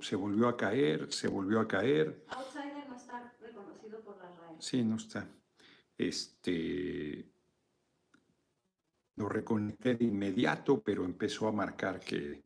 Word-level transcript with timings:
se 0.00 0.16
volvió 0.16 0.48
a 0.48 0.56
caer, 0.56 1.12
se 1.12 1.28
volvió 1.28 1.60
a 1.60 1.68
caer. 1.68 2.24
Outsider 2.28 2.88
no 2.88 2.96
está 2.96 3.32
reconocido 3.40 4.00
por 4.00 4.16
la 4.18 4.24
RAE. 4.24 4.56
Sí, 4.58 4.82
no 4.84 4.96
está. 4.96 5.28
Este, 5.96 7.30
lo 9.16 9.28
reconecté 9.28 9.94
de 9.96 10.04
inmediato, 10.04 10.82
pero 10.82 11.04
empezó 11.04 11.48
a 11.48 11.52
marcar 11.52 12.00
que 12.00 12.42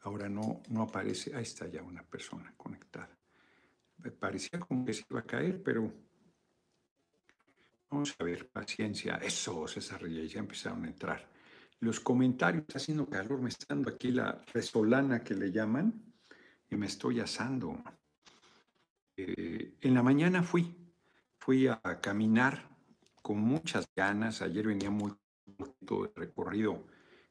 ahora 0.00 0.28
no, 0.28 0.62
no 0.68 0.82
aparece. 0.82 1.34
Ahí 1.34 1.42
está 1.42 1.66
ya 1.68 1.82
una 1.82 2.02
persona 2.02 2.52
conectada. 2.56 3.16
Me 3.98 4.10
parecía 4.10 4.58
como 4.60 4.84
que 4.84 4.92
se 4.92 5.04
iba 5.08 5.20
a 5.20 5.24
caer, 5.24 5.62
pero 5.62 5.92
vamos 7.90 8.14
a 8.18 8.24
ver, 8.24 8.48
paciencia. 8.48 9.16
Eso, 9.16 9.66
César 9.68 10.02
Reyes, 10.02 10.32
ya 10.32 10.40
empezaron 10.40 10.84
a 10.84 10.88
entrar. 10.88 11.33
Los 11.84 12.00
comentarios, 12.00 12.64
está 12.66 12.78
haciendo 12.78 13.06
calor, 13.06 13.42
me 13.42 13.50
está 13.50 13.66
dando 13.68 13.90
aquí 13.90 14.10
la 14.10 14.42
resolana 14.54 15.22
que 15.22 15.34
le 15.34 15.52
llaman 15.52 15.92
y 16.70 16.76
me 16.76 16.86
estoy 16.86 17.20
asando. 17.20 17.76
Eh, 19.18 19.74
en 19.82 19.92
la 19.92 20.02
mañana 20.02 20.42
fui, 20.42 20.74
fui 21.38 21.66
a 21.66 21.78
caminar 22.00 22.70
con 23.20 23.38
muchas 23.38 23.86
ganas. 23.94 24.40
Ayer 24.40 24.66
venía 24.66 24.88
muy 24.88 25.12
todo 25.84 26.06
el 26.06 26.14
recorrido 26.14 26.86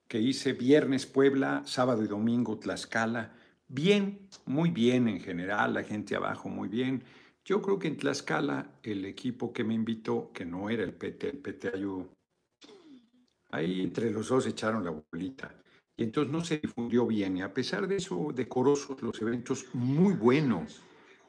que 0.07 0.19
hice 0.19 0.53
viernes 0.53 1.07
Puebla, 1.07 1.63
sábado 1.65 2.03
y 2.03 2.07
domingo 2.07 2.59
Tlaxcala. 2.59 3.33
Bien, 3.67 4.29
muy 4.45 4.69
bien 4.69 5.07
en 5.07 5.19
general, 5.19 5.73
la 5.73 5.83
gente 5.83 6.15
abajo 6.15 6.47
muy 6.47 6.67
bien. 6.67 7.03
Yo 7.43 7.59
creo 7.63 7.79
que 7.79 7.87
en 7.87 7.97
Tlaxcala 7.97 8.69
el 8.83 9.03
equipo 9.05 9.51
que 9.51 9.63
me 9.63 9.73
invitó, 9.73 10.31
que 10.31 10.45
no 10.45 10.69
era 10.69 10.83
el 10.83 10.93
PT, 10.93 11.27
el 11.27 11.37
PT 11.39 11.71
ayudó, 11.73 12.13
ahí 13.53 13.81
entre 13.81 14.09
los 14.11 14.29
dos 14.29 14.47
echaron 14.47 14.83
la 14.83 14.91
bolita. 14.91 15.55
Y 15.95 16.03
entonces 16.03 16.31
no 16.33 16.43
se 16.43 16.57
difundió 16.57 17.05
bien. 17.05 17.37
Y 17.37 17.41
a 17.43 17.53
pesar 17.53 17.87
de 17.87 17.97
eso, 17.97 18.31
decorosos 18.33 19.01
los 19.01 19.21
eventos, 19.21 19.67
muy 19.73 20.13
buenos. 20.13 20.81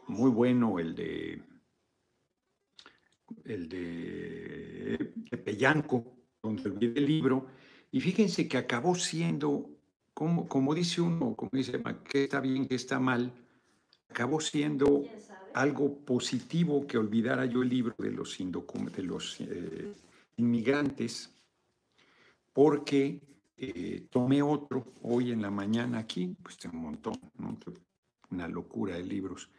Muy 0.09 0.30
bueno 0.30 0.78
el 0.78 0.94
de 0.94 1.42
el 3.44 3.69
de, 3.69 5.12
de 5.31 5.39
Pellanco, 5.39 6.16
donde 6.42 6.70
olvidé 6.70 6.98
el 6.98 7.06
libro. 7.06 7.47
Y 7.91 8.00
fíjense 8.00 8.48
que 8.48 8.56
acabó 8.56 8.94
siendo, 8.94 9.70
como, 10.14 10.48
como 10.48 10.75
dice 10.75 11.00
uno, 11.00 11.34
como 11.36 11.50
dice, 11.53 11.83
que 12.09 12.25
está 12.25 12.41
bien, 12.41 12.66
que 12.66 12.75
está 12.75 12.98
mal, 12.98 13.33
acabó 14.09 14.41
siendo 14.41 15.05
algo 15.55 15.98
positivo 16.05 16.86
que 16.86 16.98
olvidara 16.98 17.47
yo 17.47 17.62
el 17.62 17.69
libro 17.69 17.94
de 17.98 18.11
los, 18.11 18.36
de 18.38 19.03
los 19.03 19.41
eh, 19.41 19.92
inmigrantes, 20.36 21.34
porque 22.55 23.20
eh, 23.56 24.06
tomé 24.10 24.41
otro 24.41 24.94
hoy 25.02 25.33
en 25.33 25.42
la 25.42 25.50
mañana 25.50 25.98
aquí, 25.98 26.34
pues 26.42 26.56
un 26.72 26.80
montón, 26.80 27.20
una 28.30 28.48
locura 28.48 28.94
de 28.94 29.02
libros. 29.02 29.50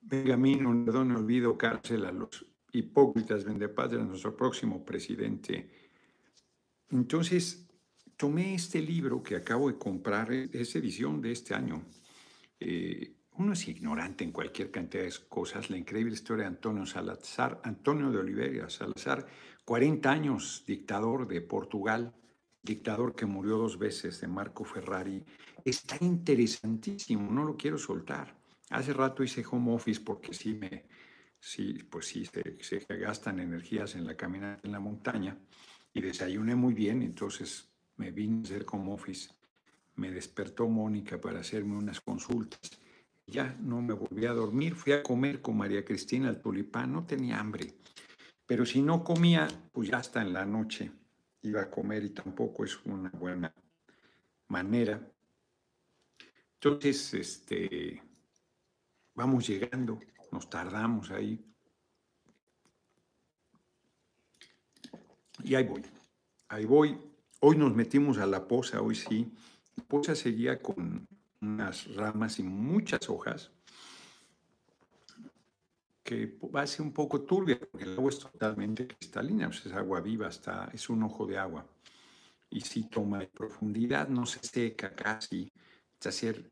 Benjamín, 0.00 0.84
perdón, 0.86 1.12
olvido 1.12 1.58
cárcel 1.58 2.06
a 2.06 2.12
los 2.12 2.46
hipócritas, 2.72 3.44
vendepadres, 3.44 4.00
nuestro 4.06 4.34
próximo 4.36 4.84
presidente. 4.84 5.68
Entonces, 6.90 7.68
tomé 8.16 8.54
este 8.54 8.80
libro 8.80 9.22
que 9.22 9.36
acabo 9.36 9.68
de 9.68 9.76
comprar, 9.76 10.32
es 10.32 10.76
edición 10.76 11.20
de 11.20 11.32
este 11.32 11.54
año. 11.54 11.82
Eh, 12.60 13.14
uno 13.36 13.52
es 13.52 13.68
ignorante 13.68 14.24
en 14.24 14.32
cualquier 14.32 14.70
cantidad 14.70 15.02
de 15.02 15.12
cosas. 15.28 15.70
La 15.70 15.76
increíble 15.76 16.14
historia 16.14 16.44
de 16.44 16.56
Antonio 16.56 16.86
Salazar, 16.86 17.60
Antonio 17.64 18.10
de 18.10 18.18
Oliveira 18.18 18.70
Salazar, 18.70 19.26
40 19.68 20.10
años 20.10 20.64
dictador 20.66 21.28
de 21.28 21.42
Portugal, 21.42 22.14
dictador 22.62 23.14
que 23.14 23.26
murió 23.26 23.58
dos 23.58 23.78
veces 23.78 24.18
de 24.18 24.26
Marco 24.26 24.64
Ferrari. 24.64 25.22
Está 25.62 25.98
interesantísimo, 26.00 27.30
no 27.30 27.44
lo 27.44 27.54
quiero 27.54 27.76
soltar. 27.76 28.34
Hace 28.70 28.94
rato 28.94 29.22
hice 29.22 29.44
home 29.44 29.74
office 29.74 30.00
porque 30.00 30.32
sí 30.32 30.54
me, 30.54 30.86
sí, 31.38 31.82
pues 31.90 32.06
sí, 32.06 32.24
se, 32.24 32.56
se 32.62 32.96
gastan 32.96 33.40
energías 33.40 33.94
en 33.94 34.06
la 34.06 34.16
caminata 34.16 34.62
en 34.64 34.72
la 34.72 34.80
montaña 34.80 35.36
y 35.92 36.00
desayuné 36.00 36.54
muy 36.54 36.72
bien, 36.72 37.02
entonces 37.02 37.68
me 37.98 38.10
vine 38.10 38.38
a 38.38 38.42
hacer 38.44 38.64
home 38.72 38.90
office. 38.90 39.28
Me 39.96 40.10
despertó 40.10 40.66
Mónica 40.66 41.20
para 41.20 41.40
hacerme 41.40 41.76
unas 41.76 42.00
consultas 42.00 42.70
ya 43.30 43.54
no 43.60 43.82
me 43.82 43.92
volví 43.92 44.24
a 44.24 44.32
dormir, 44.32 44.74
fui 44.74 44.94
a 44.94 45.02
comer 45.02 45.42
con 45.42 45.58
María 45.58 45.84
Cristina 45.84 46.30
al 46.30 46.40
tulipán, 46.40 46.92
no 46.92 47.04
tenía 47.04 47.38
hambre, 47.38 47.74
pero 48.48 48.64
si 48.64 48.80
no 48.80 49.04
comía, 49.04 49.46
pues 49.72 49.90
ya 49.90 49.98
hasta 49.98 50.22
en 50.22 50.32
la 50.32 50.46
noche 50.46 50.90
iba 51.42 51.60
a 51.60 51.70
comer 51.70 52.02
y 52.02 52.10
tampoco 52.10 52.64
es 52.64 52.82
una 52.86 53.10
buena 53.10 53.54
manera. 54.48 55.06
Entonces, 56.54 57.12
este, 57.12 58.02
vamos 59.14 59.46
llegando, 59.46 60.00
nos 60.32 60.48
tardamos 60.48 61.10
ahí. 61.10 61.44
Y 65.44 65.54
ahí 65.54 65.64
voy, 65.64 65.82
ahí 66.48 66.64
voy. 66.64 66.98
Hoy 67.40 67.58
nos 67.58 67.74
metimos 67.74 68.16
a 68.16 68.24
la 68.24 68.48
poza, 68.48 68.80
hoy 68.80 68.94
sí. 68.94 69.30
La 69.76 69.84
poza 69.84 70.14
seguía 70.14 70.62
con 70.62 71.06
unas 71.42 71.94
ramas 71.94 72.38
y 72.38 72.44
muchas 72.44 73.10
hojas, 73.10 73.52
que 76.08 76.38
va 76.54 76.62
a 76.62 76.66
ser 76.66 76.80
un 76.86 76.92
poco 76.94 77.20
turbia, 77.20 77.60
porque 77.60 77.84
el 77.84 77.92
agua 77.92 78.08
es 78.08 78.18
totalmente 78.18 78.86
cristalina, 78.86 79.48
pues 79.48 79.66
es 79.66 79.72
agua 79.74 80.00
viva, 80.00 80.28
está, 80.28 80.70
es 80.72 80.88
un 80.88 81.02
ojo 81.02 81.26
de 81.26 81.36
agua. 81.36 81.66
Y 82.48 82.62
si 82.62 82.84
toma 82.84 83.20
profundidad, 83.26 84.08
no 84.08 84.24
se 84.24 84.38
seca 84.42 84.94
casi, 84.94 85.52
es 86.00 86.06
hacer 86.06 86.50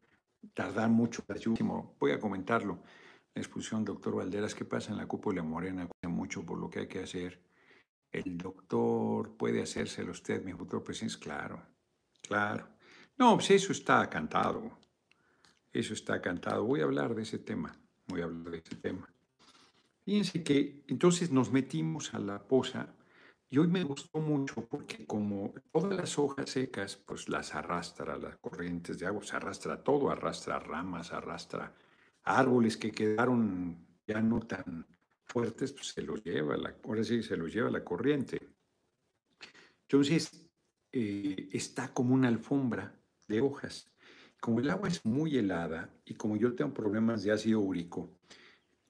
tardar 0.52 0.90
mucho 0.90 1.24
Voy 1.98 2.10
a 2.10 2.20
comentarlo. 2.20 2.82
La 3.34 3.40
expulsión 3.40 3.82
doctor 3.82 4.16
Valderas, 4.16 4.54
¿qué 4.54 4.66
pasa 4.66 4.92
en 4.92 4.98
la 4.98 5.08
cúpula 5.08 5.42
morena? 5.42 5.88
Mucho 6.06 6.44
por 6.44 6.58
lo 6.58 6.68
que 6.68 6.80
hay 6.80 6.86
que 6.86 7.02
hacer. 7.02 7.40
El 8.12 8.36
doctor 8.36 9.38
puede 9.38 9.62
hacérselo 9.62 10.10
usted, 10.10 10.44
mi 10.44 10.52
futuro 10.52 10.84
presidente. 10.84 11.18
Claro, 11.18 11.62
claro. 12.20 12.68
No, 13.16 13.36
pues 13.36 13.52
eso 13.52 13.72
está 13.72 14.06
cantado. 14.10 14.78
Eso 15.72 15.94
está 15.94 16.20
cantado. 16.20 16.62
Voy 16.64 16.82
a 16.82 16.84
hablar 16.84 17.14
de 17.14 17.22
ese 17.22 17.38
tema. 17.38 17.74
Voy 18.06 18.20
a 18.20 18.24
hablar 18.24 18.50
de 18.52 18.58
ese 18.58 18.76
tema. 18.76 19.15
Fíjense 20.06 20.44
que 20.44 20.84
entonces 20.86 21.32
nos 21.32 21.50
metimos 21.50 22.14
a 22.14 22.20
la 22.20 22.46
poza 22.46 22.94
y 23.50 23.58
hoy 23.58 23.66
me 23.66 23.82
gustó 23.82 24.20
mucho 24.20 24.64
porque 24.68 25.04
como 25.04 25.52
todas 25.72 25.96
las 25.96 26.16
hojas 26.16 26.48
secas, 26.48 26.94
pues 26.94 27.28
las 27.28 27.56
arrastra 27.56 28.16
las 28.16 28.36
corrientes 28.38 29.00
de 29.00 29.06
agua, 29.06 29.24
se 29.24 29.34
arrastra 29.34 29.82
todo, 29.82 30.08
arrastra 30.08 30.60
ramas, 30.60 31.12
arrastra 31.12 31.74
árboles 32.22 32.76
que 32.76 32.92
quedaron 32.92 33.84
ya 34.06 34.22
no 34.22 34.38
tan 34.38 34.86
fuertes, 35.24 35.72
pues 35.72 35.88
se 35.88 36.02
los 36.02 36.22
lleva, 36.22 36.56
la, 36.56 36.76
ahora 36.84 37.02
sí 37.02 37.24
se 37.24 37.36
los 37.36 37.52
lleva 37.52 37.68
la 37.68 37.82
corriente. 37.82 38.38
Entonces, 39.88 40.48
eh, 40.92 41.48
está 41.50 41.92
como 41.92 42.14
una 42.14 42.28
alfombra 42.28 42.96
de 43.26 43.40
hojas. 43.40 43.92
Como 44.40 44.60
el 44.60 44.70
agua 44.70 44.86
es 44.86 45.04
muy 45.04 45.36
helada 45.36 45.92
y 46.04 46.14
como 46.14 46.36
yo 46.36 46.54
tengo 46.54 46.72
problemas 46.72 47.24
de 47.24 47.32
ácido 47.32 47.58
úrico, 47.58 48.20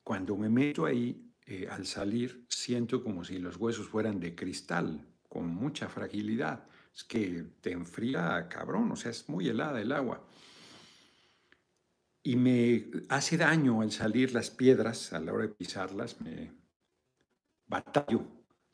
cuando 0.07 0.37
me 0.37 0.49
meto 0.49 0.87
ahí, 0.87 1.35
eh, 1.47 1.67
al 1.69 1.85
salir, 1.85 2.47
siento 2.49 3.03
como 3.03 3.25
si 3.25 3.41
los 3.41 3.57
huesos 3.57 3.89
fueran 3.89 4.21
de 4.21 4.37
cristal, 4.37 5.05
con 5.29 5.49
mucha 5.49 5.89
fragilidad. 5.89 6.65
Es 6.95 7.03
que 7.03 7.45
te 7.61 7.73
enfría 7.73 8.47
cabrón, 8.49 8.93
o 8.93 8.95
sea, 8.95 9.11
es 9.11 9.29
muy 9.29 9.49
helada 9.49 9.81
el 9.81 9.91
agua. 9.91 10.25
Y 12.23 12.37
me 12.37 12.89
hace 13.09 13.37
daño 13.37 13.81
al 13.81 13.91
salir 13.91 14.33
las 14.33 14.49
piedras, 14.49 15.13
a 15.13 15.19
la 15.19 15.33
hora 15.33 15.49
de 15.49 15.55
pisarlas, 15.55 16.21
me 16.21 16.53
batallo. 17.67 18.29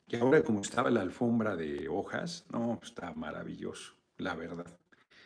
Y 0.05 0.17
ahora 0.17 0.43
como 0.43 0.61
estaba 0.61 0.91
la 0.91 1.01
alfombra 1.01 1.55
de 1.55 1.89
hojas, 1.89 2.45
no, 2.51 2.79
está 2.83 3.11
maravilloso, 3.15 3.95
la 4.17 4.35
verdad. 4.35 4.79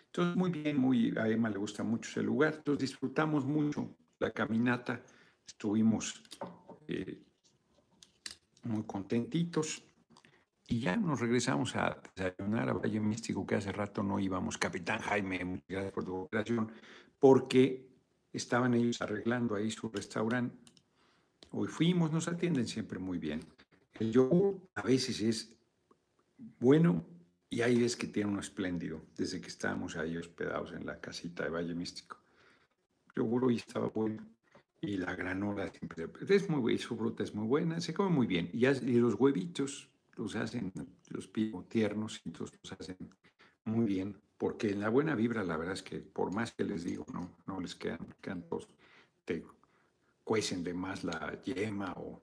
Entonces, 0.05 0.37
muy 0.37 0.51
bien, 0.51 0.77
muy, 0.77 1.13
a 1.17 1.27
Emma 1.27 1.49
le 1.49 1.57
gusta 1.57 1.83
mucho 1.83 2.09
ese 2.09 2.23
lugar. 2.23 2.53
Entonces, 2.55 2.91
disfrutamos 2.91 3.43
mucho 3.43 3.93
la 4.19 4.31
caminata. 4.31 5.03
Estuvimos 5.47 6.21
eh, 6.87 7.23
muy 8.63 8.83
contentitos. 8.83 9.83
Y 10.69 10.81
ya 10.81 10.97
nos 10.97 11.21
regresamos 11.21 11.75
a 11.77 12.01
desayunar 12.13 12.69
a 12.69 12.73
Valle 12.73 12.99
Místico, 12.99 13.47
que 13.47 13.55
hace 13.55 13.71
rato 13.71 14.03
no 14.03 14.19
íbamos. 14.19 14.57
Capitán 14.57 14.99
Jaime, 14.99 15.45
muchas 15.45 15.67
gracias 15.69 15.93
por 15.93 16.03
tu 16.03 16.15
operación, 16.15 16.71
porque 17.19 17.87
estaban 18.33 18.73
ellos 18.73 19.01
arreglando 19.01 19.55
ahí 19.55 19.71
su 19.71 19.87
restaurante. 19.87 20.57
Hoy 21.51 21.69
fuimos, 21.69 22.11
nos 22.11 22.27
atienden 22.27 22.67
siempre 22.67 22.99
muy 22.99 23.17
bien. 23.17 23.39
El 23.93 24.11
yogur 24.11 24.59
a 24.75 24.81
veces 24.81 25.21
es 25.21 25.57
bueno, 26.59 27.05
y 27.49 27.61
ahí 27.61 27.79
ves 27.79 27.95
que 27.95 28.07
tiene 28.07 28.29
uno 28.29 28.41
espléndido, 28.41 29.01
desde 29.15 29.39
que 29.39 29.47
estábamos 29.47 29.95
ahí 29.95 30.17
hospedados 30.17 30.73
en 30.73 30.85
la 30.85 30.99
casita 30.99 31.45
de 31.45 31.49
Valle 31.49 31.73
Místico. 31.73 32.17
Seguro 33.15 33.49
y 33.49 33.55
estaba 33.55 33.87
bueno. 33.87 34.36
Y 34.79 34.97
la 34.97 35.15
granola 35.15 35.71
siempre 35.71 36.07
es 36.29 36.49
muy 36.49 36.59
buena, 36.59 36.79
su 36.79 36.95
fruta 36.95 37.23
es 37.23 37.33
muy 37.33 37.47
buena, 37.47 37.81
se 37.81 37.93
come 37.93 38.09
muy 38.09 38.27
bien. 38.27 38.49
Y, 38.53 38.65
los 38.99 39.15
huevitos 39.15 39.89
los 40.15 40.35
hacen, 40.35 40.71
los 41.09 41.27
pido 41.27 41.63
tiernos, 41.63 42.21
entonces 42.25 42.59
los 42.63 42.73
hacen 42.73 42.97
muy 43.65 43.85
bien. 43.85 44.21
porque 44.37 44.69
en 44.69 44.79
la 44.81 44.89
buena 44.89 45.15
vibra 45.15 45.43
la 45.43 45.57
verdad 45.57 45.73
es 45.73 45.81
que 45.81 45.99
por 45.99 46.31
más 46.31 46.51
que 46.51 46.63
les 46.63 46.83
digo, 46.83 47.05
no, 47.11 47.37
no 47.47 47.59
les 47.59 47.73
quedan 47.75 48.05
cantos, 48.21 48.69
te 49.25 49.43
cuecen 50.23 50.63
de 50.63 50.73
más 50.73 51.03
la 51.03 51.41
yema 51.41 51.93
o... 51.97 52.21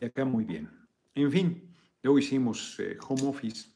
Y 0.00 0.04
acá 0.04 0.24
muy 0.24 0.44
bien. 0.44 0.70
En 1.14 1.30
fin, 1.30 1.74
luego 2.02 2.18
hicimos 2.18 2.78
eh, 2.78 2.96
home 3.06 3.22
office 3.24 3.68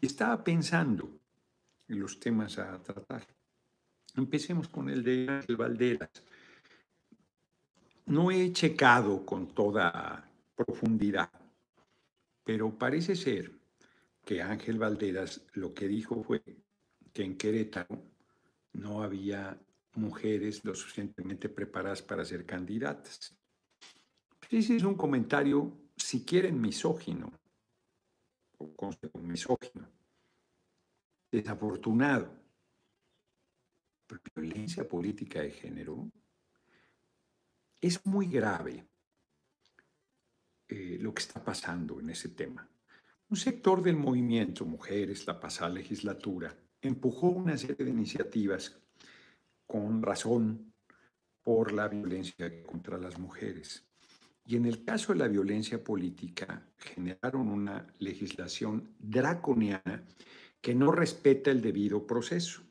y 0.00 0.06
estaba 0.06 0.42
pensando 0.42 1.08
en 1.86 2.00
los 2.00 2.18
temas 2.18 2.58
a 2.58 2.82
tratar. 2.82 3.26
Empecemos 4.16 4.68
con 4.68 4.88
el 4.90 5.02
de 5.02 5.28
Ángel 5.28 5.56
Valderas. 5.56 6.10
No 8.06 8.30
he 8.30 8.52
checado 8.52 9.24
con 9.24 9.54
toda 9.54 10.28
profundidad, 10.54 11.30
pero 12.44 12.76
parece 12.76 13.14
ser 13.14 13.52
que 14.24 14.42
Ángel 14.42 14.78
Valderas 14.78 15.42
lo 15.54 15.72
que 15.72 15.88
dijo 15.88 16.22
fue 16.22 16.42
que 17.12 17.24
en 17.24 17.36
Querétaro 17.36 18.02
no 18.72 19.02
había 19.02 19.58
mujeres 19.94 20.64
lo 20.64 20.74
suficientemente 20.74 21.48
preparadas 21.48 22.02
para 22.02 22.24
ser 22.24 22.44
candidatas. 22.44 23.36
Ese 24.50 24.76
es 24.76 24.82
un 24.82 24.94
comentario, 24.94 25.72
si 25.96 26.24
quieren, 26.24 26.60
misógino, 26.60 27.32
o 28.58 28.90
misógino, 29.20 29.88
desafortunado. 31.30 32.39
Violencia 34.34 34.88
política 34.88 35.42
de 35.42 35.50
género 35.50 36.10
es 37.80 38.04
muy 38.06 38.26
grave 38.28 38.86
eh, 40.68 40.98
lo 41.00 41.12
que 41.12 41.22
está 41.22 41.42
pasando 41.42 41.98
en 42.00 42.10
ese 42.10 42.28
tema. 42.28 42.68
Un 43.28 43.36
sector 43.36 43.82
del 43.82 43.96
movimiento 43.96 44.64
Mujeres, 44.64 45.26
la 45.26 45.40
pasada 45.40 45.70
legislatura, 45.70 46.56
empujó 46.80 47.28
una 47.28 47.56
serie 47.56 47.84
de 47.84 47.90
iniciativas 47.90 48.80
con 49.66 50.02
razón 50.02 50.72
por 51.42 51.72
la 51.72 51.88
violencia 51.88 52.62
contra 52.62 52.98
las 52.98 53.18
mujeres. 53.18 53.86
Y 54.44 54.56
en 54.56 54.66
el 54.66 54.84
caso 54.84 55.12
de 55.12 55.18
la 55.20 55.28
violencia 55.28 55.82
política, 55.82 56.68
generaron 56.76 57.48
una 57.48 57.86
legislación 57.98 58.94
draconiana 58.98 60.04
que 60.60 60.74
no 60.74 60.92
respeta 60.92 61.50
el 61.50 61.60
debido 61.60 62.06
proceso 62.06 62.62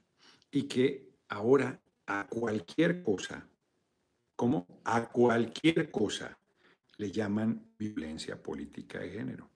y 0.52 0.64
que 0.64 1.09
ahora 1.30 1.80
a 2.08 2.28
cualquier 2.28 3.04
cosa, 3.04 3.48
como 4.36 4.68
a 4.84 5.10
cualquier 5.10 5.92
cosa, 5.92 6.38
le 6.98 7.12
llaman 7.12 7.74
violencia 7.78 8.42
política 8.42 9.00
de 9.00 9.12
género. 9.12 9.50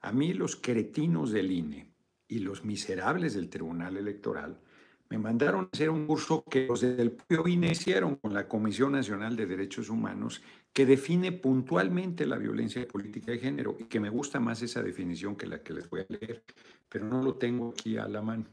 A 0.00 0.12
mí 0.12 0.32
los 0.32 0.56
cretinos 0.56 1.32
del 1.32 1.50
INE 1.50 1.92
y 2.28 2.38
los 2.38 2.64
miserables 2.64 3.34
del 3.34 3.48
Tribunal 3.48 3.96
Electoral 3.96 4.60
me 5.08 5.18
mandaron 5.18 5.64
a 5.64 5.68
hacer 5.72 5.90
un 5.90 6.06
curso 6.06 6.44
que 6.44 6.66
los 6.66 6.80
del 6.80 7.12
propio 7.12 7.46
INE 7.46 7.70
hicieron 7.70 8.16
con 8.16 8.34
la 8.34 8.48
Comisión 8.48 8.92
Nacional 8.92 9.36
de 9.36 9.46
Derechos 9.46 9.88
Humanos, 9.88 10.42
que 10.72 10.84
define 10.84 11.32
puntualmente 11.32 12.26
la 12.26 12.38
violencia 12.38 12.86
política 12.86 13.30
de 13.32 13.38
género 13.38 13.76
y 13.78 13.84
que 13.84 14.00
me 14.00 14.10
gusta 14.10 14.40
más 14.40 14.62
esa 14.62 14.82
definición 14.82 15.36
que 15.36 15.46
la 15.46 15.62
que 15.62 15.74
les 15.74 15.88
voy 15.88 16.00
a 16.00 16.06
leer, 16.08 16.42
pero 16.88 17.06
no 17.06 17.22
lo 17.22 17.36
tengo 17.36 17.70
aquí 17.70 17.96
a 17.96 18.08
la 18.08 18.20
mano. 18.20 18.46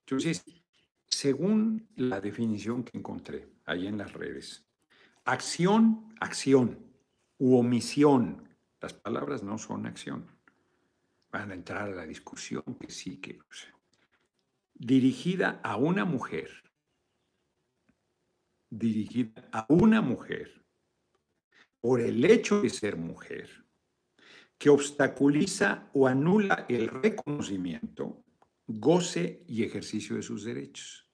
Entonces, 0.00 0.44
según 1.10 1.88
la 1.96 2.20
definición 2.20 2.84
que 2.84 2.98
encontré 2.98 3.48
ahí 3.64 3.86
en 3.86 3.98
las 3.98 4.12
redes, 4.12 4.66
acción, 5.24 6.14
acción 6.20 6.78
u 7.38 7.56
omisión, 7.56 8.48
las 8.80 8.94
palabras 8.94 9.42
no 9.42 9.58
son 9.58 9.86
acción. 9.86 10.26
Van 11.30 11.50
a 11.50 11.54
entrar 11.54 11.88
a 11.88 11.94
la 11.94 12.06
discusión 12.06 12.62
que 12.80 12.90
sí, 12.90 13.18
que 13.18 13.38
dirigida 14.74 15.60
a 15.62 15.76
una 15.76 16.04
mujer, 16.04 16.50
dirigida 18.70 19.48
a 19.52 19.66
una 19.68 20.00
mujer 20.00 20.64
por 21.80 22.00
el 22.00 22.24
hecho 22.24 22.62
de 22.62 22.70
ser 22.70 22.96
mujer, 22.96 23.64
que 24.56 24.70
obstaculiza 24.70 25.88
o 25.92 26.06
anula 26.06 26.66
el 26.68 26.88
reconocimiento, 26.88 28.24
goce 28.68 29.42
y 29.48 29.64
ejercicio 29.64 30.16
de 30.16 30.22
sus 30.22 30.44
derechos 30.44 31.08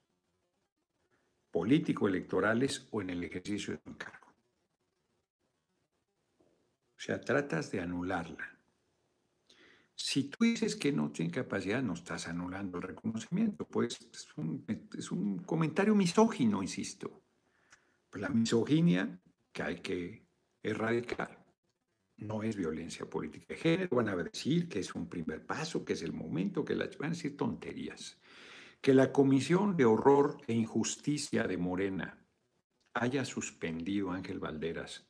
político-electorales 1.54 2.88
o 2.90 3.00
en 3.00 3.10
el 3.10 3.22
ejercicio 3.22 3.74
de 3.74 3.80
un 3.86 3.94
cargo. 3.94 4.26
O 6.96 7.00
sea, 7.00 7.20
tratas 7.20 7.70
de 7.70 7.80
anularla. 7.80 8.58
Si 9.94 10.24
tú 10.24 10.44
dices 10.44 10.74
que 10.74 10.90
no 10.90 11.12
tiene 11.12 11.30
capacidad, 11.30 11.80
no 11.80 11.94
estás 11.94 12.26
anulando 12.26 12.78
el 12.78 12.82
reconocimiento. 12.82 13.68
Pues 13.68 14.00
es 14.98 15.12
un, 15.12 15.44
comentario 15.46 15.94
misógino, 15.94 16.60
insisto. 16.60 17.22
La 18.14 18.30
misoginia 18.30 19.20
que 19.52 19.62
hay 19.62 19.80
que 19.80 20.26
erradicar 20.60 21.44
no 22.16 22.43
es 22.43 22.56
violencia 22.56 23.06
política 23.06 23.46
de 23.49 23.56
género. 23.56 23.96
Van 23.96 24.08
a 24.08 24.16
decir 24.16 24.69
que 24.69 24.81
es 24.81 24.94
un 24.94 25.08
primer 25.08 25.44
paso, 25.44 25.84
que 25.84 25.94
es 25.94 26.02
el 26.02 26.12
momento, 26.12 26.64
que 26.64 26.75
las, 26.75 26.96
van 26.99 27.11
a 27.11 27.14
decir 27.14 27.37
tonterías. 27.37 28.19
Que 28.81 28.94
la 28.94 29.12
Comisión 29.12 29.76
de 29.76 29.84
Horror 29.84 30.38
e 30.46 30.55
Injusticia 30.55 31.44
de 31.44 31.56
Morena 31.56 32.19
haya 32.94 33.25
suspendido 33.25 34.11
a 34.11 34.16
Ángel 34.16 34.38
Valderas 34.38 35.06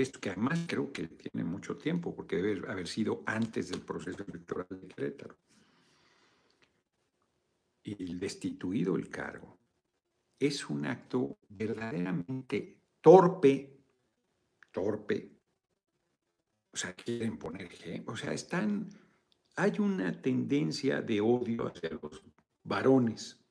esto 0.00 0.20
que 0.20 0.30
además 0.30 0.64
creo 0.66 0.92
que 0.92 1.08
tiene 1.08 1.44
mucho 1.44 1.76
tiempo, 1.76 2.14
porque 2.14 2.36
debe 2.36 2.70
haber 2.70 2.88
sido 2.88 3.22
antes 3.26 3.68
del 3.70 3.80
proceso 3.80 4.24
electoral 4.26 4.66
de 4.70 4.88
Querétaro. 4.88 5.36
Y 7.82 8.14
destituido 8.14 8.96
el 8.96 9.08
cargo 9.08 9.58
es 10.38 10.68
un 10.68 10.86
acto 10.86 11.38
verdaderamente 11.48 12.76
torpe, 13.00 13.78
torpe. 14.70 15.35
O 16.76 16.78
sea, 16.78 16.92
quieren 16.92 17.38
poner, 17.38 17.70
o 18.04 18.14
sea, 18.18 18.34
están, 18.34 18.90
hay 19.54 19.78
una 19.78 20.20
tendencia 20.20 21.00
de 21.00 21.22
odio 21.22 21.68
hacia 21.68 21.88
los 21.88 22.22
varones. 22.64 23.42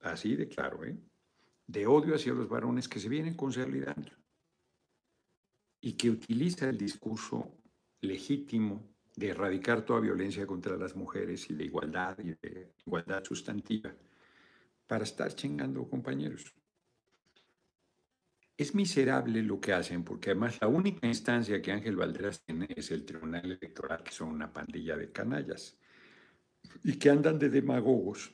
Así 0.00 0.36
de 0.36 0.46
claro, 0.46 0.84
¿eh? 0.84 0.94
De 1.66 1.86
odio 1.86 2.16
hacia 2.16 2.34
los 2.34 2.50
varones 2.50 2.86
que 2.86 3.00
se 3.00 3.08
vienen 3.08 3.32
consolidando 3.32 4.12
y 5.80 5.94
que 5.94 6.10
utiliza 6.10 6.68
el 6.68 6.76
discurso 6.76 7.50
legítimo 8.02 8.86
de 9.16 9.28
erradicar 9.28 9.82
toda 9.82 10.00
violencia 10.00 10.46
contra 10.46 10.76
las 10.76 10.94
mujeres 10.94 11.48
y 11.48 11.54
de 11.54 11.64
igualdad 11.64 12.18
y 12.18 12.34
de 12.46 12.74
igualdad 12.84 13.24
sustantiva 13.24 13.90
para 14.86 15.04
estar 15.04 15.34
chingando 15.34 15.88
compañeros. 15.88 16.59
Es 18.60 18.74
miserable 18.74 19.42
lo 19.42 19.58
que 19.60 19.72
hacen 19.72 20.04
porque 20.04 20.30
además 20.30 20.58
la 20.60 20.68
única 20.68 21.06
instancia 21.06 21.62
que 21.62 21.72
Ángel 21.72 21.96
Valderas 21.96 22.42
tiene 22.44 22.66
es 22.76 22.90
el 22.90 23.04
Tribunal 23.06 23.44
Electoral, 23.44 24.02
que 24.02 24.12
son 24.12 24.28
una 24.28 24.52
pandilla 24.52 24.96
de 24.96 25.10
canallas 25.10 25.78
y 26.84 26.98
que 26.98 27.08
andan 27.08 27.38
de 27.38 27.48
demagogos 27.48 28.32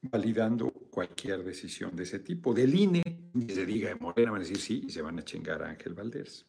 validando 0.00 0.70
cualquier 0.90 1.44
decisión 1.44 1.94
de 1.94 2.04
ese 2.04 2.20
tipo. 2.20 2.54
Del 2.54 2.74
INE, 2.74 3.02
y 3.34 3.48
se 3.50 3.66
diga 3.66 3.90
de 3.90 3.96
Morena, 3.96 4.30
van 4.30 4.40
a 4.40 4.44
decir 4.44 4.58
sí 4.58 4.84
y 4.86 4.90
se 4.90 5.02
van 5.02 5.18
a 5.18 5.24
chingar 5.24 5.62
a 5.62 5.68
Ángel 5.68 5.92
Valderas 5.92 6.46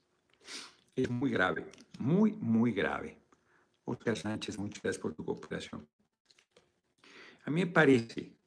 es 0.95 1.09
muy 1.09 1.31
grave, 1.31 1.65
muy, 1.99 2.33
muy 2.33 2.71
grave. 2.71 3.17
Oscar 3.85 4.15
Sánchez, 4.15 4.57
muchas 4.57 4.81
gracias 4.81 5.01
por 5.01 5.13
tu 5.13 5.25
cooperación. 5.25 5.87
A 7.45 7.51
mí 7.51 7.65
me 7.65 7.71
parece, 7.71 8.37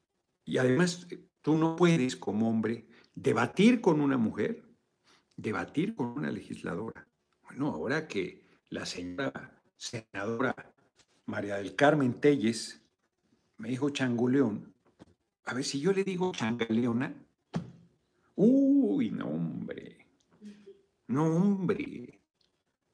y 0.44 0.56
además 0.56 1.06
tú 1.42 1.56
no 1.56 1.76
puedes 1.76 2.16
como 2.16 2.48
hombre 2.48 2.86
debatir 3.16 3.80
con 3.80 4.00
una 4.00 4.18
mujer, 4.18 4.62
debatir 5.36 5.96
con 5.96 6.08
una 6.08 6.30
legisladora. 6.30 7.08
Bueno, 7.42 7.68
ahora 7.68 8.06
que 8.06 8.44
la 8.68 8.86
señora 8.86 9.60
senadora 9.76 10.54
María 11.24 11.56
del 11.56 11.74
Carmen 11.74 12.20
Telles 12.20 12.82
me 13.56 13.70
dijo 13.70 13.90
changuleón, 13.90 14.74
a 15.46 15.54
ver 15.54 15.64
si 15.64 15.80
yo 15.80 15.92
le 15.92 16.04
digo 16.04 16.30
changaleona, 16.32 17.14
uy, 18.34 19.10
no 19.10 19.28
hombre, 19.28 20.06
no 21.08 21.24
hombre, 21.24 22.20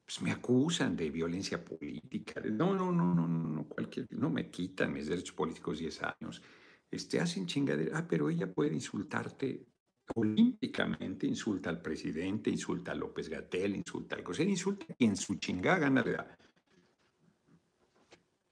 pues, 0.05 0.23
me 0.23 0.31
acusan 0.31 0.95
de 0.97 1.11
violencia 1.11 1.63
política. 1.65 2.41
no, 2.45 2.75
no, 2.75 2.93
no, 2.93 3.15
no, 3.15 3.27
no, 3.27 3.69
cualquier, 3.69 4.07
no 4.11 4.31
me 4.31 4.51
quitan 4.51 4.93
mis 4.93 5.09
derechos 5.09 5.35
políticos 5.35 5.79
10 5.81 6.03
años. 6.03 6.43
Este, 6.91 7.19
hacen 7.19 7.47
chingadera. 7.47 7.99
Ah, 7.99 8.07
pero 8.07 8.29
ella 8.29 8.53
puede 8.53 8.75
insultarte 8.75 9.72
olímpicamente, 10.15 11.27
insulta 11.27 11.71
al 11.71 11.81
presidente, 11.81 12.51
insulta 12.51 12.93
a 12.93 12.95
López 12.95 13.29
Gatel, 13.29 13.77
insulta 13.77 14.17
al 14.17 14.25
José, 14.25 14.45
insulta 14.45 14.87
a 14.89 14.95
quien 14.95 15.17
su 15.17 15.37
chingada 15.37 15.79
gana 15.79 16.03
le. 16.03 16.17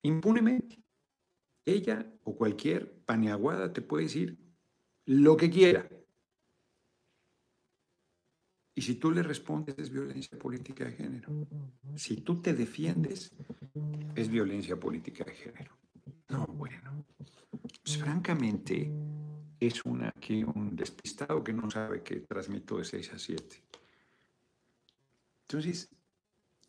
Impunemente. 0.03 0.83
Ella 1.65 2.11
o 2.25 2.35
cualquier 2.35 3.01
paneaguada 3.05 3.73
te 3.73 3.83
puede 3.83 4.05
decir 4.05 4.39
lo 5.07 5.37
que 5.37 5.51
quiera. 5.51 5.89
Y 8.75 8.83
si 8.83 8.95
tú 8.95 9.11
le 9.11 9.23
respondes 9.23 9.79
es 9.79 9.91
violencia 9.91 10.39
política 10.39 10.85
de 10.85 10.93
género. 10.93 11.47
Si 11.97 12.17
tú 12.23 12.41
te 12.41 12.55
defiendes 12.55 13.31
es 14.15 14.29
violencia 14.29 14.81
política 14.81 15.25
de 15.25 15.35
género. 15.35 15.77
No, 16.29 16.47
bueno. 16.47 17.05
Pues 17.83 17.99
francamente 17.99 18.91
es 19.61 19.85
una, 19.85 20.09
aquí 20.09 20.43
un 20.43 20.75
despistado 20.75 21.45
que 21.45 21.53
no 21.53 21.71
sabe 21.71 22.03
que 22.03 22.21
transmito 22.21 22.79
de 22.79 22.85
6 22.85 23.13
a 23.13 23.19
7. 23.19 23.63
Entonces, 25.43 25.91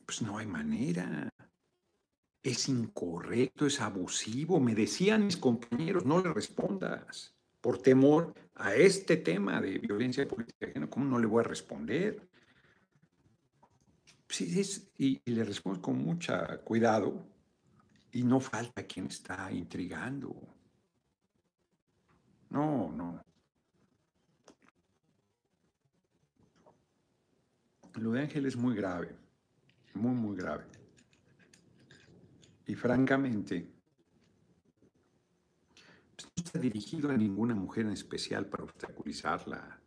pues 0.05 0.21
no 0.21 0.37
hay 0.37 0.45
manera. 0.45 1.29
Es 2.43 2.67
incorrecto, 2.67 3.65
es 3.65 3.79
abusivo. 3.79 4.59
Me 4.59 4.75
decían 4.75 5.25
mis 5.25 5.37
compañeros, 5.37 6.05
no 6.05 6.21
le 6.21 6.33
respondas 6.33 7.33
por 7.61 7.81
temor 7.81 8.33
a 8.55 8.75
este 8.75 9.17
tema 9.17 9.61
de 9.61 9.77
violencia 9.77 10.27
política. 10.27 10.67
¿Cómo 10.89 11.05
no 11.05 11.19
le 11.19 11.27
voy 11.27 11.41
a 11.41 11.47
responder? 11.47 12.27
Sí, 14.27 14.59
es, 14.59 14.91
y, 14.97 15.21
y 15.23 15.31
le 15.31 15.43
respondo 15.43 15.81
con 15.81 15.97
mucho 15.97 16.33
cuidado 16.63 17.25
y 18.11 18.23
no 18.23 18.39
falta 18.39 18.83
quien 18.83 19.07
está 19.07 19.51
intrigando. 19.51 20.50
No, 22.51 22.91
no. 22.91 23.23
Lo 27.95 28.11
de 28.11 28.21
Ángel 28.21 28.45
es 28.45 28.57
muy 28.57 28.75
grave, 28.75 29.15
muy, 29.93 30.13
muy 30.13 30.35
grave. 30.35 30.65
Y 32.67 32.75
francamente, 32.75 33.69
pues, 36.15 36.25
no 36.25 36.43
está 36.43 36.59
dirigido 36.59 37.09
a 37.09 37.17
ninguna 37.17 37.55
mujer 37.55 37.85
en 37.85 37.93
especial 37.93 38.45
para 38.47 38.63
obstaculizarla. 38.65 39.79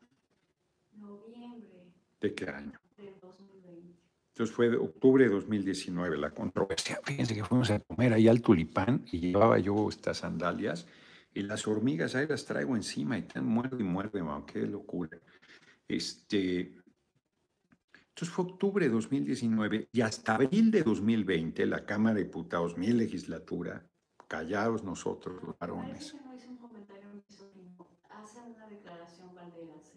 noviembre 0.94 1.92
¿De 2.22 2.34
qué 2.34 2.50
año? 2.50 2.80
del 2.98 3.20
2020. 3.20 4.00
Entonces 4.30 4.56
fue 4.56 4.70
de 4.70 4.78
octubre 4.78 5.26
de 5.26 5.32
2019 5.32 6.18
la 6.18 6.32
controversia. 6.32 7.00
Fíjense 7.04 7.36
que 7.36 7.44
fuimos 7.44 7.70
a 7.72 7.80
comer 7.80 8.14
ahí 8.14 8.28
al 8.28 8.42
tulipán 8.42 9.06
y 9.12 9.20
llevaba 9.20 9.60
yo 9.60 9.90
estas 9.90 10.18
sandalias 10.20 10.88
y 11.34 11.44
las 11.44 11.68
hormigas 11.68 12.16
ahí 12.16 12.28
las 12.28 12.46
traigo 12.46 12.76
encima 12.76 13.18
y 13.18 13.22
están 13.22 13.46
muerde 13.46 13.78
y 13.80 13.84
muerde, 13.84 14.22
mamá, 14.24 14.46
qué 14.46 14.60
locura. 14.62 15.18
Este, 15.88 16.76
entonces 18.14 18.30
fue 18.30 18.46
octubre 18.46 18.86
de 18.86 18.92
2019 18.92 19.90
y 19.92 20.02
hasta 20.02 20.36
abril 20.36 20.70
de 20.70 20.84
2020 20.84 21.66
la 21.66 21.86
Cámara 21.86 22.16
de 22.16 22.26
Diputados, 22.26 22.78
mi 22.78 22.88
legislatura, 22.88 23.86
callados 24.28 24.84
nosotros 24.84 25.42
los 25.44 25.58
varones. 25.58 26.16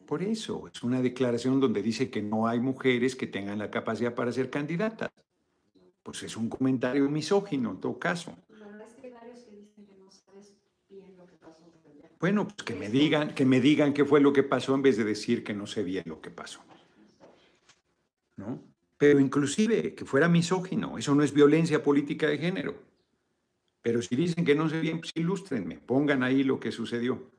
Por 0.07 0.23
eso, 0.23 0.69
es 0.73 0.83
una 0.83 1.03
declaración 1.03 1.61
donde 1.61 1.83
dice 1.83 2.11
que 2.11 2.23
no 2.23 2.47
hay 2.47 2.61
mujeres 2.61 3.17
que 3.17 3.27
tengan 3.27 3.59
la 3.59 3.71
capacidad 3.71 4.15
para 4.15 4.33
ser 4.33 4.51
candidatas. 4.51 5.11
Pues 6.03 6.23
es 6.23 6.37
un 6.37 6.49
comentario 6.49 7.09
misógino 7.11 7.73
en 7.73 7.81
todo 7.81 7.99
caso. 7.99 8.37
Bueno, 8.49 8.85
es 8.85 8.95
que 8.95 9.09
hay 9.09 9.13
varios 9.13 9.41
que 9.41 9.57
dicen 9.57 9.85
que 9.85 9.97
no 9.97 10.11
sabes 10.11 10.55
bien 10.89 11.17
lo 11.17 11.27
que 11.27 11.37
pasó. 11.37 11.59
pero 11.83 11.95
ya. 11.97 12.06
Bueno, 12.19 12.49
pues 12.49 12.63
que 12.65 12.75
me 12.75 12.89
digan, 12.89 13.35
que 13.35 13.45
me 13.45 13.61
digan 13.61 13.93
qué 13.93 14.05
fue 14.05 14.21
lo 14.21 14.33
que 14.33 14.43
pasó 14.43 14.75
en 14.75 14.83
vez 14.83 14.97
de 14.97 15.05
decir 15.05 15.45
que 15.45 15.55
no 15.55 15.67
sé 15.67 15.83
bien 15.83 16.05
lo 16.07 16.21
que 16.21 16.31
pasó. 16.31 16.61
¿No? 18.37 18.63
Pero 18.99 19.21
inclusive 19.21 19.95
que 19.95 20.05
fuera 20.05 20.29
misógino, 20.29 20.97
eso 20.97 21.15
no 21.15 21.23
es 21.23 21.33
violencia 21.33 21.83
política 21.83 22.29
de 22.29 22.39
género. 22.39 22.75
Pero 23.83 24.03
si 24.03 24.17
dicen 24.17 24.45
que 24.45 24.55
no 24.55 24.69
sé 24.69 24.81
bien, 24.81 25.01
pues 25.01 25.13
ilústrenme, 25.15 25.79
pongan 25.79 26.23
ahí 26.23 26.43
lo 26.43 26.59
que 26.59 26.73
sucedió 26.73 27.31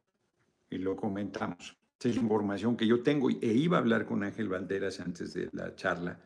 y 0.69 0.77
lo 0.77 0.96
comentamos. 0.96 1.75
Esa 2.00 2.10
es 2.10 2.15
la 2.15 2.22
información 2.22 2.77
que 2.77 2.86
yo 2.86 3.01
tengo 3.01 3.29
e 3.29 3.53
iba 3.53 3.77
a 3.77 3.79
hablar 3.79 4.05
con 4.05 4.24
Ángel 4.24 4.48
Valderas 4.48 5.00
antes 5.00 5.34
de 5.34 5.50
la 5.51 5.75
charla, 5.75 6.19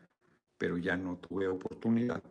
pero 0.58 0.76
ya 0.76 0.96
no 0.96 1.16
tuve 1.16 1.48
oportunidad. 1.48 2.22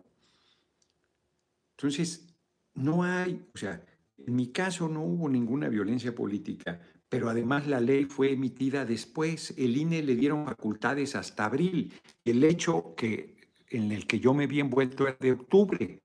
Entonces, 1.76 2.28
no 2.76 3.04
hay, 3.04 3.44
o 3.54 3.58
sea, 3.58 3.84
en 4.28 4.36
mi 4.36 4.52
caso 4.52 4.88
no 4.88 5.02
hubo 5.04 5.30
ninguna 5.30 5.70
violencia 5.70 6.14
política, 6.14 6.80
pero 7.10 7.30
además 7.30 7.68
la 7.68 7.80
ley 7.80 8.06
fue 8.06 8.32
emitida 8.32 8.86
después. 8.86 9.54
El 9.58 9.76
INE 9.76 10.02
le 10.02 10.16
dieron 10.16 10.46
facultades 10.46 11.16
hasta 11.16 11.46
abril. 11.46 11.94
El 12.24 12.44
hecho 12.44 12.96
que, 12.96 13.36
en 13.70 13.92
el 13.92 14.08
que 14.08 14.20
yo 14.20 14.34
me 14.34 14.48
vi 14.48 14.60
envuelto 14.60 15.08
era 15.08 15.18
de 15.20 15.34
octubre 15.34 16.02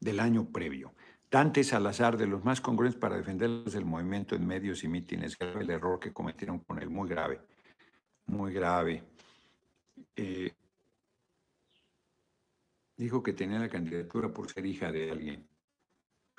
del 0.00 0.20
año 0.20 0.50
previo. 0.50 0.94
Dante 1.30 1.64
Salazar, 1.64 2.16
de 2.16 2.26
los 2.26 2.44
más 2.44 2.60
congruentes 2.60 2.98
para 2.98 3.16
defenderlos 3.16 3.72
del 3.72 3.84
movimiento 3.84 4.34
en 4.34 4.46
medios 4.46 4.84
y 4.84 4.88
mítines, 4.88 5.36
grave 5.36 5.62
el 5.62 5.70
error 5.70 5.98
que 5.98 6.12
cometieron 6.12 6.60
con 6.60 6.78
él, 6.78 6.88
muy 6.88 7.08
grave, 7.08 7.40
muy 8.26 8.52
grave. 8.52 9.02
Eh, 10.14 10.52
dijo 12.96 13.22
que 13.22 13.32
tenía 13.32 13.58
la 13.58 13.68
candidatura 13.68 14.32
por 14.32 14.50
ser 14.50 14.64
hija 14.64 14.90
de 14.90 15.10
alguien. 15.10 15.48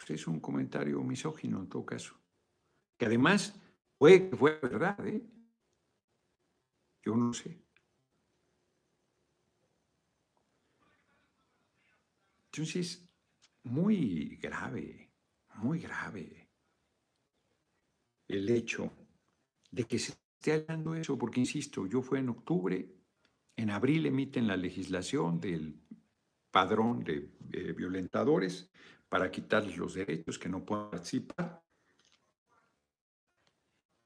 Es 0.07 0.27
un 0.27 0.39
comentario 0.39 1.03
misógino 1.03 1.59
en 1.59 1.67
todo 1.67 1.85
caso. 1.85 2.15
Que 2.97 3.07
además 3.07 3.59
fue, 3.97 4.29
fue 4.37 4.57
verdad, 4.59 5.05
¿eh? 5.05 5.21
Yo 7.03 7.15
no 7.15 7.33
sé. 7.33 7.61
Entonces, 12.45 13.05
muy 13.63 14.37
grave, 14.41 15.11
muy 15.55 15.79
grave 15.79 16.49
el 18.27 18.49
hecho 18.49 18.91
de 19.71 19.83
que 19.83 19.99
se 19.99 20.13
esté 20.13 20.53
hablando 20.53 20.95
eso, 20.95 21.17
porque 21.17 21.39
insisto, 21.39 21.85
yo 21.85 22.01
fue 22.01 22.19
en 22.19 22.29
octubre, 22.29 22.89
en 23.55 23.69
abril 23.69 24.05
emiten 24.05 24.47
la 24.47 24.57
legislación 24.57 25.39
del 25.39 25.79
padrón 26.51 27.03
de 27.03 27.29
eh, 27.51 27.73
violentadores 27.73 28.71
para 29.09 29.31
quitarles 29.31 29.77
los 29.77 29.93
derechos 29.93 30.37
que 30.37 30.49
no 30.49 30.65
puedan 30.65 30.89
participar. 30.89 31.63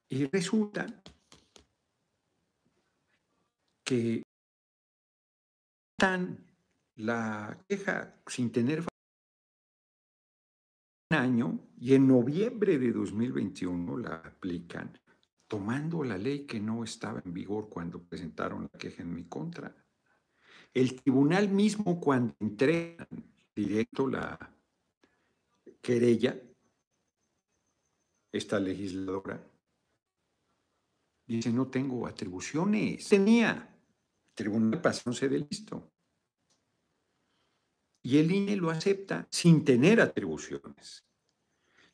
Y 0.10 0.26
resulta 0.26 0.86
que 3.84 4.24
dan 5.98 6.46
la 6.96 7.58
queja 7.68 8.22
sin 8.28 8.52
tener 8.52 8.82
un 11.10 11.18
año 11.18 11.60
y 11.80 11.94
en 11.94 12.08
noviembre 12.08 12.78
de 12.78 12.92
2021 12.92 13.98
la 13.98 14.16
aplican 14.16 14.98
tomando 15.48 16.04
la 16.04 16.18
ley 16.18 16.46
que 16.46 16.60
no 16.60 16.84
estaba 16.84 17.22
en 17.26 17.34
vigor 17.34 17.70
cuando 17.70 18.02
presentaron 18.02 18.70
la 18.72 18.80
queja 18.80 19.04
en 19.04 19.14
mi 19.14 19.26
contra. 19.26 19.76
El 20.74 20.96
tribunal 21.02 21.50
mismo 21.50 22.00
cuando 22.00 22.34
entregan 22.40 23.08
directo 23.54 24.08
la 24.08 24.40
querella, 25.82 26.40
esta 28.32 28.60
legisladora, 28.60 29.44
dice 31.28 31.52
no 31.52 31.68
tengo 31.70 32.08
atribuciones. 32.08 33.08
Tenía. 33.08 33.68
El 34.30 34.36
tribunal 34.36 34.82
pasóse 34.82 35.28
de 35.28 35.40
listo. 35.40 35.92
Y 38.04 38.18
el 38.18 38.32
INE 38.32 38.56
lo 38.56 38.70
acepta 38.70 39.28
sin 39.30 39.64
tener 39.64 40.02
atribuciones. 40.02 41.06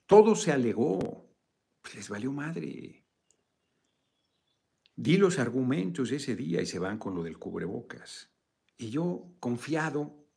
Todo 0.06 0.36
se 0.36 0.52
alegó. 0.52 1.26
Pues 1.82 1.96
les 1.96 2.10
valió 2.10 2.32
madre. 2.32 3.06
Di 4.96 5.18
los 5.18 5.40
argumentos 5.40 6.12
ese 6.12 6.36
día 6.36 6.62
y 6.62 6.66
se 6.66 6.80
van 6.80 6.98
con 6.98 7.16
lo 7.16 7.24
del 7.24 7.38
cubrebocas. 7.38 8.32
Y 8.78 8.90
yo 8.90 9.36
confiado 9.40 10.28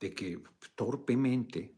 de 0.00 0.14
que 0.14 0.42
torpemente 0.74 1.75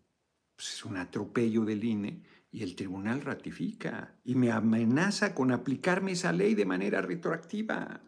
pues, 0.58 0.74
es 0.74 0.84
un 0.84 0.96
atropello 0.96 1.64
del 1.64 1.84
INE 1.84 2.20
y 2.50 2.64
el 2.64 2.74
tribunal 2.74 3.20
ratifica 3.20 4.16
y 4.24 4.34
me 4.34 4.50
amenaza 4.50 5.32
con 5.32 5.52
aplicarme 5.52 6.12
esa 6.12 6.32
ley 6.32 6.56
de 6.56 6.66
manera 6.66 7.00
retroactiva 7.00 8.02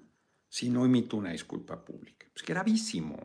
si 0.49 0.69
no 0.69 0.85
emito 0.85 1.16
una 1.16 1.30
disculpa 1.30 1.85
pública. 1.85 2.26
Es 2.35 2.42
gravísimo. 2.42 3.16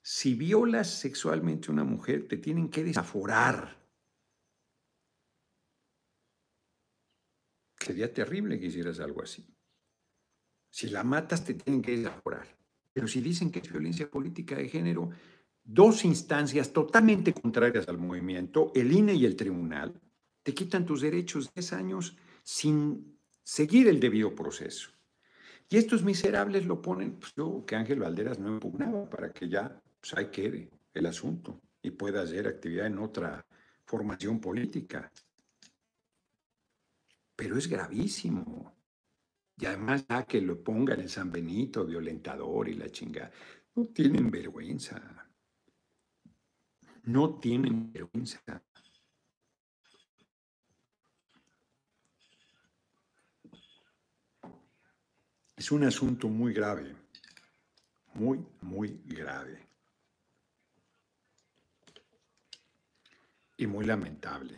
Si 0.00 0.34
violas 0.34 1.00
sexualmente 1.00 1.66
a 1.66 1.72
una 1.72 1.82
mujer, 1.82 2.28
te 2.28 2.36
tienen 2.36 2.68
que 2.68 2.84
desaforar. 2.84 3.76
Sería 7.80 8.14
terrible 8.14 8.60
que 8.60 8.66
hicieras 8.66 9.00
algo 9.00 9.24
así. 9.24 9.44
Si 10.70 10.90
la 10.90 11.02
matas, 11.02 11.44
te 11.44 11.54
tienen 11.54 11.82
que 11.82 11.96
desaforar. 11.96 12.56
Pero 12.92 13.08
si 13.08 13.20
dicen 13.20 13.50
que 13.50 13.58
es 13.58 13.68
violencia 13.68 14.08
política 14.08 14.54
de 14.54 14.68
género, 14.68 15.10
dos 15.64 16.04
instancias 16.04 16.72
totalmente 16.72 17.32
contrarias 17.32 17.88
al 17.88 17.98
movimiento, 17.98 18.72
el 18.74 18.92
INE 18.92 19.14
y 19.14 19.24
el 19.24 19.36
tribunal, 19.36 20.00
te 20.42 20.54
quitan 20.54 20.84
tus 20.84 21.00
derechos 21.00 21.52
10 21.54 21.72
años 21.72 22.16
sin 22.42 23.18
seguir 23.42 23.88
el 23.88 24.00
debido 24.00 24.34
proceso. 24.34 24.90
Y 25.68 25.76
estos 25.76 26.02
miserables 26.02 26.66
lo 26.66 26.82
ponen, 26.82 27.14
pues 27.14 27.32
yo 27.34 27.64
que 27.66 27.76
Ángel 27.76 28.00
Valderas 28.00 28.38
no 28.38 28.50
impugnaba 28.50 29.08
para 29.08 29.32
que 29.32 29.48
ya 29.48 29.80
pues 30.00 30.14
ahí 30.14 30.30
quede 30.30 30.68
el 30.92 31.06
asunto 31.06 31.60
y 31.80 31.90
pueda 31.92 32.22
hacer 32.22 32.46
actividad 32.46 32.86
en 32.86 32.98
otra 32.98 33.46
formación 33.84 34.40
política. 34.40 35.10
Pero 37.36 37.56
es 37.56 37.68
gravísimo. 37.68 38.74
Y 39.56 39.66
además 39.66 40.04
ya 40.08 40.24
que 40.24 40.40
lo 40.40 40.62
pongan 40.62 41.00
en 41.00 41.08
San 41.08 41.30
Benito, 41.30 41.86
violentador 41.86 42.68
y 42.68 42.74
la 42.74 42.90
chingada. 42.90 43.30
No 43.74 43.86
tienen 43.86 44.30
vergüenza. 44.30 45.21
No 47.04 47.40
tienen 47.40 47.92
vergüenza. 47.92 48.40
Es 55.56 55.70
un 55.70 55.84
asunto 55.84 56.28
muy 56.28 56.52
grave, 56.52 56.94
muy, 58.14 58.44
muy 58.60 59.00
grave. 59.04 59.68
Y 63.56 63.66
muy 63.66 63.84
lamentable 63.84 64.56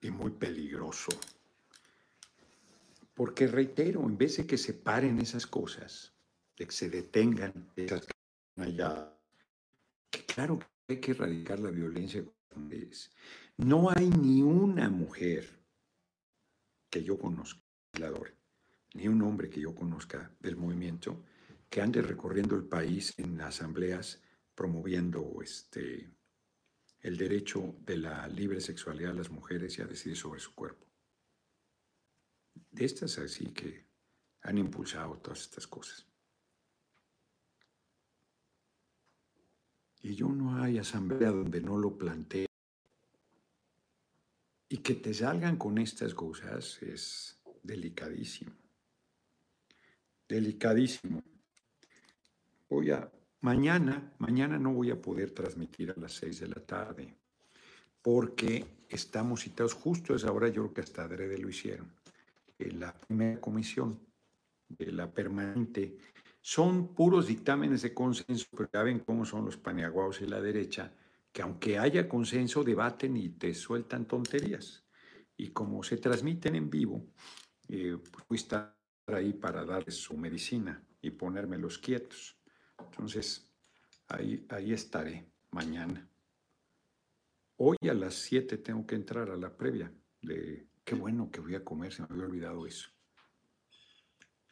y 0.00 0.10
muy 0.10 0.30
peligroso. 0.32 1.18
Porque 3.14 3.46
reitero, 3.46 4.02
en 4.02 4.18
vez 4.18 4.36
de 4.36 4.46
que 4.46 4.58
se 4.58 4.74
paren 4.74 5.18
esas 5.18 5.46
cosas, 5.46 6.12
de 6.56 6.66
que 6.66 6.72
se 6.72 6.90
detengan 6.90 7.72
esas 7.76 8.06
allá, 8.56 9.16
que 10.10 10.26
claro 10.26 10.58
que 10.58 10.73
hay 10.88 11.00
que 11.00 11.12
erradicar 11.12 11.60
la 11.60 11.70
violencia. 11.70 12.24
No 13.56 13.90
hay 13.90 14.08
ni 14.08 14.42
una 14.42 14.88
mujer 14.88 15.64
que 16.90 17.02
yo 17.02 17.18
conozca, 17.18 17.60
ni 18.94 19.08
un 19.08 19.22
hombre 19.22 19.50
que 19.50 19.60
yo 19.60 19.74
conozca 19.74 20.34
del 20.40 20.56
movimiento 20.56 21.24
que 21.68 21.80
ande 21.80 22.02
recorriendo 22.02 22.54
el 22.54 22.64
país 22.64 23.12
en 23.18 23.40
asambleas 23.40 24.22
promoviendo 24.54 25.40
este, 25.42 26.08
el 27.00 27.16
derecho 27.16 27.74
de 27.80 27.96
la 27.96 28.28
libre 28.28 28.60
sexualidad 28.60 29.10
de 29.10 29.18
las 29.18 29.30
mujeres 29.30 29.76
y 29.78 29.82
a 29.82 29.86
decidir 29.86 30.16
sobre 30.16 30.38
su 30.38 30.54
cuerpo. 30.54 30.86
De 32.70 32.84
estas 32.84 33.18
así 33.18 33.46
que 33.52 33.88
han 34.42 34.58
impulsado 34.58 35.18
todas 35.18 35.40
estas 35.40 35.66
cosas. 35.66 36.06
Y 40.04 40.14
yo 40.16 40.28
no 40.28 40.62
hay 40.62 40.76
asamblea 40.76 41.30
donde 41.30 41.62
no 41.62 41.78
lo 41.78 41.96
plantee. 41.96 42.46
Y 44.68 44.76
que 44.76 44.96
te 44.96 45.14
salgan 45.14 45.56
con 45.56 45.78
estas 45.78 46.12
cosas 46.12 46.82
es 46.82 47.40
delicadísimo. 47.62 48.52
Delicadísimo. 50.28 51.22
Voy 52.68 52.90
a, 52.90 53.10
mañana, 53.40 54.12
mañana 54.18 54.58
no 54.58 54.74
voy 54.74 54.90
a 54.90 55.00
poder 55.00 55.30
transmitir 55.30 55.90
a 55.90 55.98
las 55.98 56.12
seis 56.12 56.40
de 56.40 56.48
la 56.48 56.60
tarde, 56.60 57.16
porque 58.02 58.84
estamos 58.90 59.40
citados 59.40 59.72
justo 59.72 60.12
a 60.12 60.16
esa 60.16 60.30
hora, 60.32 60.48
yo 60.48 60.64
creo 60.64 60.74
que 60.74 60.80
hasta 60.82 61.04
adrede 61.04 61.38
lo 61.38 61.48
hicieron, 61.48 61.90
en 62.58 62.78
la 62.78 62.92
primera 62.92 63.40
comisión 63.40 63.98
de 64.68 64.92
la 64.92 65.10
permanente 65.10 65.96
son 66.46 66.94
puros 66.94 67.26
dictámenes 67.26 67.80
de 67.80 67.94
consenso, 67.94 68.46
pero 68.50 68.68
ya 68.70 68.82
ven 68.82 68.98
cómo 68.98 69.24
son 69.24 69.46
los 69.46 69.56
paniaguados 69.56 70.20
y 70.20 70.26
la 70.26 70.42
derecha, 70.42 70.92
que 71.32 71.40
aunque 71.40 71.78
haya 71.78 72.06
consenso, 72.06 72.62
debaten 72.62 73.16
y 73.16 73.30
te 73.30 73.54
sueltan 73.54 74.04
tonterías. 74.04 74.84
Y 75.38 75.52
como 75.52 75.82
se 75.82 75.96
transmiten 75.96 76.54
en 76.54 76.68
vivo, 76.68 77.06
eh, 77.66 77.96
pues 78.28 78.42
estar 78.42 78.76
ahí 79.06 79.32
para 79.32 79.64
darles 79.64 79.94
su 79.94 80.18
medicina 80.18 80.84
y 81.00 81.12
ponérmelos 81.12 81.78
quietos. 81.78 82.36
Entonces, 82.78 83.50
ahí, 84.08 84.44
ahí 84.50 84.74
estaré 84.74 85.26
mañana. 85.50 86.06
Hoy 87.56 87.78
a 87.88 87.94
las 87.94 88.16
7 88.16 88.58
tengo 88.58 88.86
que 88.86 88.96
entrar 88.96 89.30
a 89.30 89.36
la 89.38 89.56
previa 89.56 89.90
de 90.20 90.68
qué 90.84 90.94
bueno 90.94 91.30
que 91.30 91.40
voy 91.40 91.54
a 91.54 91.64
comer, 91.64 91.90
se 91.90 92.02
me 92.02 92.08
había 92.10 92.26
olvidado 92.26 92.66
eso. 92.66 92.90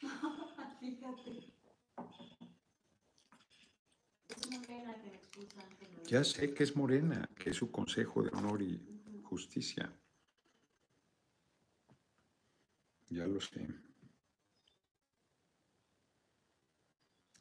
Fíjate. 0.79 1.42
Ya 6.09 6.23
sé 6.23 6.53
que 6.53 6.63
es 6.63 6.75
Morena, 6.77 7.29
que 7.35 7.49
es 7.49 7.57
su 7.57 7.69
Consejo 7.69 8.23
de 8.23 8.29
Honor 8.37 8.61
y 8.61 8.81
Justicia. 9.21 9.91
Ya 13.09 13.27
lo 13.27 13.39
sé. 13.39 13.65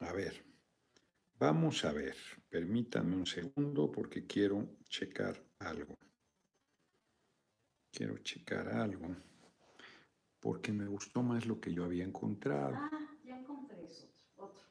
A 0.00 0.12
ver, 0.12 0.34
vamos 1.38 1.84
a 1.84 1.92
ver. 1.92 2.16
Permítanme 2.48 3.16
un 3.16 3.26
segundo 3.26 3.92
porque 3.92 4.26
quiero 4.26 4.58
checar 4.88 5.34
algo. 5.58 5.94
Quiero 7.90 8.18
checar 8.18 8.68
algo 8.68 9.16
porque 10.40 10.72
me 10.72 10.86
gustó 10.86 11.22
más 11.22 11.46
lo 11.46 11.58
que 11.58 11.72
yo 11.72 11.84
había 11.84 12.04
encontrado. 12.04 12.74
Ah, 12.74 12.90
ya 13.24 13.38
encontré 13.38 13.82
eso, 13.84 14.06
otro. 14.36 14.66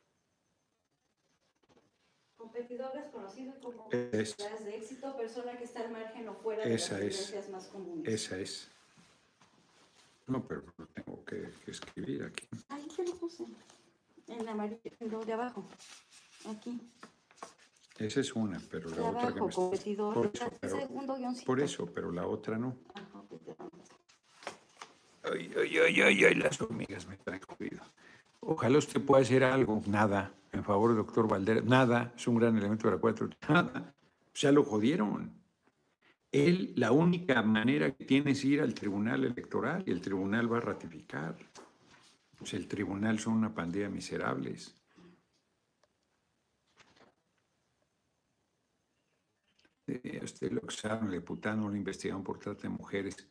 Conocidos 3.12 3.56
como 3.62 3.90
es, 3.92 4.38
de 4.38 4.76
éxito, 4.76 5.16
persona 5.18 5.58
que 5.58 5.64
está 5.64 5.82
al 5.82 5.92
margen 5.92 6.30
o 6.30 6.36
fuera 6.36 6.64
de 6.64 6.72
las 6.72 6.90
tendencias 6.90 7.50
más 7.50 7.68
comunes. 7.68 8.08
Esa 8.08 8.38
es. 8.38 8.70
No, 10.28 10.46
pero 10.48 10.64
lo 10.78 10.86
tengo 10.88 11.26
que, 11.26 11.50
escribir 11.68 12.24
aquí. 12.24 12.48
Ahí 12.70 12.88
te 12.96 13.04
lo 13.06 13.16
puse. 13.16 13.46
En 14.28 14.48
amarillo, 14.48 14.80
en 15.00 15.12
lo 15.12 15.26
de 15.26 15.34
abajo. 15.34 15.66
Aquí. 16.48 16.80
Esa 17.98 18.22
es 18.22 18.34
una, 18.34 18.62
pero 18.70 18.90
la 18.90 18.96
otra 18.96 19.10
abajo, 19.10 19.34
que 19.34 19.42
me 19.42 19.52
competidor, 19.52 20.14
por 20.14 20.32
eso, 20.34 20.52
pero, 20.60 20.80
segundo 20.80 21.18
por 21.46 21.60
eso, 21.60 21.86
pero 21.88 22.12
la 22.12 22.28
otra 22.28 22.58
no. 22.58 22.78
Ay, 25.24 25.54
ay, 25.58 25.78
ay, 25.78 26.02
ay, 26.02 26.26
ay, 26.26 26.36
las 26.36 26.62
hormigas 26.62 27.08
me 27.08 27.18
traen 27.18 27.42
jodido. 27.42 27.82
Ojalá 28.42 28.80
usted 28.80 29.02
pueda 29.02 29.22
hacer 29.22 29.44
algo, 29.44 29.82
nada, 29.86 30.34
en 30.52 30.64
favor 30.64 30.90
del 30.90 30.98
doctor 30.98 31.28
Valdera, 31.28 31.62
nada, 31.62 32.12
es 32.16 32.28
un 32.28 32.38
gran 32.38 32.58
elemento 32.58 32.88
de 32.88 32.96
la 32.96 33.00
cuatro, 33.00 33.30
nada, 33.48 33.94
ya 34.34 34.52
lo 34.52 34.64
jodieron. 34.64 35.32
Él, 36.32 36.74
la 36.76 36.92
única 36.92 37.42
manera 37.44 37.92
que 37.92 38.06
tiene 38.06 38.32
es 38.32 38.44
ir 38.44 38.62
al 38.62 38.74
tribunal 38.74 39.26
electoral 39.26 39.84
y 39.86 39.92
el 39.92 40.02
tribunal 40.02 40.52
va 40.52 40.58
a 40.58 40.62
ratificar. 40.62 41.36
Pues 42.38 42.54
el 42.56 42.68
tribunal 42.68 43.20
son 43.20 43.34
una 43.34 43.54
pandilla 43.54 43.90
miserables. 43.90 44.76
Eh, 49.88 50.22
usted 50.24 50.52
lo 50.52 50.68
sabe, 50.70 51.08
el 51.08 51.22
diputado 51.22 51.68
lo 51.68 51.76
investigaron 51.76 52.24
por 52.24 52.40
trata 52.40 52.64
de 52.64 52.70
mujeres 52.70 53.28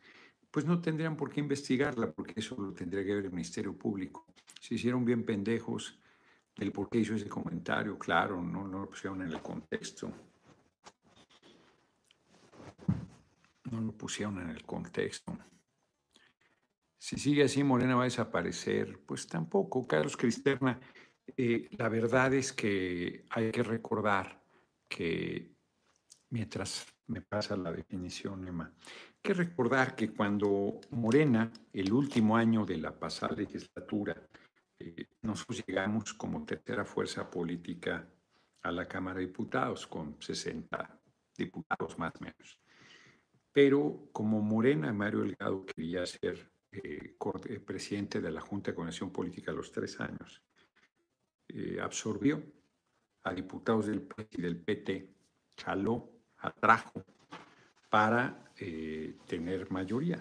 pues 0.50 0.64
no 0.64 0.80
tendrían 0.80 1.16
por 1.16 1.30
qué 1.30 1.40
investigarla, 1.40 2.10
porque 2.10 2.34
eso 2.36 2.56
lo 2.60 2.72
tendría 2.72 3.04
que 3.04 3.14
ver 3.14 3.24
el 3.24 3.30
Ministerio 3.30 3.76
Público. 3.76 4.26
Se 4.60 4.74
hicieron 4.74 5.04
bien 5.04 5.24
pendejos 5.24 5.98
del 6.56 6.72
por 6.72 6.88
qué 6.88 6.98
hizo 6.98 7.14
ese 7.14 7.28
comentario, 7.28 7.98
claro, 7.98 8.42
no, 8.42 8.66
no 8.66 8.80
lo 8.80 8.90
pusieron 8.90 9.22
en 9.22 9.28
el 9.28 9.40
contexto. 9.40 10.12
No 13.70 13.80
lo 13.80 13.92
pusieron 13.92 14.40
en 14.40 14.50
el 14.50 14.64
contexto. 14.64 15.38
Si 16.98 17.18
sigue 17.18 17.44
así, 17.44 17.64
Morena 17.64 17.94
va 17.94 18.02
a 18.02 18.04
desaparecer. 18.04 18.98
Pues 19.06 19.26
tampoco, 19.26 19.86
Carlos 19.86 20.16
Cristerna. 20.16 20.78
Eh, 21.36 21.68
la 21.78 21.88
verdad 21.88 22.34
es 22.34 22.52
que 22.52 23.24
hay 23.30 23.50
que 23.52 23.62
recordar 23.62 24.42
que 24.88 25.54
mientras 26.28 26.86
me 27.06 27.22
pasa 27.22 27.56
la 27.56 27.72
definición, 27.72 28.46
Emma, 28.46 28.72
que 29.22 29.34
recordar 29.34 29.94
que 29.94 30.12
cuando 30.12 30.80
Morena, 30.90 31.52
el 31.72 31.92
último 31.92 32.36
año 32.36 32.64
de 32.64 32.78
la 32.78 32.98
pasada 32.98 33.34
legislatura, 33.36 34.16
eh, 34.78 35.06
nosotros 35.22 35.62
llegamos 35.66 36.14
como 36.14 36.44
tercera 36.44 36.84
fuerza 36.84 37.30
política 37.30 38.08
a 38.62 38.72
la 38.72 38.86
Cámara 38.86 39.18
de 39.18 39.26
Diputados 39.26 39.86
con 39.86 40.20
60 40.20 41.00
diputados 41.36 41.98
más 41.98 42.14
o 42.16 42.20
menos. 42.20 42.60
Pero 43.52 44.08
como 44.12 44.40
Morena, 44.40 44.92
Mario 44.92 45.20
Delgado 45.20 45.64
quería 45.66 46.06
ser 46.06 46.50
eh, 46.72 47.16
eh, 47.48 47.60
presidente 47.60 48.20
de 48.20 48.30
la 48.30 48.40
Junta 48.40 48.70
de 48.70 48.76
Conexión 48.76 49.10
Política 49.10 49.50
a 49.50 49.54
los 49.54 49.72
tres 49.72 49.98
años, 49.98 50.42
eh, 51.48 51.80
absorbió 51.80 52.42
a 53.24 53.34
diputados 53.34 53.86
del 53.86 54.06
y 54.30 54.40
del 54.40 54.60
PT, 54.60 55.12
jaló, 55.64 56.12
atrajo 56.38 57.04
para 57.90 58.44
tener 59.26 59.70
mayoría, 59.70 60.18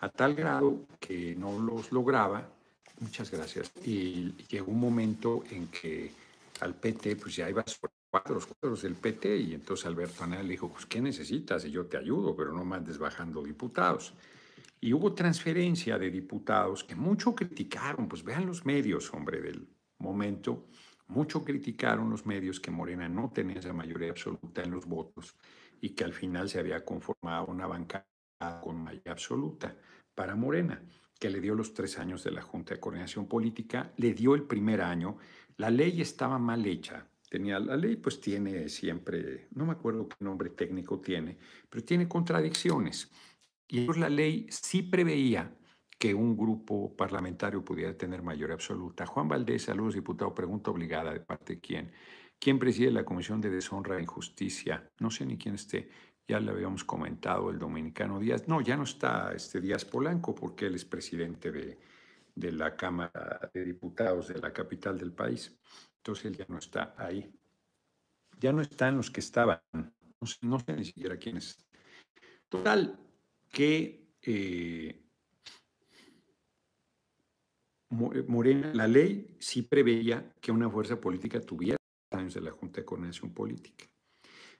a 0.00 0.08
tal 0.08 0.34
grado 0.34 0.86
que 0.98 1.34
no 1.34 1.58
los 1.58 1.92
lograba. 1.92 2.48
Muchas 3.00 3.30
gracias. 3.30 3.72
Y 3.84 4.32
llegó 4.48 4.70
un 4.70 4.80
momento 4.80 5.42
en 5.50 5.68
que 5.68 6.12
al 6.60 6.74
PT 6.74 7.16
pues 7.16 7.36
ya 7.36 7.48
iba 7.50 7.64
sobre 7.66 7.92
cuatro, 8.10 8.34
los 8.34 8.46
cuadros 8.46 8.82
del 8.82 8.94
PT 8.94 9.36
y 9.36 9.54
entonces 9.54 9.86
Alberto 9.86 10.24
Anaya 10.24 10.42
le 10.42 10.50
dijo, 10.50 10.68
pues 10.68 10.86
¿qué 10.86 11.00
necesitas? 11.00 11.64
Y 11.64 11.70
yo 11.70 11.86
te 11.86 11.96
ayudo, 11.96 12.36
pero 12.36 12.52
no 12.52 12.64
mandes 12.64 12.98
bajando 12.98 13.42
diputados. 13.42 14.14
Y 14.80 14.92
hubo 14.92 15.12
transferencia 15.12 15.98
de 15.98 16.10
diputados 16.10 16.84
que 16.84 16.94
mucho 16.94 17.34
criticaron, 17.34 18.08
pues 18.08 18.22
vean 18.22 18.46
los 18.46 18.64
medios, 18.64 19.12
hombre, 19.12 19.40
del 19.40 19.68
momento, 19.98 20.66
mucho 21.08 21.44
criticaron 21.44 22.08
los 22.08 22.24
medios 22.24 22.60
que 22.60 22.70
Morena 22.70 23.08
no 23.08 23.30
tenía 23.34 23.58
esa 23.58 23.72
mayoría 23.72 24.10
absoluta 24.10 24.62
en 24.62 24.70
los 24.70 24.86
votos 24.86 25.36
y 25.80 25.90
que 25.90 26.04
al 26.04 26.12
final 26.12 26.48
se 26.48 26.58
había 26.58 26.84
conformado 26.84 27.46
una 27.46 27.66
bancada 27.66 28.06
con 28.62 28.82
mayoría 28.82 29.12
absoluta 29.12 29.76
para 30.14 30.34
Morena, 30.34 30.82
que 31.18 31.30
le 31.30 31.40
dio 31.40 31.54
los 31.54 31.74
tres 31.74 31.98
años 31.98 32.24
de 32.24 32.30
la 32.30 32.42
Junta 32.42 32.74
de 32.74 32.80
Coordinación 32.80 33.26
Política, 33.26 33.92
le 33.96 34.14
dio 34.14 34.34
el 34.34 34.44
primer 34.44 34.80
año, 34.80 35.18
la 35.56 35.70
ley 35.70 36.00
estaba 36.00 36.38
mal 36.38 36.64
hecha, 36.66 37.06
tenía 37.28 37.58
la 37.58 37.76
ley, 37.76 37.96
pues 37.96 38.20
tiene 38.20 38.68
siempre, 38.68 39.48
no 39.52 39.66
me 39.66 39.72
acuerdo 39.72 40.08
qué 40.08 40.16
nombre 40.20 40.50
técnico 40.50 41.00
tiene, 41.00 41.38
pero 41.68 41.84
tiene 41.84 42.08
contradicciones. 42.08 43.10
Y 43.68 43.86
la 43.98 44.08
ley 44.08 44.46
sí 44.50 44.82
preveía 44.82 45.54
que 46.00 46.14
un 46.14 46.34
grupo 46.36 46.96
parlamentario 46.96 47.62
pudiera 47.62 47.96
tener 47.96 48.22
mayoría 48.22 48.54
absoluta. 48.54 49.06
Juan 49.06 49.28
Valdés, 49.28 49.64
saludos, 49.64 49.94
diputado, 49.94 50.34
pregunta 50.34 50.70
obligada 50.70 51.12
de 51.12 51.20
parte 51.20 51.54
de 51.54 51.60
quién. 51.60 51.92
¿Quién 52.40 52.58
preside 52.58 52.90
la 52.90 53.04
Comisión 53.04 53.38
de 53.42 53.50
Deshonra 53.50 53.98
e 53.98 54.02
Injusticia? 54.02 54.90
No 54.98 55.10
sé 55.10 55.26
ni 55.26 55.36
quién 55.36 55.56
esté. 55.56 55.90
Ya 56.26 56.40
le 56.40 56.50
habíamos 56.50 56.84
comentado 56.84 57.50
el 57.50 57.58
dominicano 57.58 58.18
Díaz. 58.18 58.48
No, 58.48 58.62
ya 58.62 58.78
no 58.78 58.84
está 58.84 59.32
este 59.34 59.60
Díaz 59.60 59.84
Polanco 59.84 60.34
porque 60.34 60.66
él 60.66 60.74
es 60.74 60.86
presidente 60.86 61.52
de, 61.52 61.78
de 62.34 62.52
la 62.52 62.74
Cámara 62.76 63.50
de 63.52 63.62
Diputados 63.62 64.28
de 64.28 64.38
la 64.38 64.54
capital 64.54 64.98
del 64.98 65.12
país. 65.12 65.54
Entonces 65.98 66.24
él 66.24 66.36
ya 66.38 66.46
no 66.48 66.58
está 66.58 66.94
ahí. 66.96 67.30
Ya 68.38 68.54
no 68.54 68.62
están 68.62 68.96
los 68.96 69.10
que 69.10 69.20
estaban. 69.20 69.60
No 70.40 70.58
sé, 70.60 70.72
ni 70.72 70.84
siquiera 70.86 71.18
quiénes. 71.18 71.58
Total, 72.48 72.98
que 73.50 74.14
eh, 74.22 75.04
Morena, 77.90 78.72
la 78.72 78.86
ley 78.86 79.36
sí 79.40 79.62
preveía 79.62 80.32
que 80.40 80.52
una 80.52 80.70
fuerza 80.70 80.98
política 80.98 81.40
tuviera 81.40 81.79
años 82.20 82.34
de 82.34 82.40
la 82.40 82.52
Junta 82.52 82.80
de 82.80 82.86
Coordinación 82.86 83.32
Política. 83.32 83.86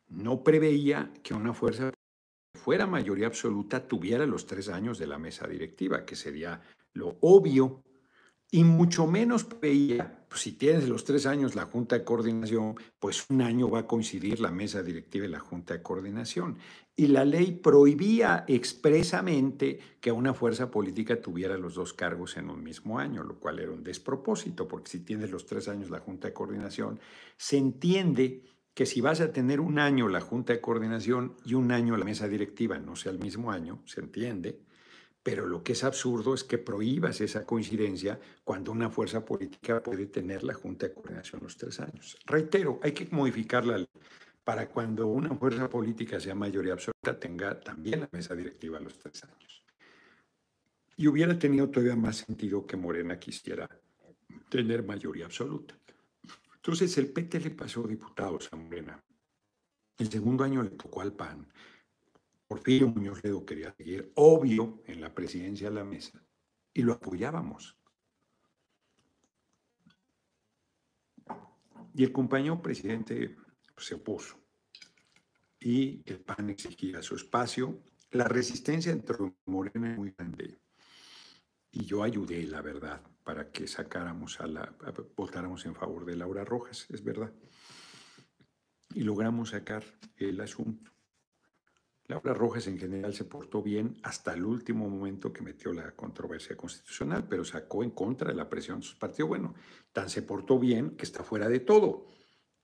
No 0.09 0.43
preveía 0.43 1.13
que 1.23 1.35
una 1.35 1.55
fuerza 1.55 1.93
fuera 2.59 2.87
mayoría 2.87 3.27
absoluta 3.27 3.87
tuviera 3.87 4.27
los 4.27 4.47
tres 4.47 4.69
años 4.69 4.99
de 4.99 5.07
la 5.07 5.19
mesa 5.19 5.47
directiva, 5.47 6.05
que 6.05 6.17
sería 6.17 6.61
lo 6.95 7.17
obvio 7.21 7.83
y 8.53 8.65
mucho 8.65 9.07
menos 9.07 9.47
veía, 9.61 10.25
pues 10.29 10.43
si 10.43 10.53
tienes 10.53 10.89
los 10.89 11.05
tres 11.05 11.27
años 11.27 11.55
la 11.55 11.67
Junta 11.67 11.97
de 11.97 12.05
Coordinación, 12.05 12.75
pues 12.99 13.27
un 13.31 13.43
año 13.43 13.71
va 13.71 13.81
a 13.81 13.87
coincidir 13.87 14.41
la 14.41 14.51
mesa 14.51 14.83
directiva 14.83 15.27
y 15.27 15.29
la 15.29 15.39
Junta 15.39 15.75
de 15.75 15.83
Coordinación. 15.83 16.59
Y 16.97 17.07
la 17.07 17.25
ley 17.25 17.53
prohibía 17.53 18.45
expresamente 18.49 19.79
que 20.01 20.11
una 20.11 20.35
fuerza 20.35 20.71
política 20.71 21.21
tuviera 21.21 21.57
los 21.57 21.75
dos 21.75 21.93
cargos 21.95 22.37
en 22.37 22.51
un 22.51 22.63
mismo 22.63 22.99
año, 22.99 23.23
lo 23.23 23.39
cual 23.39 23.61
era 23.61 23.71
un 23.71 23.85
despropósito, 23.85 24.67
porque 24.67 24.91
si 24.91 25.01
tienes 25.01 25.31
los 25.31 25.47
tres 25.47 25.69
años 25.69 25.89
la 25.89 26.01
Junta 26.01 26.29
de 26.29 26.35
Coordinación, 26.35 26.99
se 27.37 27.57
entiende 27.57 28.43
que 28.75 28.85
si 28.87 29.01
vas 29.01 29.21
a 29.21 29.33
tener 29.33 29.61
un 29.61 29.79
año 29.79 30.09
la 30.09 30.21
Junta 30.21 30.53
de 30.53 30.61
Coordinación 30.61 31.37
y 31.45 31.55
un 31.55 31.71
año 31.71 31.97
la 31.97 32.05
mesa 32.05 32.27
directiva, 32.27 32.79
no 32.79 32.97
sea 32.97 33.13
el 33.13 33.21
mismo 33.21 33.53
año, 33.53 33.81
se 33.85 34.01
entiende, 34.01 34.61
pero 35.23 35.47
lo 35.47 35.63
que 35.63 35.73
es 35.73 35.85
absurdo 35.85 36.35
es 36.35 36.45
que 36.45 36.59
prohíbas 36.59 37.21
esa 37.21 37.45
coincidencia 37.45 38.19
cuando 38.43 38.73
una 38.73 38.91
fuerza 38.91 39.25
política 39.25 39.83
puede 39.83 40.07
tener 40.07 40.43
la 40.43 40.55
Junta 40.55 40.89
de 40.89 40.95
Coordinación 40.95 41.43
los 41.43 41.57
tres 41.57 41.79
años. 41.81 42.17
Reitero, 42.25 42.81
hay 42.83 42.93
que 42.93 43.07
modificarla 43.11 43.85
para 44.45 44.69
cuando 44.71 45.07
una 45.07 45.35
fuerza 45.35 45.69
política 45.69 46.19
sea 46.19 46.35
mayoría 46.35 46.73
absoluta 46.73 47.19
tenga 47.19 47.61
también 47.61 48.01
la 48.01 48.09
mesa 48.11 48.35
directiva 48.35 48.81
los 48.81 48.99
tres 48.99 49.23
años. 49.25 49.63
Y 50.97 51.07
hubiera 51.07 51.39
tenido 51.39 51.69
todavía 51.69 51.97
más 51.97 52.17
sentido 52.17 52.67
que 52.67 52.77
Morena 52.77 53.19
quisiera 53.19 53.69
tener 54.49 54.83
mayoría 54.83 55.27
absoluta. 55.27 55.79
Entonces 56.57 56.97
el 56.99 57.13
PT 57.13 57.41
le 57.41 57.51
pasó 57.51 57.87
diputados 57.87 58.49
a 58.53 58.57
Morena. 58.57 59.03
El 59.99 60.11
segundo 60.11 60.45
año 60.45 60.63
le 60.63 60.71
tocó 60.71 61.03
al 61.03 61.13
PAN 61.13 61.47
Porfirio 62.51 62.89
Muñoz 62.89 63.23
Ledo 63.23 63.47
quería 63.47 63.73
seguir, 63.77 64.11
obvio, 64.17 64.83
en 64.87 65.01
la 65.01 65.15
presidencia 65.15 65.69
de 65.69 65.77
la 65.77 65.85
mesa, 65.85 66.21
y 66.75 66.83
lo 66.83 66.95
apoyábamos. 66.95 67.79
Y 71.95 72.03
el 72.03 72.11
compañero 72.11 72.61
presidente 72.61 73.37
pues, 73.73 73.87
se 73.87 73.95
opuso. 73.95 74.37
Y 75.61 76.03
el 76.11 76.19
PAN 76.23 76.51
exigía 76.51 77.01
su 77.03 77.15
espacio. 77.15 77.85
La 78.11 78.25
resistencia 78.25 78.91
entre 78.91 79.17
Morena 79.47 79.93
es 79.93 79.99
muy 79.99 80.11
grande. 80.11 80.59
Y 81.71 81.85
yo 81.85 82.03
ayudé, 82.03 82.43
la 82.49 82.63
verdad, 82.63 83.01
para 83.23 83.53
que 83.53 83.69
sacáramos 83.69 84.41
a 84.41 84.49
la, 84.49 84.75
votáramos 85.15 85.65
en 85.67 85.77
favor 85.77 86.05
de 86.05 86.17
Laura 86.17 86.45
Rojas, 86.45 86.89
es 86.91 87.05
verdad. 87.05 87.33
Y 88.93 89.05
logramos 89.05 89.51
sacar 89.51 89.85
el 90.17 90.41
asunto. 90.41 90.91
Laura 92.11 92.35
Rojas 92.35 92.67
en 92.67 92.77
general 92.77 93.15
se 93.15 93.25
portó 93.25 93.63
bien 93.63 93.97
hasta 94.03 94.35
el 94.35 94.45
último 94.45 94.89
momento 94.91 95.33
que 95.33 95.43
metió 95.43 95.73
la 95.73 95.93
controversia 95.93 96.57
constitucional, 96.57 97.25
pero 97.29 97.45
sacó 97.45 97.85
en 97.85 97.91
contra 97.91 98.31
de 98.31 98.35
la 98.35 98.49
presión 98.49 98.81
de 98.81 98.87
sus 98.87 98.97
partidos. 98.97 99.29
Bueno, 99.29 99.55
tan 99.93 100.11
se 100.11 100.23
portó 100.23 100.59
bien 100.59 100.97
que 100.97 101.05
está 101.05 101.23
fuera 101.23 101.49
de 101.49 101.61
todo. 101.61 102.09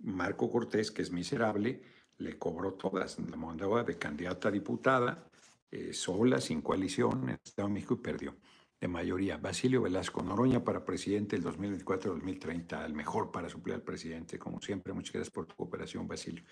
Marco 0.00 0.50
Cortés, 0.50 0.90
que 0.90 1.02
es 1.02 1.12
miserable, 1.12 1.80
le 2.18 2.36
cobró 2.36 2.74
todas. 2.74 3.20
La 3.20 3.36
mandaba 3.36 3.84
de 3.84 3.96
candidata 3.96 4.48
a 4.48 4.50
diputada, 4.50 5.30
eh, 5.70 5.92
sola, 5.92 6.40
sin 6.40 6.60
coalición, 6.60 7.22
en 7.22 7.28
el 7.28 7.38
Estado 7.44 7.68
de 7.68 7.74
México 7.74 7.94
y 7.94 8.02
perdió 8.02 8.34
de 8.80 8.88
mayoría. 8.88 9.36
Basilio 9.36 9.80
Velasco 9.80 10.24
Noroña 10.24 10.64
para 10.64 10.84
presidente 10.84 11.38
del 11.38 11.44
2024-2030, 11.44 12.84
el 12.84 12.94
mejor 12.94 13.30
para 13.30 13.48
suplir 13.48 13.76
al 13.76 13.82
presidente, 13.82 14.40
como 14.40 14.60
siempre. 14.60 14.92
Muchas 14.92 15.12
gracias 15.12 15.32
por 15.32 15.46
tu 15.46 15.54
cooperación, 15.54 16.08
Basilio. 16.08 16.42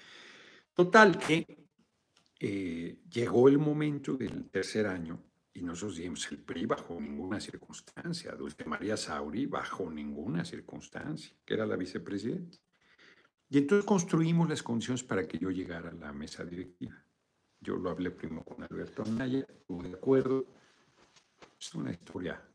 Total, 0.74 1.18
que 1.18 1.64
eh, 2.46 2.98
llegó 3.10 3.48
el 3.48 3.56
momento 3.56 4.18
del 4.18 4.50
tercer 4.50 4.86
año 4.86 5.18
y 5.54 5.62
nosotros 5.62 5.96
dijimos, 5.96 6.30
el 6.30 6.40
PRI 6.40 6.66
bajo 6.66 7.00
ninguna 7.00 7.40
circunstancia, 7.40 8.32
Dulce 8.32 8.66
María 8.66 8.98
Sauri 8.98 9.46
bajo 9.46 9.90
ninguna 9.90 10.44
circunstancia, 10.44 11.34
que 11.42 11.54
era 11.54 11.64
la 11.64 11.76
vicepresidenta. 11.76 12.58
Y 13.48 13.56
entonces 13.56 13.86
construimos 13.86 14.46
las 14.46 14.62
condiciones 14.62 15.02
para 15.02 15.26
que 15.26 15.38
yo 15.38 15.50
llegara 15.50 15.88
a 15.88 15.94
la 15.94 16.12
mesa 16.12 16.44
directiva. 16.44 17.02
Yo 17.60 17.76
lo 17.76 17.88
hablé 17.88 18.10
primero 18.10 18.44
con 18.44 18.62
Alberto 18.62 19.04
Anaya, 19.04 19.46
estuve 19.48 19.88
de 19.88 19.94
acuerdo. 19.94 20.44
Es 21.58 21.74
una 21.74 21.92
historia 21.92 22.46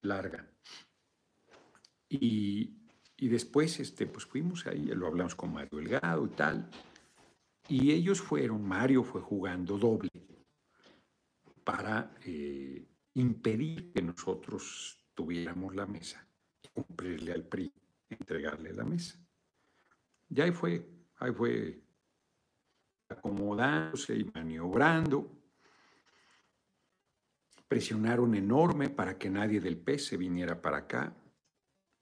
larga. 0.00 0.50
Y, 2.08 2.74
y 3.18 3.28
después 3.28 3.78
este, 3.78 4.06
pues 4.08 4.24
fuimos 4.24 4.66
ahí, 4.66 4.86
lo 4.86 5.06
hablamos 5.06 5.36
con 5.36 5.52
Mario 5.52 5.78
Delgado 5.78 6.26
y 6.26 6.30
tal. 6.30 6.68
Y 7.68 7.92
ellos 7.92 8.20
fueron, 8.20 8.66
Mario 8.66 9.04
fue 9.04 9.20
jugando 9.20 9.78
doble 9.78 10.10
para 11.64 12.14
eh, 12.24 12.86
impedir 13.14 13.92
que 13.92 14.02
nosotros 14.02 14.98
tuviéramos 15.14 15.74
la 15.74 15.86
mesa 15.86 16.26
cumplirle 16.72 17.32
al 17.32 17.44
PRI, 17.44 17.72
entregarle 18.08 18.72
la 18.72 18.84
mesa. 18.84 19.18
Y 20.28 20.40
ahí 20.40 20.52
fue, 20.52 20.86
ahí 21.18 21.32
fue 21.32 21.82
acomodándose 23.08 24.16
y 24.16 24.24
maniobrando. 24.24 25.30
Presionaron 27.68 28.34
enorme 28.34 28.90
para 28.90 29.18
que 29.18 29.30
nadie 29.30 29.60
del 29.60 29.78
PS 29.78 30.06
se 30.08 30.16
viniera 30.16 30.60
para 30.60 30.78
acá. 30.78 31.14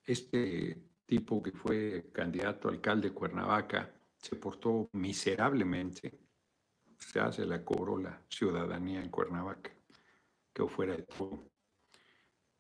Este 0.05 0.83
tipo 1.07 1.43
que 1.43 1.53
fue 1.53 2.11
candidato 2.13 2.69
alcalde 2.69 3.09
de 3.09 3.15
Cuernavaca, 3.15 3.93
se 4.21 4.37
portó 4.37 4.89
miserablemente, 4.93 6.19
sea, 6.99 7.33
se 7.33 7.47
la 7.47 7.65
cobró 7.65 7.99
la 7.99 8.23
ciudadanía 8.29 9.03
en 9.03 9.11
Cuernavaca, 9.11 9.71
que 10.53 10.67
fuera 10.67 10.97
de 10.97 11.03
todo. 11.03 11.51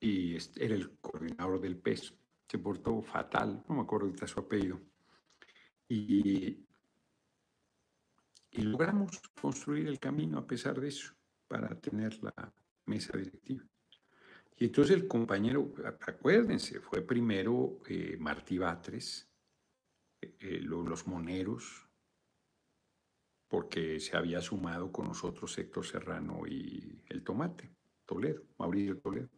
Y 0.01 0.37
era 0.57 0.75
el 0.75 0.99
coordinador 0.99 1.61
del 1.61 1.77
PES. 1.77 2.15
Se 2.49 2.59
portó 2.59 3.03
fatal, 3.03 3.65
no 3.69 3.75
me 3.77 3.83
acuerdo 3.83 4.07
ahorita 4.07 4.27
su 4.27 4.41
apellido. 4.41 4.81
Y, 5.89 6.67
y 8.51 8.63
logramos 8.63 9.21
construir 9.41 9.87
el 9.87 9.99
camino 9.99 10.39
a 10.39 10.47
pesar 10.47 10.81
de 10.81 10.89
eso, 10.89 11.15
para 11.47 11.69
tener 11.79 12.23
la 12.23 12.53
mesa 12.87 13.17
directiva. 13.17 13.65
Y 14.57 14.67
entonces 14.67 14.97
el 14.97 15.07
compañero, 15.07 15.73
acuérdense, 16.07 16.81
fue 16.81 17.03
primero 17.03 17.79
eh, 17.89 18.17
Martí 18.19 18.59
Batres, 18.59 19.30
eh, 20.21 20.61
los 20.63 21.07
moneros, 21.07 21.87
porque 23.49 23.99
se 24.01 24.17
había 24.17 24.41
sumado 24.41 24.93
con 24.93 25.09
nosotros 25.09 25.59
Héctor 25.59 25.85
Serrano 25.85 26.47
y 26.47 27.03
el 27.09 27.25
Tomate, 27.25 27.71
Toledo, 28.07 28.43
Mauricio 28.59 28.99
Toledo. 28.99 29.29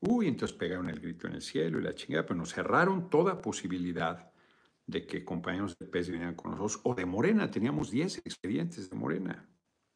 Uy, 0.00 0.28
entonces 0.28 0.56
pegaron 0.56 0.90
el 0.90 1.00
grito 1.00 1.26
en 1.26 1.34
el 1.34 1.42
cielo 1.42 1.78
y 1.78 1.82
la 1.82 1.94
chingada, 1.94 2.26
pero 2.26 2.38
nos 2.38 2.52
cerraron 2.52 3.08
toda 3.08 3.40
posibilidad 3.40 4.30
de 4.86 5.06
que 5.06 5.24
compañeros 5.24 5.78
de 5.78 5.86
PES 5.86 6.10
vinieran 6.10 6.34
con 6.34 6.50
nosotros, 6.50 6.80
o 6.84 6.94
de 6.94 7.06
Morena, 7.06 7.50
teníamos 7.50 7.90
10 7.90 8.18
expedientes 8.18 8.90
de 8.90 8.96
Morena, 8.96 9.48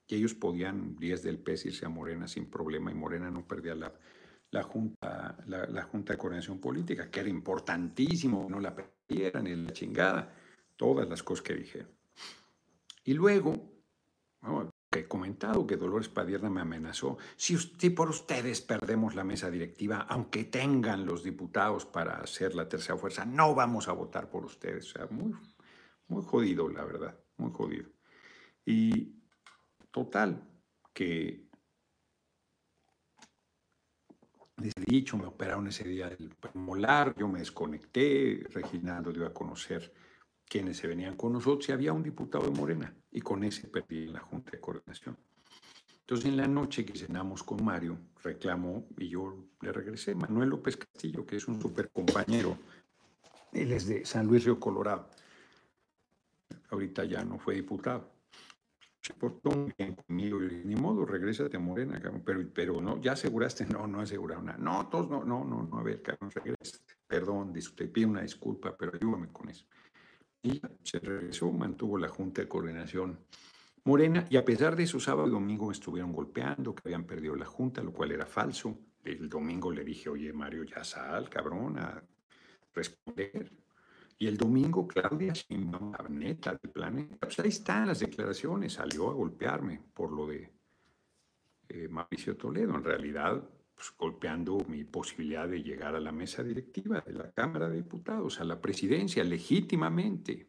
y 0.06 0.14
ellos 0.14 0.34
podían 0.34 0.96
10 0.96 1.22
del 1.22 1.38
PES 1.38 1.66
irse 1.66 1.84
a 1.84 1.90
Morena 1.90 2.26
sin 2.26 2.48
problema, 2.48 2.90
y 2.90 2.94
Morena 2.94 3.30
no 3.30 3.46
perdía 3.46 3.74
la, 3.74 3.92
la 4.50 4.62
junta, 4.62 5.36
la, 5.46 5.82
Junta 5.82 6.12
de 6.12 6.18
Coordinación 6.18 6.58
Política, 6.58 7.10
que 7.10 7.20
era 7.20 7.28
importantísimo, 7.28 8.46
no 8.48 8.60
la 8.60 8.74
perdieran 8.74 9.46
en 9.46 9.64
la 9.64 9.72
chingada, 9.72 10.34
todas 10.76 11.08
las 11.08 11.22
cosas 11.22 11.42
que 11.42 11.54
dije. 11.54 11.86
Y 13.04 13.14
luego, 13.14 13.72
que 14.90 15.00
he 15.00 15.08
comentado 15.08 15.66
que 15.66 15.76
Dolores 15.76 16.08
Padierna 16.08 16.48
me 16.48 16.62
amenazó, 16.62 17.18
si, 17.36 17.54
usted, 17.54 17.94
por 17.94 18.08
ustedes 18.08 18.60
perdemos 18.62 19.14
la 19.14 19.24
mesa 19.24 19.50
directiva, 19.50 20.06
aunque 20.08 20.44
tengan 20.44 21.04
los 21.04 21.22
diputados 21.22 21.84
para 21.84 22.18
hacer 22.18 22.54
la 22.54 22.68
tercera 22.68 22.98
fuerza, 22.98 23.26
no 23.26 23.54
vamos 23.54 23.88
a 23.88 23.92
votar 23.92 24.30
por 24.30 24.44
ustedes. 24.44 24.94
O 24.94 24.98
sea, 24.98 25.06
muy, 25.10 25.34
muy 26.08 26.22
jodido, 26.22 26.68
la 26.68 26.84
verdad, 26.84 27.18
muy 27.36 27.52
jodido. 27.52 27.90
Y 28.64 29.14
total, 29.90 30.42
que 30.94 31.47
Desde 34.58 34.82
dicho, 34.84 35.16
me 35.16 35.26
operaron 35.26 35.68
ese 35.68 35.84
día 35.84 36.08
del 36.08 36.34
molar, 36.54 37.14
yo 37.16 37.28
me 37.28 37.38
desconecté, 37.38 38.44
Reginaldo 38.50 39.12
dio 39.12 39.24
a 39.24 39.32
conocer 39.32 39.92
quiénes 40.48 40.78
se 40.78 40.88
venían 40.88 41.16
con 41.16 41.32
nosotros 41.32 41.68
y 41.68 41.72
había 41.72 41.92
un 41.92 42.02
diputado 42.02 42.44
de 42.44 42.50
Morena 42.50 42.92
y 43.12 43.20
con 43.20 43.44
ese 43.44 43.68
perdí 43.68 44.04
en 44.04 44.14
la 44.14 44.20
Junta 44.20 44.50
de 44.50 44.58
Coordinación. 44.58 45.16
Entonces 46.00 46.26
en 46.26 46.36
la 46.36 46.48
noche 46.48 46.84
que 46.84 46.98
cenamos 46.98 47.44
con 47.44 47.64
Mario, 47.64 47.98
reclamó 48.20 48.88
y 48.96 49.08
yo 49.08 49.36
le 49.60 49.72
regresé. 49.72 50.16
Manuel 50.16 50.48
López 50.48 50.76
Castillo, 50.76 51.24
que 51.24 51.36
es 51.36 51.46
un 51.46 51.62
super 51.62 51.90
compañero, 51.90 52.58
él 53.52 53.72
es 53.72 53.86
de 53.86 54.04
San 54.04 54.26
Luis 54.26 54.44
Río 54.44 54.58
Colorado. 54.58 55.08
Ahorita 56.70 57.04
ya 57.04 57.24
no 57.24 57.38
fue 57.38 57.54
diputado 57.54 58.17
se 59.08 59.14
portó 59.14 59.50
bien 59.78 59.94
conmigo. 59.94 60.38
Ni 60.38 60.76
modo, 60.76 61.06
regrésate 61.06 61.56
a 61.56 61.60
Morena, 61.60 61.98
Pero, 62.24 62.46
pero 62.52 62.80
no, 62.80 63.00
¿ya 63.00 63.12
aseguraste? 63.12 63.64
No, 63.64 63.86
no 63.86 64.00
aseguraron 64.00 64.44
nada. 64.46 64.58
No, 64.58 64.86
todos 64.88 65.08
no, 65.08 65.24
no, 65.24 65.44
no, 65.44 65.62
no, 65.62 65.78
a 65.78 65.82
ver, 65.82 66.02
cabrón, 66.02 66.30
regrésate. 66.30 66.94
Perdón, 67.06 67.54
te 67.54 67.88
pido 67.88 68.10
una 68.10 68.20
disculpa, 68.20 68.76
pero 68.76 68.92
ayúdame 68.94 69.28
con 69.28 69.48
eso. 69.48 69.64
Y 70.42 70.60
se 70.82 70.98
regresó, 70.98 71.50
mantuvo 71.50 71.96
la 71.96 72.08
Junta 72.08 72.42
de 72.42 72.48
Coordinación 72.48 73.18
Morena, 73.84 74.26
y 74.28 74.36
a 74.36 74.44
pesar 74.44 74.76
de 74.76 74.82
eso, 74.82 75.00
sábado 75.00 75.26
y 75.26 75.30
domingo 75.30 75.72
estuvieron 75.72 76.12
golpeando, 76.12 76.74
que 76.74 76.82
habían 76.84 77.04
perdido 77.04 77.34
la 77.34 77.46
Junta, 77.46 77.82
lo 77.82 77.92
cual 77.92 78.12
era 78.12 78.26
falso. 78.26 78.78
El 79.02 79.30
domingo 79.30 79.72
le 79.72 79.84
dije, 79.84 80.10
oye, 80.10 80.30
Mario, 80.34 80.64
ya 80.64 80.84
sal, 80.84 81.30
cabrón, 81.30 81.78
a 81.78 82.04
responder. 82.74 83.50
Y 84.20 84.26
el 84.26 84.36
domingo 84.36 84.86
Claudia 84.88 85.32
la 85.48 86.08
neta 86.08 86.58
del 86.60 86.72
planeta, 86.72 87.16
pues 87.20 87.38
ahí 87.38 87.48
están 87.48 87.86
las 87.86 88.00
declaraciones, 88.00 88.72
salió 88.72 89.10
a 89.10 89.14
golpearme 89.14 89.80
por 89.94 90.10
lo 90.12 90.26
de 90.26 90.52
eh, 91.68 91.86
Mauricio 91.88 92.36
Toledo, 92.36 92.74
en 92.74 92.82
realidad 92.82 93.48
pues, 93.78 93.94
golpeando 93.96 94.58
mi 94.66 94.82
posibilidad 94.82 95.46
de 95.46 95.62
llegar 95.62 95.94
a 95.94 96.00
la 96.00 96.10
mesa 96.10 96.42
directiva 96.42 97.00
de 97.00 97.12
la 97.12 97.30
Cámara 97.30 97.68
de 97.68 97.76
Diputados, 97.76 98.40
a 98.40 98.44
la 98.44 98.60
presidencia, 98.60 99.22
legítimamente. 99.22 100.48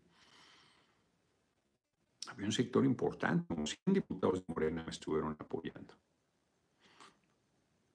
Había 2.30 2.48
un 2.48 2.52
sector 2.52 2.84
importante, 2.84 3.54
como 3.54 3.68
100 3.68 3.94
diputados 3.94 4.40
de 4.40 4.46
Morena 4.48 4.84
me 4.84 4.90
estuvieron 4.90 5.36
apoyando. 5.38 5.94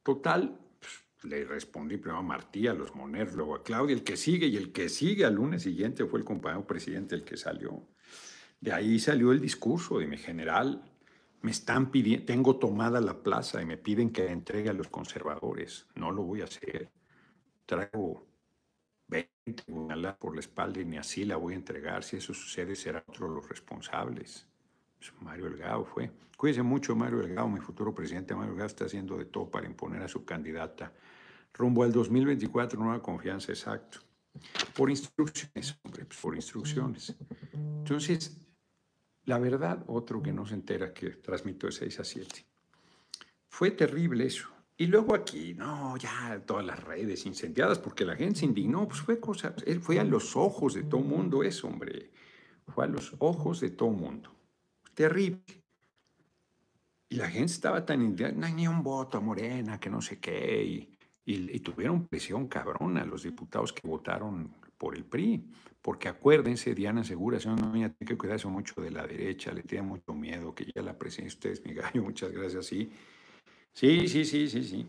Total, 0.04 0.63
le 1.24 1.44
respondí 1.44 1.96
primero 1.96 2.18
a 2.18 2.22
Martí, 2.22 2.66
a 2.66 2.74
los 2.74 2.94
Moner, 2.94 3.34
luego 3.34 3.54
a 3.54 3.62
Claudia, 3.62 3.94
el 3.94 4.04
que 4.04 4.16
sigue, 4.16 4.46
y 4.46 4.56
el 4.56 4.72
que 4.72 4.88
sigue 4.88 5.24
al 5.24 5.34
lunes 5.34 5.62
siguiente 5.62 6.04
fue 6.04 6.18
el 6.18 6.24
compañero 6.24 6.66
presidente 6.66 7.14
el 7.14 7.24
que 7.24 7.36
salió. 7.36 7.86
De 8.60 8.72
ahí 8.72 8.98
salió 8.98 9.32
el 9.32 9.40
discurso 9.40 9.98
de 9.98 10.06
mi 10.06 10.16
general. 10.16 10.90
Me 11.42 11.50
están 11.50 11.90
pidiendo, 11.90 12.24
tengo 12.26 12.56
tomada 12.56 13.00
la 13.00 13.22
plaza 13.22 13.60
y 13.60 13.66
me 13.66 13.76
piden 13.76 14.10
que 14.10 14.26
entregue 14.28 14.70
a 14.70 14.74
los 14.74 14.88
conservadores. 14.88 15.86
No 15.94 16.10
lo 16.10 16.22
voy 16.22 16.40
a 16.40 16.44
hacer. 16.44 16.90
Traigo 17.66 18.26
20 19.08 19.64
por 20.18 20.34
la 20.34 20.40
espalda 20.40 20.80
y 20.80 20.84
ni 20.84 20.96
así 20.96 21.24
la 21.24 21.36
voy 21.36 21.54
a 21.54 21.56
entregar. 21.56 22.04
Si 22.04 22.16
eso 22.16 22.32
sucede, 22.32 22.74
serán 22.74 23.04
otros 23.06 23.30
los 23.30 23.48
responsables. 23.48 24.46
Pues 24.98 25.12
Mario 25.20 25.46
Elgado 25.46 25.84
fue. 25.84 26.10
Cuídese 26.36 26.62
mucho, 26.62 26.96
Mario 26.96 27.20
Elgado, 27.20 27.48
mi 27.48 27.60
futuro 27.60 27.94
presidente. 27.94 28.34
Mario 28.34 28.52
Elgado 28.52 28.68
está 28.68 28.86
haciendo 28.86 29.18
de 29.18 29.26
todo 29.26 29.50
para 29.50 29.66
imponer 29.66 30.02
a 30.02 30.08
su 30.08 30.24
candidata 30.24 30.92
rumbo 31.54 31.84
al 31.84 31.92
2024, 31.92 32.78
nueva 32.78 33.00
confianza, 33.00 33.52
exacto. 33.52 34.00
Por 34.74 34.90
instrucciones, 34.90 35.78
hombre, 35.82 36.04
pues, 36.04 36.20
por 36.20 36.34
instrucciones. 36.34 37.14
Entonces, 37.52 38.36
la 39.24 39.38
verdad, 39.38 39.84
otro 39.86 40.22
que 40.22 40.32
no 40.32 40.44
se 40.44 40.54
entera 40.54 40.92
que 40.92 41.10
transmito 41.10 41.66
de 41.66 41.72
6 41.72 42.00
a 42.00 42.04
7. 42.04 42.46
Fue 43.48 43.70
terrible 43.70 44.26
eso. 44.26 44.48
Y 44.76 44.86
luego 44.86 45.14
aquí, 45.14 45.54
no, 45.54 45.96
ya 45.96 46.42
todas 46.44 46.66
las 46.66 46.82
redes 46.82 47.24
incendiadas 47.26 47.78
porque 47.78 48.04
la 48.04 48.16
gente 48.16 48.40
se 48.40 48.46
indignó, 48.46 48.88
pues 48.88 49.00
fue 49.00 49.20
cosa, 49.20 49.54
fue 49.80 50.00
a 50.00 50.04
los 50.04 50.34
ojos 50.34 50.74
de 50.74 50.82
todo 50.82 51.00
mundo 51.00 51.44
eso, 51.44 51.68
hombre. 51.68 52.10
Fue 52.66 52.84
a 52.84 52.88
los 52.88 53.14
ojos 53.20 53.60
de 53.60 53.70
todo 53.70 53.90
mundo. 53.90 54.34
Terrible. 54.94 55.44
Y 57.08 57.16
la 57.16 57.28
gente 57.28 57.52
estaba 57.52 57.86
tan 57.86 58.02
indignada, 58.02 58.34
no 58.34 58.46
hay 58.46 58.54
ni 58.54 58.66
un 58.66 58.82
voto 58.82 59.18
a 59.18 59.20
Morena, 59.20 59.78
que 59.78 59.90
no 59.90 60.02
sé 60.02 60.18
qué. 60.18 60.64
Y, 60.64 60.93
y, 61.26 61.60
tuvieron 61.60 62.06
presión 62.06 62.48
cabrona 62.48 63.04
los 63.04 63.22
diputados 63.22 63.72
que 63.72 63.86
votaron 63.86 64.54
por 64.76 64.94
el 64.94 65.04
PRI, 65.04 65.44
porque 65.80 66.08
acuérdense, 66.08 66.74
Diana 66.74 67.04
Segura, 67.04 67.40
señor 67.40 67.60
Noña, 67.60 67.88
tiene 67.90 68.10
que 68.10 68.18
cuidarse 68.18 68.46
mucho 68.48 68.80
de 68.80 68.90
la 68.90 69.06
derecha, 69.06 69.52
le 69.52 69.62
tiene 69.62 69.86
mucho 69.86 70.12
miedo, 70.12 70.54
que 70.54 70.70
ya 70.74 70.82
la 70.82 70.98
presidencia, 70.98 71.36
usted 71.36 71.50
es 71.50 71.64
mi 71.64 71.72
gallo, 71.72 72.02
muchas 72.02 72.32
gracias, 72.32 72.66
sí. 72.66 72.90
Sí, 73.72 74.06
sí, 74.08 74.24
sí, 74.24 74.48
sí, 74.48 74.62
sí. 74.62 74.86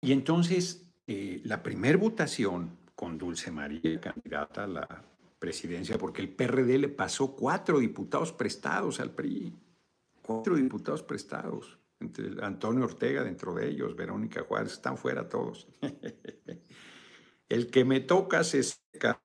Y 0.00 0.12
entonces, 0.12 0.86
eh, 1.06 1.40
la 1.44 1.62
primer 1.62 1.98
votación 1.98 2.78
con 2.94 3.18
Dulce 3.18 3.50
María, 3.50 4.00
candidata 4.00 4.64
a 4.64 4.66
la 4.66 5.04
presidencia, 5.38 5.98
porque 5.98 6.22
el 6.22 6.30
PRD 6.30 6.78
le 6.78 6.88
pasó 6.88 7.34
cuatro 7.34 7.78
diputados 7.78 8.32
prestados 8.32 9.00
al 9.00 9.10
PRI, 9.10 9.54
cuatro 10.22 10.56
diputados 10.56 11.02
prestados. 11.02 11.79
Antonio 12.42 12.84
Ortega 12.84 13.22
dentro 13.22 13.54
de 13.54 13.68
ellos, 13.68 13.94
Verónica 13.94 14.42
Juárez, 14.42 14.72
están 14.72 14.96
fuera 14.96 15.28
todos. 15.28 15.68
El 17.48 17.70
que 17.70 17.84
me 17.84 18.00
toca 18.00 18.42
se 18.44 18.62
seca. 18.62 19.22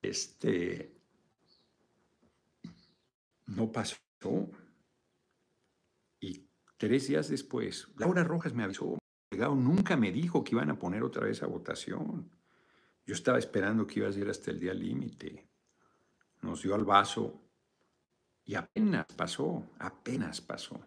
Este 0.00 0.94
no 3.46 3.70
pasó. 3.72 3.98
Y 6.20 6.48
tres 6.76 7.08
días 7.08 7.28
después, 7.28 7.88
Laura 7.96 8.24
Rojas 8.24 8.54
me 8.54 8.64
avisó. 8.64 8.98
Nunca 9.30 9.96
me 9.96 10.10
dijo 10.10 10.42
que 10.42 10.54
iban 10.54 10.70
a 10.70 10.78
poner 10.78 11.02
otra 11.02 11.24
vez 11.24 11.42
a 11.42 11.46
votación. 11.46 12.30
Yo 13.06 13.14
estaba 13.14 13.38
esperando 13.38 13.86
que 13.86 14.00
iba 14.00 14.08
a 14.08 14.12
ser 14.12 14.28
hasta 14.28 14.50
el 14.50 14.60
día 14.60 14.74
límite. 14.74 15.48
Nos 16.42 16.62
dio 16.62 16.74
al 16.74 16.84
vaso 16.84 17.42
y 18.44 18.54
apenas 18.54 19.06
pasó, 19.16 19.70
apenas 19.78 20.40
pasó. 20.40 20.80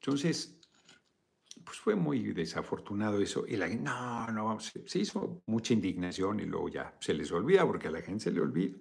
Entonces, 0.00 0.58
pues 1.62 1.78
fue 1.78 1.94
muy 1.94 2.32
desafortunado 2.32 3.20
eso. 3.20 3.44
Y 3.46 3.56
la 3.56 3.68
gente, 3.68 3.84
no, 3.84 4.26
no, 4.28 4.58
se, 4.60 4.88
se, 4.88 5.00
hizo 5.00 5.42
mucha 5.46 5.74
indignación 5.74 6.40
y 6.40 6.46
luego 6.46 6.68
ya 6.70 6.96
se 7.00 7.12
les 7.12 7.30
olvida, 7.32 7.66
porque 7.66 7.88
a 7.88 7.90
la 7.90 8.00
gente 8.00 8.24
se 8.24 8.30
le 8.30 8.40
olvida. 8.40 8.76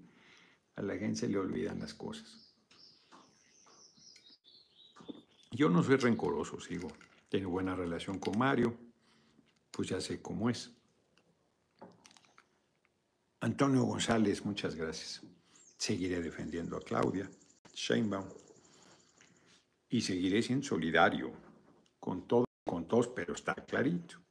A 0.75 0.82
la 0.82 0.95
gente 0.95 1.19
se 1.19 1.27
le 1.27 1.38
olvidan 1.38 1.79
las 1.79 1.93
cosas. 1.93 2.55
Yo 5.51 5.67
no 5.67 5.84
soy 5.84 5.97
rencoroso, 5.97 6.60
sigo. 6.62 6.88
Tengo 7.27 7.49
buena 7.49 7.75
relación 7.75 8.17
con 8.17 8.38
Mario, 8.38 8.77
pues 9.71 9.89
ya 9.89 9.99
sé 9.99 10.21
cómo 10.21 10.49
es. 10.49 10.71
Antonio 13.41 13.84
González, 13.84 14.45
muchas 14.45 14.75
gracias. 14.75 15.21
Seguiré 15.77 16.21
defendiendo 16.21 16.77
a 16.77 16.82
Claudia 16.82 17.29
Sheinbaum 17.73 18.27
y 19.89 20.02
seguiré 20.02 20.41
siendo 20.41 20.65
solidario 20.65 21.32
con, 21.99 22.28
todo, 22.28 22.45
con 22.65 22.88
todos, 22.88 23.08
pero 23.08 23.34
está 23.34 23.54
clarito, 23.56 24.21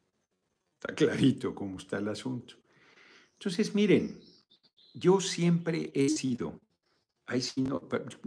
está 0.81 0.95
clarito 0.95 1.55
cómo 1.55 1.79
está 1.79 1.99
el 1.99 2.09
asunto. 2.09 2.55
Entonces, 3.33 3.75
miren, 3.75 4.21
yo 4.95 5.21
siempre 5.21 5.91
he 5.95 6.09
sido, 6.09 6.61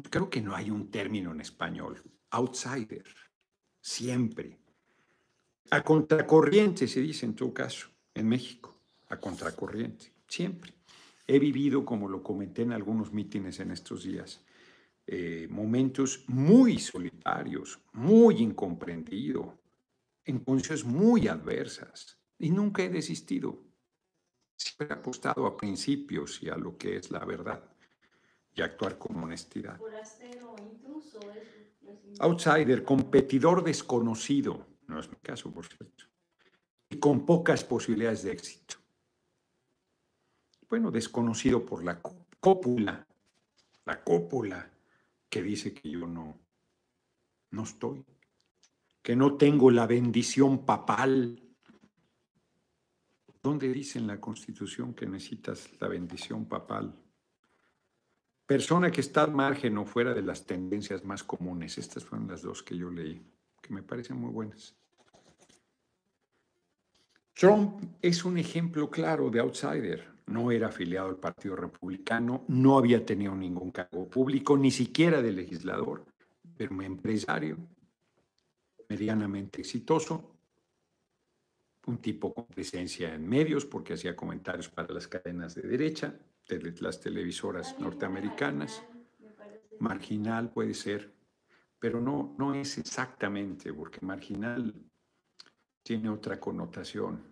creo 0.10 0.30
que 0.30 0.42
no 0.42 0.56
hay 0.56 0.70
un 0.70 0.92
término 0.92 1.32
en 1.32 1.42
español, 1.42 2.02
outsider, 2.32 3.06
siempre. 3.82 4.60
A 5.72 5.84
contracorriente 5.84 6.88
se 6.88 7.02
dice 7.02 7.26
en 7.26 7.36
todo 7.36 7.54
caso, 7.54 7.88
en 8.14 8.28
México, 8.28 8.82
a 9.10 9.18
contracorriente, 9.20 10.14
siempre. 10.28 10.74
He 11.28 11.40
vivido, 11.40 11.86
como 11.86 12.10
lo 12.10 12.24
comenté 12.24 12.64
en 12.64 12.74
algunos 12.74 13.14
mítines 13.14 13.60
en 13.60 13.72
estos 13.72 14.04
días, 14.04 14.44
eh, 15.14 15.46
momentos 15.50 16.24
muy 16.28 16.80
solitarios, 16.80 17.82
muy 17.92 18.38
incomprendido, 18.38 19.60
en 20.24 20.40
condiciones 20.40 20.86
muy 20.86 21.28
adversas, 21.28 22.18
y 22.40 22.50
nunca 22.50 22.82
he 22.82 22.88
desistido. 22.88 23.62
Siempre 24.56 24.88
he 24.88 24.94
apostado 24.94 25.46
a 25.46 25.58
principios 25.58 26.42
y 26.42 26.48
a 26.48 26.56
lo 26.56 26.78
que 26.78 26.96
es 26.96 27.12
la 27.12 27.26
verdad 27.26 27.62
y 28.56 28.62
actuar 28.62 28.98
con 28.98 29.18
honestidad. 29.22 29.78
Outsider, 32.20 32.86
competidor 32.86 33.66
desconocido, 33.66 34.66
no 34.88 34.98
es 34.98 35.10
mi 35.10 35.18
caso, 35.18 35.52
por 35.52 35.66
cierto, 35.66 36.06
y 36.90 36.98
con 37.00 37.26
pocas 37.26 37.66
posibilidades 37.66 38.24
de 38.24 38.32
éxito. 38.32 38.76
Bueno, 40.70 40.90
desconocido 40.90 41.66
por 41.66 41.84
la 41.84 42.02
cópula, 42.02 43.06
la 43.84 44.02
cópula 44.06 44.71
que 45.32 45.42
dice 45.42 45.74
que 45.74 45.90
yo 45.90 46.06
no, 46.06 46.38
no 47.52 47.64
estoy, 47.64 48.06
que 49.02 49.16
no 49.16 49.38
tengo 49.38 49.72
la 49.72 49.88
bendición 49.88 50.66
papal. 50.66 51.42
¿Dónde 53.42 53.70
dice 53.70 53.98
en 53.98 54.08
la 54.08 54.20
Constitución 54.20 54.94
que 54.94 55.08
necesitas 55.08 55.70
la 55.80 55.88
bendición 55.88 56.48
papal? 56.48 56.94
Persona 58.46 58.92
que 58.92 59.00
está 59.00 59.24
al 59.24 59.34
margen 59.34 59.78
o 59.78 59.86
fuera 59.86 60.14
de 60.14 60.22
las 60.22 60.46
tendencias 60.46 61.06
más 61.06 61.24
comunes. 61.24 61.78
Estas 61.78 62.04
fueron 62.04 62.28
las 62.28 62.42
dos 62.42 62.62
que 62.62 62.78
yo 62.78 62.92
leí, 62.92 63.26
que 63.62 63.74
me 63.74 63.84
parecen 63.84 64.18
muy 64.18 64.32
buenas. 64.32 64.76
Trump 67.34 67.82
es 68.02 68.26
un 68.26 68.38
ejemplo 68.38 68.92
claro 68.92 69.30
de 69.30 69.40
outsider 69.40 70.11
no 70.32 70.52
era 70.52 70.68
afiliado 70.68 71.10
al 71.10 71.18
Partido 71.18 71.56
Republicano, 71.56 72.46
no 72.48 72.78
había 72.78 73.06
tenido 73.06 73.36
ningún 73.36 73.72
cargo 73.72 74.08
público, 74.08 74.58
ni 74.58 74.72
siquiera 74.72 75.22
de 75.22 75.32
legislador, 75.32 76.06
pero 76.58 76.74
un 76.74 76.84
empresario 76.84 77.58
medianamente 78.90 79.62
exitoso, 79.62 80.36
un 81.88 81.98
tipo 81.98 82.34
con 82.34 82.46
presencia 82.46 83.14
en 83.14 83.28
medios 83.28 83.66
porque 83.66 83.94
hacía 83.94 84.16
comentarios 84.16 84.70
para 84.70 84.94
las 84.94 85.08
cadenas 85.08 85.56
de 85.56 85.64
derecha, 85.64 86.16
de 86.48 86.74
las 86.80 87.00
televisoras 87.00 87.80
norteamericanas, 87.80 88.84
marginal 89.80 90.50
puede 90.52 90.74
ser, 90.74 91.12
pero 91.80 92.00
no, 92.00 92.36
no 92.38 92.54
es 92.54 92.78
exactamente, 92.78 93.74
porque 93.74 94.06
marginal 94.06 94.74
tiene 95.84 96.10
otra 96.10 96.40
connotación. 96.40 97.31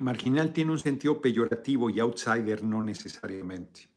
Marginal 0.00 0.52
tiene 0.52 0.72
un 0.72 0.78
sentido 0.78 1.20
peyorativo 1.20 1.90
y 1.90 2.00
outsider 2.00 2.62
no 2.64 2.82
necesariamente. 2.82 3.88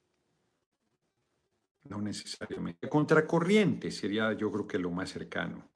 No 1.86 2.02
necesariamente. 2.02 2.90
Contracorriente 2.90 3.90
sería 3.90 4.34
yo 4.34 4.52
creo 4.52 4.68
que 4.68 4.80
lo 4.80 4.92
más 4.92 5.10
cercano. 5.10 5.70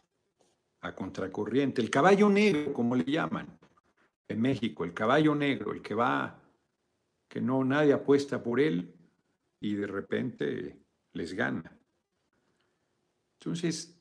A 0.81 0.93
contracorriente. 0.93 1.81
El 1.81 1.89
caballo 1.89 2.29
negro, 2.29 2.73
como 2.73 2.95
le 2.95 3.05
llaman 3.05 3.57
en 4.27 4.41
México, 4.41 4.83
el 4.83 4.93
caballo 4.93 5.33
negro, 5.33 5.71
el 5.71 5.81
que 5.81 5.95
va, 5.95 6.41
que 7.27 7.41
no 7.41 7.63
nadie 7.63 7.93
apuesta 7.93 8.43
por 8.43 8.59
él 8.59 8.93
y 9.61 9.75
de 9.75 9.87
repente 9.87 10.79
les 11.13 11.33
gana. 11.33 11.77
Entonces, 13.39 13.97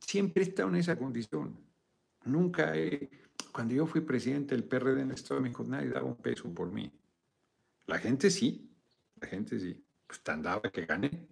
siempre 0.00 0.42
he 0.42 0.48
estado 0.48 0.68
en 0.68 0.76
esa 0.76 0.96
condición. 0.98 1.58
Nunca 2.24 2.76
he, 2.76 3.08
cuando 3.56 3.72
yo 3.72 3.86
fui 3.86 4.02
presidente 4.02 4.54
del 4.54 4.64
PRD 4.64 5.00
en 5.00 5.08
el 5.08 5.14
Estado 5.14 5.36
de 5.36 5.44
México, 5.44 5.64
nadie 5.66 5.88
daba 5.88 6.04
un 6.04 6.16
peso 6.16 6.52
por 6.52 6.70
mí. 6.70 6.92
La 7.86 7.96
gente 7.96 8.28
sí, 8.28 8.70
la 9.18 9.26
gente 9.26 9.58
sí. 9.58 9.82
Pues 10.06 10.20
tan 10.22 10.42
daba 10.42 10.70
que 10.70 10.84
gané. 10.84 11.26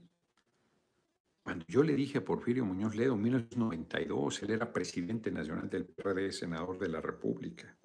Cuando 1.43 1.67
yo 1.69 1.83
le 1.83 1.95
dije 1.95 2.17
a 2.17 2.25
Porfirio 2.25 2.65
Muñoz 2.65 2.95
Ledo 2.95 3.13
en 3.13 3.21
1992, 3.21 4.43
él 4.43 4.53
era 4.53 4.73
presidente 4.73 5.31
nacional 5.31 5.69
del 5.69 5.85
PRD, 5.85 6.33
senador 6.33 6.79
de 6.79 6.89
la 6.89 7.03
República. 7.03 7.77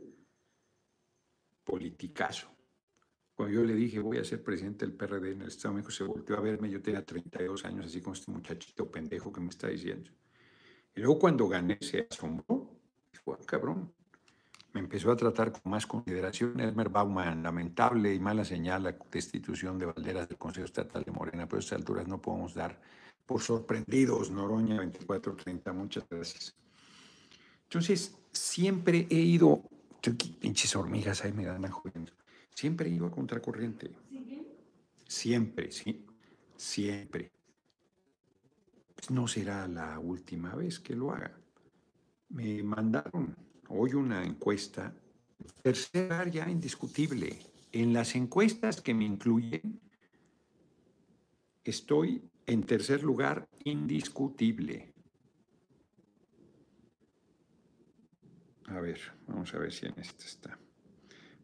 Politicazo. 1.66 2.48
Cuando 3.36 3.56
yo 3.56 3.66
le 3.66 3.74
dije, 3.74 4.00
voy 4.00 4.20
a 4.20 4.24
ser 4.24 4.42
presidente 4.42 4.86
del 4.86 4.96
PRD 4.96 5.34
en 5.34 5.42
el 5.42 5.48
Estado 5.50 5.74
de 5.74 5.82
México, 5.82 5.92
se 5.92 6.06
volvió 6.06 6.38
a 6.38 6.40
verme, 6.40 6.70
yo 6.70 6.82
tenía 6.82 7.06
32 7.06 7.66
años, 7.66 7.88
así 7.88 8.00
como 8.00 8.14
este 8.14 8.32
muchachito 8.32 8.90
pendejo 8.90 9.34
que 9.34 9.42
me 9.42 9.50
está 9.50 9.68
diciendo. 9.68 10.10
Y 10.96 11.02
luego 11.02 11.20
cuando 11.20 11.46
gané, 11.50 11.78
se 11.82 12.08
asombró. 12.10 12.80
Dijo, 13.12 13.34
ah, 13.34 13.46
cabrón, 13.46 13.94
me 14.74 14.82
empezó 14.82 15.12
a 15.12 15.16
tratar 15.16 15.52
con 15.52 15.72
más 15.72 15.88
consideración. 15.88 16.60
Elmer 16.60 16.90
Bauman, 16.90 17.42
lamentable 17.42 18.14
y 18.14 18.20
mala 18.20 18.46
señal 18.46 18.84
la 18.84 18.96
destitución 19.12 19.80
de 19.80 19.88
Valderas 19.88 20.28
del 20.28 20.38
Consejo 20.38 20.66
Estatal 20.66 21.04
de 21.04 21.12
Morena, 21.12 21.48
pero 21.48 21.58
a 21.58 21.60
estas 21.60 21.80
alturas 21.80 22.08
no 22.08 22.22
podemos 22.22 22.54
dar 22.54 22.80
por 23.26 23.42
sorprendidos. 23.42 24.32
Noroña 24.32 24.76
2430, 24.76 25.74
muchas 25.74 26.06
gracias. 26.10 26.56
Entonces, 27.64 28.16
siempre 28.32 29.08
he 29.10 29.16
ido, 29.16 29.64
pinches 30.40 30.76
hormigas 30.76 31.24
ahí 31.24 31.34
me 31.34 31.46
dan 31.46 31.66
a 31.66 31.72
Siempre 32.54 32.90
he 32.90 32.94
ido 32.94 33.08
a 33.08 33.12
contracorriente. 33.12 33.92
Siempre, 35.08 35.72
sí, 35.72 36.06
siempre. 36.56 37.32
Pues 38.96 39.10
no 39.12 39.28
será 39.28 39.68
la 39.68 39.98
última 39.98 40.54
vez 40.56 40.80
que 40.80 40.96
lo 40.96 41.12
haga. 41.12 41.40
Me 42.30 42.62
mandaron 42.62 43.49
hoy 43.70 43.94
una 43.94 44.24
encuesta, 44.24 44.94
tercer 45.62 46.32
ya 46.32 46.50
indiscutible. 46.50 47.40
En 47.72 47.94
las 47.94 48.16
encuestas 48.16 48.82
que 48.82 48.94
me 48.94 49.06
incluyen, 49.06 49.80
estoy 51.64 52.24
en 52.46 52.64
tercer 52.64 53.04
lugar 53.04 53.48
indiscutible. 53.64 54.92
A 58.66 58.80
ver, 58.80 59.00
vamos 59.28 59.54
a 59.54 59.60
ver 59.60 59.72
si 59.72 59.86
en 59.86 60.00
esta 60.00 60.26
está. 60.26 60.60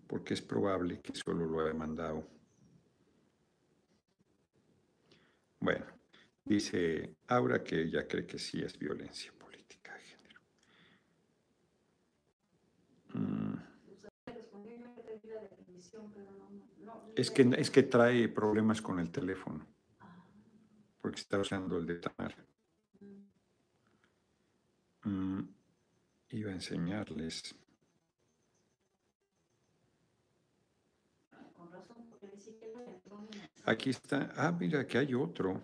Porque 0.07 0.33
es 0.33 0.41
probable 0.41 0.99
que 1.01 1.13
solo 1.15 1.45
lo 1.45 1.61
haya 1.61 1.73
mandado. 1.73 2.27
Bueno, 5.59 5.85
dice 6.43 7.15
Aura 7.27 7.63
que 7.63 7.81
ella 7.81 8.07
cree 8.07 8.27
que 8.27 8.37
sí 8.37 8.61
es 8.61 8.77
violencia. 8.77 9.31
Mm. 13.15 13.55
Es 17.15 17.31
que, 17.31 17.43
es 17.57 17.71
que 17.71 17.83
trae 17.83 18.27
problemas 18.27 18.81
con 18.81 18.99
el 18.99 19.09
teléfono, 19.09 19.65
porque 21.01 21.21
está 21.21 21.39
usando 21.39 21.77
el 21.77 21.85
de 21.85 21.95
Tamar. 21.95 22.35
Mm, 25.03 25.41
iba 26.29 26.51
a 26.51 26.53
enseñarles. 26.53 27.55
Aquí 33.65 33.89
está. 33.89 34.33
Ah, 34.35 34.51
mira, 34.51 34.85
que 34.85 34.97
hay 34.97 35.13
otro. 35.13 35.63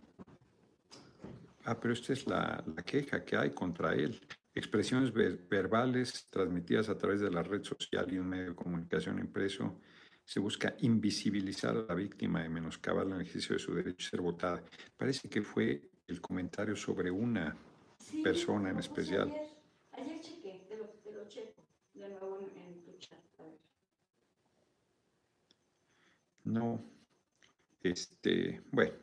Ah, 1.65 1.79
pero 1.79 1.93
esta 1.93 2.13
es 2.13 2.25
la, 2.25 2.63
la 2.65 2.81
queja 2.81 3.23
que 3.23 3.35
hay 3.35 3.51
contra 3.53 3.93
él 3.93 4.19
expresiones 4.53 5.13
verbales 5.13 6.27
transmitidas 6.29 6.89
a 6.89 6.97
través 6.97 7.21
de 7.21 7.31
la 7.31 7.43
red 7.43 7.63
social 7.63 8.11
y 8.11 8.17
un 8.17 8.27
medio 8.27 8.49
de 8.49 8.55
comunicación 8.55 9.19
impreso, 9.19 9.79
se 10.25 10.39
busca 10.39 10.75
invisibilizar 10.79 11.75
a 11.75 11.85
la 11.87 11.95
víctima 11.95 12.45
y 12.45 12.49
menoscabar 12.49 13.05
el 13.07 13.21
ejercicio 13.21 13.55
de 13.55 13.59
su 13.59 13.73
derecho 13.73 14.07
a 14.07 14.09
ser 14.09 14.21
votada. 14.21 14.63
Parece 14.97 15.29
que 15.29 15.41
fue 15.41 15.89
el 16.07 16.21
comentario 16.21 16.75
sobre 16.75 17.11
una 17.11 17.55
persona 18.23 18.69
en 18.69 18.79
especial. 18.79 19.33
Ayer, 19.91 20.21
chequé, 20.21 20.65
te 20.67 20.77
lo, 20.77 20.85
te 20.85 21.11
lo, 21.11 21.27
checo 21.27 21.63
de 21.93 22.09
nuevo 22.09 22.39
en, 22.55 22.81
tu 22.83 22.97
chat. 22.97 23.19
No, 26.43 26.83
este, 27.83 28.61
bueno. 28.71 28.93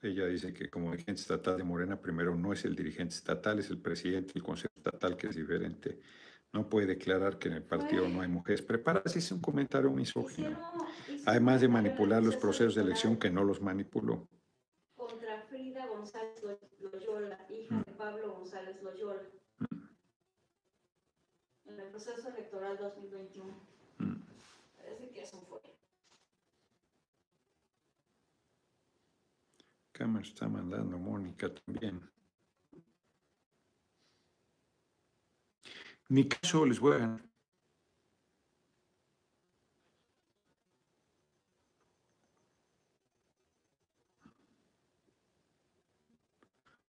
Ella 0.00 0.26
dice 0.26 0.52
que 0.52 0.70
como 0.70 0.92
dirigente 0.92 1.20
estatal 1.20 1.56
de 1.56 1.64
Morena, 1.64 2.00
primero 2.00 2.36
no 2.36 2.52
es 2.52 2.64
el 2.64 2.76
dirigente 2.76 3.16
estatal, 3.16 3.58
es 3.58 3.68
el 3.70 3.78
presidente 3.78 4.34
del 4.34 4.44
Consejo 4.44 4.72
Estatal, 4.76 5.16
que 5.16 5.26
es 5.26 5.34
diferente. 5.34 5.98
No 6.52 6.68
puede 6.68 6.86
declarar 6.86 7.38
que 7.38 7.48
en 7.48 7.54
el 7.54 7.62
partido 7.62 8.08
no 8.08 8.22
hay 8.22 8.28
mujeres. 8.28 8.62
Prepárase, 8.62 9.18
es 9.18 9.30
un 9.32 9.40
comentario 9.40 9.90
misógino. 9.90 10.58
Además 11.26 11.60
de 11.60 11.68
manipular 11.68 12.22
los 12.22 12.36
procesos 12.36 12.74
de 12.74 12.82
elección 12.82 13.18
que 13.18 13.30
no 13.30 13.44
los 13.44 13.60
manipuló. 13.60 14.26
Contra 14.96 15.42
Frida 15.42 15.86
González 15.86 16.42
Loyola, 16.80 17.46
hija 17.50 17.82
de 17.86 17.92
Pablo 17.92 18.32
González 18.32 18.82
Loyola. 18.82 19.22
En 21.66 21.78
el 21.78 21.90
proceso 21.90 22.28
electoral 22.28 22.78
2021. 22.78 23.54
Parece 24.76 25.10
que 25.10 25.26
son 25.26 25.44
fuera. 25.44 25.68
Acá 29.92 30.20
está 30.22 30.48
mandando 30.48 30.96
Mónica 30.96 31.52
también. 31.52 32.08
Mi 36.08 36.26
caso 36.28 36.64
les 36.64 36.80
voy 36.80 36.94
a 36.94 36.98
ganar. 36.98 37.28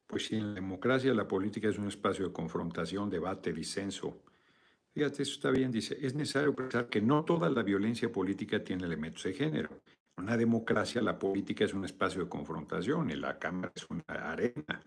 Pues 0.08 0.28
sí, 0.28 0.36
en 0.36 0.48
la 0.50 0.54
democracia 0.54 1.14
la 1.14 1.28
política 1.28 1.68
es 1.68 1.78
un 1.78 1.88
espacio 1.88 2.26
de 2.26 2.34
confrontación, 2.34 3.10
debate, 3.10 3.52
disenso. 3.52 4.24
Fíjate, 4.94 5.24
eso 5.24 5.34
está 5.34 5.52
bien, 5.52 5.72
dice, 5.72 5.98
es 6.02 6.16
necesario 6.16 6.56
pensar 6.56 6.88
que 6.88 7.02
no 7.02 7.24
toda 7.26 7.50
la 7.50 7.62
violencia 7.62 8.12
política 8.12 8.64
tiene 8.64 8.86
elementos 8.86 9.24
de 9.24 9.34
género. 9.34 9.82
En 10.18 10.24
una 10.24 10.38
democracia 10.38 11.02
la 11.02 11.20
política 11.20 11.66
es 11.66 11.74
un 11.74 11.86
espacio 11.86 12.24
de 12.24 12.30
confrontación 12.30 13.10
y 13.10 13.16
la 13.16 13.38
Cámara 13.38 13.72
es 13.76 13.86
una 13.90 14.04
arena 14.08 14.82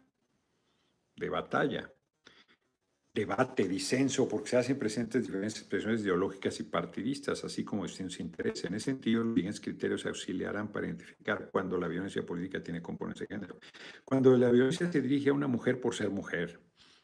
de 1.17 1.29
batalla 1.29 1.93
debate, 3.13 3.67
disenso, 3.67 4.29
porque 4.29 4.51
se 4.51 4.57
hacen 4.57 4.79
presentes 4.79 5.27
diferentes 5.27 5.59
expresiones 5.59 6.03
ideológicas 6.03 6.61
y 6.61 6.65
partidistas, 6.65 7.45
así 7.45 7.65
como 7.65 7.85
distintos 7.85 8.21
intereses. 8.21 8.65
En 8.65 8.75
ese 8.75 8.93
sentido, 8.93 9.25
los 9.25 9.35
siguientes 9.35 9.61
criterios 9.61 10.07
auxiliarán 10.07 10.71
para 10.71 10.87
identificar 10.87 11.51
cuando 11.51 11.77
la 11.77 11.89
violencia 11.89 12.25
política 12.25 12.63
tiene 12.63 12.81
componentes 12.81 13.27
de 13.29 13.35
género. 13.35 13.59
Cuando 14.05 14.37
la 14.37 14.51
violencia 14.51 14.91
se 14.91 15.01
dirige 15.01 15.31
a 15.31 15.33
una 15.33 15.49
mujer 15.49 15.81
por 15.81 15.95
ser 15.95 16.11
mujer, 16.11 16.61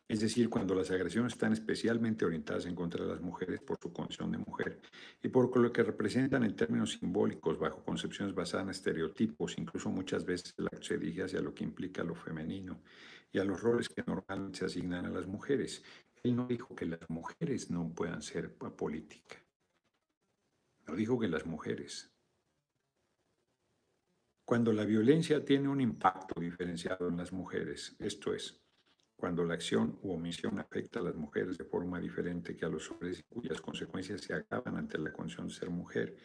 es 0.08 0.20
decir, 0.20 0.48
cuando 0.48 0.76
las 0.76 0.92
agresiones 0.92 1.32
están 1.32 1.52
especialmente 1.52 2.24
orientadas 2.24 2.66
en 2.66 2.76
contra 2.76 3.04
de 3.04 3.10
las 3.10 3.20
mujeres 3.20 3.60
por 3.60 3.76
su 3.82 3.92
condición 3.92 4.30
de 4.30 4.38
mujer 4.38 4.80
y 5.20 5.28
por 5.28 5.56
lo 5.58 5.72
que 5.72 5.82
representan 5.82 6.44
en 6.44 6.54
términos 6.54 6.92
simbólicos 6.92 7.58
bajo 7.58 7.82
concepciones 7.84 8.32
basadas 8.32 8.66
en 8.66 8.70
estereotipos, 8.70 9.58
incluso 9.58 9.90
muchas 9.90 10.24
veces 10.24 10.54
la 10.58 10.70
se 10.80 10.96
dirige 10.96 11.24
hacia 11.24 11.40
lo 11.40 11.52
que 11.52 11.64
implica 11.64 12.04
lo 12.04 12.14
femenino 12.14 12.80
y 13.36 13.38
a 13.38 13.44
los 13.44 13.60
roles 13.60 13.90
que 13.90 14.02
normalmente 14.06 14.60
se 14.60 14.64
asignan 14.64 15.04
a 15.04 15.10
las 15.10 15.26
mujeres. 15.26 15.84
Él 16.22 16.34
no 16.34 16.46
dijo 16.46 16.74
que 16.74 16.86
las 16.86 17.10
mujeres 17.10 17.70
no 17.70 17.92
puedan 17.94 18.22
ser 18.22 18.54
política. 18.54 19.36
No 20.86 20.96
dijo 20.96 21.18
que 21.18 21.28
las 21.28 21.44
mujeres. 21.44 22.10
Cuando 24.42 24.72
la 24.72 24.86
violencia 24.86 25.44
tiene 25.44 25.68
un 25.68 25.82
impacto 25.82 26.40
diferenciado 26.40 27.08
en 27.08 27.18
las 27.18 27.30
mujeres, 27.30 27.94
esto 27.98 28.32
es, 28.32 28.58
cuando 29.16 29.44
la 29.44 29.52
acción 29.52 29.98
u 30.00 30.12
omisión 30.12 30.58
afecta 30.58 31.00
a 31.00 31.02
las 31.02 31.14
mujeres 31.14 31.58
de 31.58 31.64
forma 31.64 32.00
diferente 32.00 32.56
que 32.56 32.64
a 32.64 32.70
los 32.70 32.90
hombres 32.90 33.18
y 33.18 33.22
cuyas 33.24 33.60
consecuencias 33.60 34.22
se 34.22 34.32
acaban 34.32 34.78
ante 34.78 34.96
la 34.96 35.12
condición 35.12 35.48
de 35.48 35.54
ser 35.54 35.68
mujer, 35.68 36.16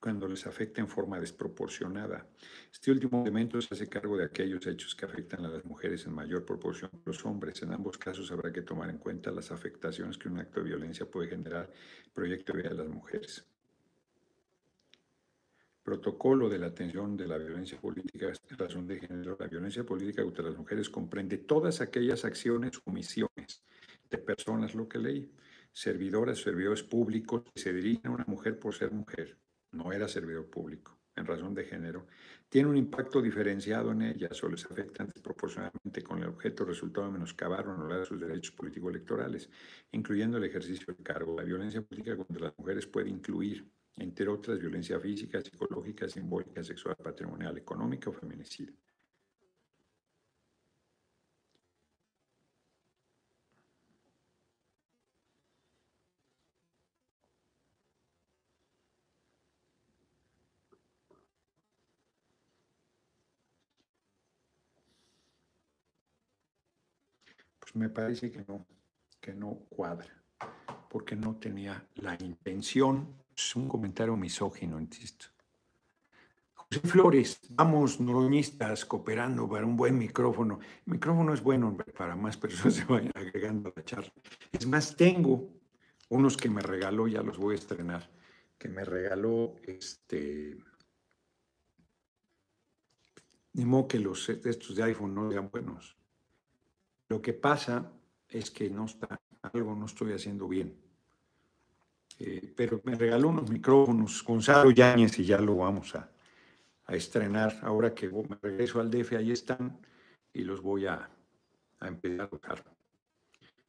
cuando 0.00 0.26
les 0.26 0.46
afecta 0.46 0.80
en 0.80 0.88
forma 0.88 1.20
desproporcionada. 1.20 2.26
Este 2.72 2.90
último 2.90 3.22
elemento 3.22 3.60
se 3.60 3.74
hace 3.74 3.88
cargo 3.88 4.16
de 4.16 4.24
aquellos 4.24 4.66
hechos 4.66 4.94
que 4.94 5.04
afectan 5.04 5.44
a 5.44 5.48
las 5.48 5.64
mujeres 5.66 6.06
en 6.06 6.14
mayor 6.14 6.44
proporción 6.46 6.90
que 6.90 7.02
los 7.04 7.24
hombres. 7.26 7.62
En 7.62 7.72
ambos 7.72 7.98
casos 7.98 8.32
habrá 8.32 8.50
que 8.50 8.62
tomar 8.62 8.88
en 8.88 8.96
cuenta 8.96 9.30
las 9.30 9.52
afectaciones 9.52 10.16
que 10.16 10.28
un 10.28 10.38
acto 10.38 10.60
de 10.60 10.70
violencia 10.70 11.04
puede 11.04 11.28
generar 11.28 11.70
proyecto 12.14 12.54
de 12.54 12.62
vida 12.62 12.70
de 12.70 12.76
las 12.76 12.88
mujeres. 12.88 13.44
Protocolo 15.82 16.48
de 16.48 16.58
la 16.58 16.68
atención 16.68 17.16
de 17.16 17.26
la 17.26 17.36
violencia 17.36 17.78
política 17.78 18.32
razón 18.56 18.86
de 18.86 19.00
género. 19.00 19.36
La 19.38 19.48
violencia 19.48 19.84
política 19.84 20.22
contra 20.22 20.44
las 20.44 20.56
mujeres 20.56 20.88
comprende 20.88 21.36
todas 21.38 21.80
aquellas 21.82 22.24
acciones 22.24 22.78
o 22.78 22.90
omisiones 22.90 23.62
de 24.08 24.18
personas, 24.18 24.74
lo 24.74 24.88
que 24.88 24.98
leí, 24.98 25.30
servidoras, 25.72 26.38
servidores 26.38 26.82
públicos 26.82 27.42
que 27.42 27.60
se 27.60 27.72
dirigen 27.72 28.10
a 28.10 28.14
una 28.14 28.24
mujer 28.26 28.58
por 28.58 28.74
ser 28.74 28.92
mujer 28.92 29.38
no 29.72 29.92
era 29.92 30.08
servidor 30.08 30.46
público 30.48 31.00
en 31.16 31.26
razón 31.26 31.54
de 31.54 31.64
género, 31.64 32.06
tiene 32.48 32.68
un 32.68 32.76
impacto 32.76 33.22
diferenciado 33.22 33.92
en 33.92 34.02
ellas 34.02 34.42
o 34.42 34.48
les 34.48 34.64
afecta 34.64 35.04
desproporcionadamente 35.04 36.02
con 36.02 36.22
el 36.22 36.28
objeto 36.28 36.64
resultado 36.64 37.06
de 37.06 37.12
menoscabar 37.12 37.66
o 37.68 37.72
anular 37.72 38.04
sus 38.04 38.20
derechos 38.20 38.54
político-electorales, 38.54 39.48
incluyendo 39.92 40.38
el 40.38 40.44
ejercicio 40.44 40.86
del 40.92 41.04
cargo. 41.04 41.36
La 41.36 41.44
violencia 41.44 41.82
política 41.82 42.16
contra 42.16 42.46
las 42.46 42.58
mujeres 42.58 42.86
puede 42.86 43.10
incluir, 43.10 43.64
entre 43.96 44.28
otras, 44.28 44.58
violencia 44.58 44.98
física, 44.98 45.40
psicológica, 45.40 46.08
simbólica, 46.08 46.64
sexual, 46.64 46.96
patrimonial, 46.96 47.56
económica 47.58 48.10
o 48.10 48.12
feminicida. 48.12 48.72
Me 67.80 67.88
parece 67.88 68.30
que 68.30 68.44
no, 68.46 68.66
que 69.22 69.32
no 69.32 69.54
cuadra, 69.70 70.22
porque 70.90 71.16
no 71.16 71.36
tenía 71.36 71.88
la 71.94 72.14
intención. 72.20 73.24
Es 73.34 73.56
un 73.56 73.68
comentario 73.68 74.16
misógino, 74.16 74.78
insisto. 74.78 75.26
José 76.52 76.80
Flores, 76.86 77.40
vamos, 77.48 77.98
noroñistas, 77.98 78.84
cooperando 78.84 79.48
para 79.48 79.64
un 79.64 79.78
buen 79.78 79.96
micrófono. 79.98 80.60
El 80.86 80.92
micrófono 80.92 81.32
es 81.32 81.42
bueno 81.42 81.74
para 81.96 82.14
más 82.16 82.36
personas 82.36 82.74
se 82.76 82.84
vayan 82.84 83.12
agregando 83.14 83.70
a 83.70 83.72
la 83.74 83.84
charla. 83.84 84.12
Es 84.52 84.66
más, 84.66 84.94
tengo 84.94 85.48
unos 86.10 86.36
que 86.36 86.50
me 86.50 86.60
regaló, 86.60 87.08
ya 87.08 87.22
los 87.22 87.38
voy 87.38 87.54
a 87.54 87.58
estrenar, 87.58 88.10
que 88.58 88.68
me 88.68 88.84
regaló 88.84 89.54
este. 89.62 90.58
Ni 93.54 93.64
modo 93.64 93.88
que 93.88 93.98
los 93.98 94.28
estos 94.28 94.76
de 94.76 94.82
iPhone 94.82 95.14
no 95.14 95.30
sean 95.30 95.50
buenos. 95.50 95.99
Lo 97.10 97.20
que 97.20 97.32
pasa 97.32 97.90
es 98.28 98.52
que 98.52 98.70
no 98.70 98.84
está, 98.84 99.20
algo 99.42 99.74
no 99.74 99.86
estoy 99.86 100.12
haciendo 100.12 100.46
bien. 100.46 100.72
Eh, 102.20 102.52
pero 102.56 102.80
me 102.84 102.94
regaló 102.94 103.30
unos 103.30 103.50
micrófonos 103.50 104.22
Gonzalo 104.22 104.70
Yáñez 104.70 105.18
y 105.18 105.24
ya 105.24 105.40
lo 105.40 105.56
vamos 105.56 105.94
a, 105.96 106.08
estrenar. 106.86 107.58
Ahora 107.62 107.94
que 107.94 108.08
me 108.08 108.38
regreso 108.40 108.80
al 108.80 108.90
DF, 108.90 109.12
ahí 109.14 109.32
están 109.32 109.80
y 110.32 110.42
los 110.42 110.60
voy 110.60 110.86
a, 110.86 111.10
empezar 111.80 112.22
a 112.22 112.28
tocar. 112.28 112.64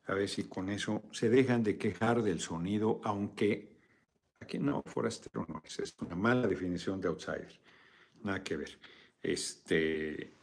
A 0.05 0.13
ver 0.13 0.29
si 0.29 0.43
con 0.43 0.69
eso 0.69 1.03
se 1.11 1.29
dejan 1.29 1.63
de 1.63 1.77
quejar 1.77 2.21
del 2.21 2.39
sonido, 2.39 3.01
aunque 3.03 3.75
aquí 4.39 4.59
no, 4.59 4.83
forastero 4.85 5.45
no 5.47 5.61
es, 5.63 5.79
es 5.79 5.95
una 5.99 6.15
mala 6.15 6.47
definición 6.47 7.01
de 7.01 7.07
outsider. 7.07 7.59
Nada 8.23 8.43
que 8.43 8.57
ver. 8.57 8.79
Este, 9.21 10.40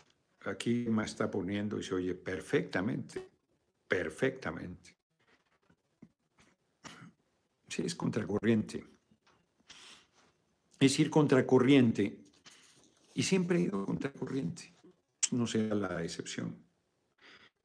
Aquí 0.48 0.86
me 0.88 1.04
está 1.04 1.30
poniendo 1.30 1.78
y 1.78 1.82
se 1.82 1.94
oye 1.94 2.14
perfectamente, 2.14 3.28
perfectamente. 3.86 4.96
Sí, 7.68 7.82
es 7.84 7.94
contracorriente. 7.94 8.82
Es 10.80 10.98
ir 10.98 11.10
contracorriente. 11.10 12.18
Y 13.12 13.22
siempre 13.22 13.58
he 13.58 13.62
ido 13.64 13.84
contracorriente. 13.84 14.72
No 15.32 15.46
será 15.46 15.74
la 15.74 16.02
excepción. 16.02 16.56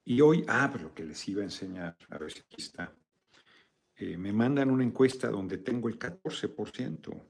Y 0.04 0.20
hoy, 0.20 0.44
ah, 0.46 0.68
pero 0.70 0.84
lo 0.84 0.94
que 0.94 1.04
les 1.04 1.26
iba 1.26 1.40
a 1.40 1.44
enseñar, 1.44 1.96
a 2.10 2.18
ver 2.18 2.30
si 2.30 2.40
aquí 2.40 2.56
está. 2.58 2.94
Eh, 3.96 4.18
me 4.18 4.32
mandan 4.34 4.70
una 4.70 4.84
encuesta 4.84 5.28
donde 5.30 5.56
tengo 5.56 5.88
el 5.88 5.98
14%. 5.98 7.28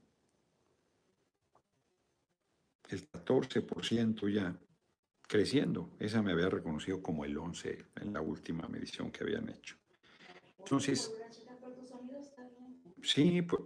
El 2.89 3.09
14% 3.09 4.29
ya 4.29 4.59
creciendo. 5.27 5.91
Esa 5.99 6.21
me 6.21 6.31
había 6.31 6.49
reconocido 6.49 7.01
como 7.01 7.25
el 7.25 7.37
11 7.37 7.87
en 7.95 8.13
la 8.13 8.21
última 8.21 8.67
medición 8.67 9.11
que 9.11 9.23
habían 9.23 9.49
hecho. 9.49 9.77
Entonces, 10.59 11.19
sí, 13.01 13.41
pues, 13.41 13.61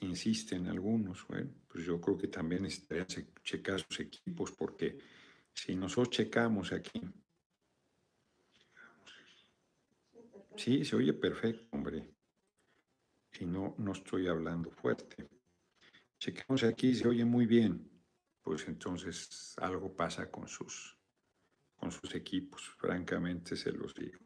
insisten 0.00 0.66
algunos. 0.66 1.26
Bueno, 1.28 1.50
pues 1.68 1.84
yo 1.84 2.00
creo 2.00 2.16
que 2.18 2.28
también 2.28 2.62
necesitarían 2.62 3.06
checar 3.44 3.80
sus 3.80 4.00
equipos 4.00 4.52
porque 4.52 4.98
si 5.54 5.74
nosotros 5.76 6.10
checamos 6.10 6.72
aquí, 6.72 7.00
sí, 10.56 10.84
se 10.84 10.94
oye 10.96 11.12
perfecto, 11.12 11.66
hombre. 11.72 12.08
Y 13.40 13.44
no, 13.44 13.74
no 13.78 13.90
estoy 13.90 14.28
hablando 14.28 14.70
fuerte. 14.70 15.28
Checamos 16.18 16.62
aquí, 16.64 16.94
se 16.94 17.08
oye 17.08 17.24
muy 17.24 17.46
bien 17.46 17.90
pues 18.42 18.66
entonces 18.68 19.54
algo 19.58 19.94
pasa 19.94 20.30
con 20.30 20.48
sus, 20.48 20.96
con 21.76 21.90
sus 21.90 22.14
equipos, 22.14 22.62
francamente 22.78 23.56
se 23.56 23.72
los 23.72 23.94
digo. 23.94 24.18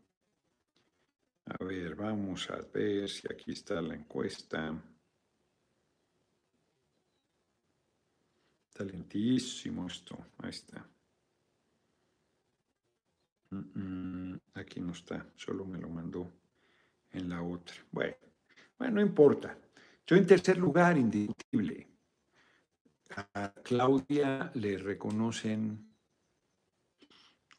A 1.46 1.62
ver, 1.62 1.94
vamos 1.94 2.48
a 2.50 2.56
ver 2.72 3.08
si 3.08 3.26
aquí 3.30 3.52
está 3.52 3.80
la 3.82 3.94
encuesta. 3.94 4.82
Talentísimo 8.72 9.86
esto, 9.86 10.16
ahí 10.38 10.50
está. 10.50 10.88
Aquí 14.54 14.80
no 14.80 14.92
está, 14.92 15.30
solo 15.36 15.64
me 15.64 15.78
lo 15.78 15.88
mandó 15.88 16.32
en 17.10 17.28
la 17.28 17.42
otra. 17.42 17.76
Bueno, 17.92 18.16
bueno, 18.78 18.94
no 18.94 19.00
importa. 19.02 19.56
Yo 20.06 20.16
en 20.16 20.26
tercer 20.26 20.56
lugar, 20.58 20.96
indiscutible. 20.98 21.93
A 23.16 23.52
Claudia 23.62 24.50
le 24.54 24.76
reconocen, 24.76 25.94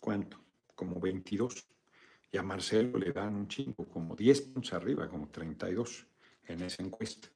¿cuánto? 0.02 0.38
Como 0.76 1.00
22. 1.00 1.66
Y 2.32 2.38
a 2.38 2.44
Marcelo 2.44 2.98
le 2.98 3.14
dan 3.14 3.36
un 3.36 3.48
chingo, 3.48 3.88
como 3.88 4.16
10 4.16 4.42
puntos 4.42 4.74
arriba, 4.74 5.08
como 5.08 5.30
32 5.30 6.08
en 6.48 6.62
esa 6.62 6.84
encuesta. 6.84 7.30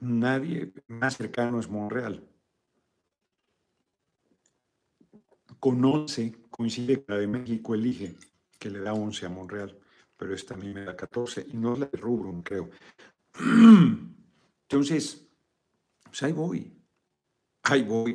Nadie 0.00 0.72
más 0.88 1.16
cercano 1.16 1.60
es 1.60 1.68
Monreal. 1.68 2.28
Con 5.58 5.82
11 5.82 6.42
coincide 6.50 7.04
que 7.04 7.12
la 7.12 7.18
de 7.18 7.28
México 7.28 7.74
elige, 7.74 8.16
que 8.58 8.68
le 8.68 8.80
da 8.80 8.92
11 8.92 9.26
a 9.26 9.28
Monreal, 9.28 9.78
pero 10.16 10.34
esta 10.34 10.54
a 10.54 10.56
mí 10.58 10.74
me 10.74 10.84
da 10.84 10.94
14 10.94 11.46
y 11.48 11.56
no 11.56 11.72
es 11.72 11.78
la 11.78 11.86
de 11.86 11.98
Rubrum, 11.98 12.42
creo. 12.42 12.68
Entonces, 14.72 15.21
pues 16.12 16.22
ahí 16.24 16.32
voy, 16.32 16.70
ahí 17.62 17.82
voy. 17.84 18.14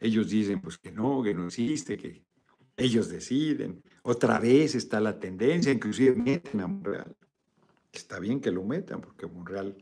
Ellos 0.00 0.28
dicen 0.28 0.60
pues 0.60 0.78
que 0.78 0.90
no, 0.90 1.22
que 1.22 1.32
no 1.32 1.46
existe, 1.46 1.96
que 1.96 2.24
ellos 2.76 3.08
deciden. 3.08 3.84
Otra 4.02 4.40
vez 4.40 4.74
está 4.74 5.00
la 5.00 5.16
tendencia, 5.16 5.70
inclusive 5.70 6.16
meten 6.16 6.60
a 6.60 6.66
Monreal. 6.66 7.16
Está 7.92 8.18
bien 8.18 8.40
que 8.40 8.50
lo 8.50 8.64
metan, 8.64 9.00
porque 9.00 9.28
Monreal 9.28 9.76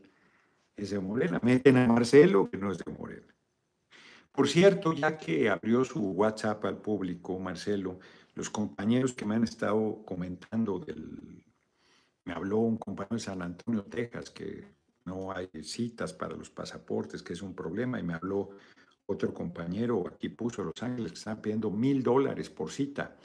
es 0.75 0.91
de 0.91 0.99
Morena. 0.99 1.39
Meten 1.41 1.77
a 1.77 1.87
Marcelo, 1.87 2.47
que 2.51 2.57
no 2.57 2.71
es 2.71 2.77
de 2.77 2.91
Morena. 2.91 3.35
Por 4.31 4.47
cierto, 4.47 4.93
ya 4.93 5.17
que 5.17 5.49
abrió 5.49 5.83
su 5.83 6.11
WhatsApp 6.11 6.63
al 6.65 6.77
público, 6.77 7.39
Marcelo, 7.39 7.99
los 8.35 8.51
compañeros 8.51 9.13
que 9.13 9.25
me 9.25 9.33
han 9.33 9.43
estado 9.43 10.03
comentando 10.05 10.77
del... 10.77 11.43
Me 12.25 12.33
habló 12.33 12.59
un 12.59 12.77
compañero 12.77 13.15
de 13.15 13.21
San 13.21 13.41
Antonio, 13.41 13.83
Texas, 13.85 14.29
que 14.29 14.74
no 15.05 15.31
hay 15.31 15.49
citas 15.63 16.13
para 16.13 16.35
los 16.35 16.49
pasaportes, 16.49 17.21
que 17.23 17.33
es 17.33 17.41
un 17.41 17.55
problema, 17.55 17.99
y 17.99 18.03
me 18.03 18.13
habló 18.13 18.49
otro 19.05 19.33
compañero, 19.33 20.03
aquí 20.07 20.29
puso 20.29 20.63
Los 20.63 20.81
Ángeles, 20.81 21.11
que 21.11 21.17
están 21.19 21.41
pidiendo 21.41 21.69
mil 21.69 22.01
dólares 22.01 22.49
por 22.49 22.71
cita. 22.71 23.15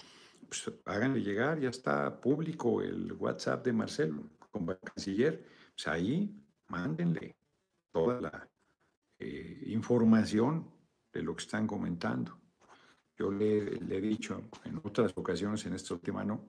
Pues 0.47 0.71
háganle 0.85 1.23
llegar, 1.23 1.59
ya 1.59 1.71
está 1.71 2.21
público 2.21 2.83
el 2.83 3.13
WhatsApp 3.13 3.65
de 3.65 3.73
Marcelo, 3.73 4.31
con 4.51 4.67
canciller. 4.67 5.45
Pues 5.75 5.89
ahí, 5.89 6.35
mándenle 6.69 7.37
toda 7.91 8.21
la 8.21 8.49
eh, 9.19 9.65
información 9.67 10.71
de 11.13 11.23
lo 11.23 11.35
que 11.35 11.43
están 11.43 11.67
comentando. 11.67 12.39
Yo 13.17 13.31
le, 13.31 13.75
he 13.75 14.01
dicho 14.01 14.51
en 14.65 14.81
otras 14.83 15.13
ocasiones, 15.15 15.65
en 15.67 15.75
esta 15.75 15.95
última 15.95 16.25
no, 16.25 16.49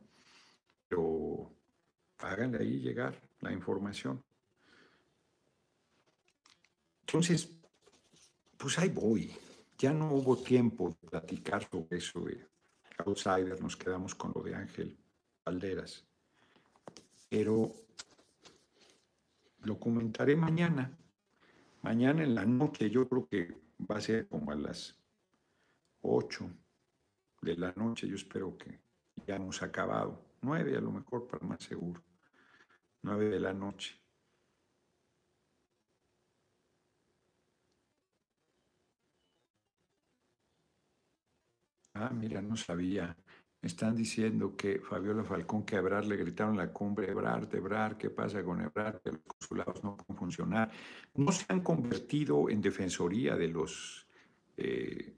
pero 0.87 1.51
háganle 2.19 2.59
ahí 2.59 2.79
llegar 2.79 3.21
la 3.41 3.51
información. 3.51 4.23
Entonces, 7.01 7.51
pues 8.57 8.77
ahí 8.79 8.89
voy. 8.89 9.31
Ya 9.77 9.91
no 9.93 10.13
hubo 10.13 10.37
tiempo 10.37 10.89
de 10.89 11.09
platicar 11.09 11.67
sobre 11.69 11.97
eso 11.97 12.21
de 12.21 12.47
Outsider, 12.99 13.59
nos 13.59 13.75
quedamos 13.75 14.13
con 14.15 14.31
lo 14.35 14.41
de 14.43 14.55
Ángel 14.55 14.97
Valderas. 15.43 16.05
Pero 17.29 17.73
lo 19.63 19.79
comentaré 19.79 20.35
mañana. 20.35 20.97
Mañana 21.81 22.23
en 22.23 22.35
la 22.35 22.45
noche, 22.45 22.89
yo 22.89 23.07
creo 23.07 23.27
que 23.27 23.55
va 23.89 23.97
a 23.97 24.01
ser 24.01 24.27
como 24.27 24.51
a 24.51 24.55
las 24.55 24.95
8 26.01 26.49
de 27.41 27.57
la 27.57 27.71
noche. 27.73 28.07
Yo 28.07 28.15
espero 28.15 28.55
que 28.57 28.79
ya 29.25 29.35
hemos 29.35 29.61
acabado. 29.61 30.23
9 30.41 30.77
a 30.77 30.81
lo 30.81 30.91
mejor, 30.91 31.27
para 31.27 31.45
más 31.45 31.63
seguro. 31.63 32.03
9 33.01 33.29
de 33.29 33.39
la 33.39 33.53
noche. 33.53 34.00
Ah, 42.01 42.09
mira, 42.09 42.41
no 42.41 42.55
sabía. 42.55 43.15
Están 43.61 43.95
diciendo 43.95 44.55
que 44.57 44.79
Fabiola 44.79 45.23
Falcón, 45.23 45.63
que 45.63 45.75
a 45.75 45.79
Ebrard 45.79 46.05
le 46.05 46.17
gritaron 46.17 46.57
la 46.57 46.73
cumbre, 46.73 47.11
Ebrard, 47.11 47.53
Ebrard, 47.53 47.95
¿qué 47.95 48.09
pasa 48.09 48.43
con 48.43 48.59
Ebrard? 48.59 49.01
Que 49.03 49.11
los 49.11 49.21
consulados 49.21 49.83
no 49.83 49.95
pueden 49.95 50.17
funcionar. 50.17 50.71
No 51.13 51.31
se 51.31 51.45
han 51.47 51.61
convertido 51.61 52.49
en 52.49 52.59
defensoría 52.59 53.35
de 53.35 53.47
los 53.49 54.07
eh, 54.57 55.15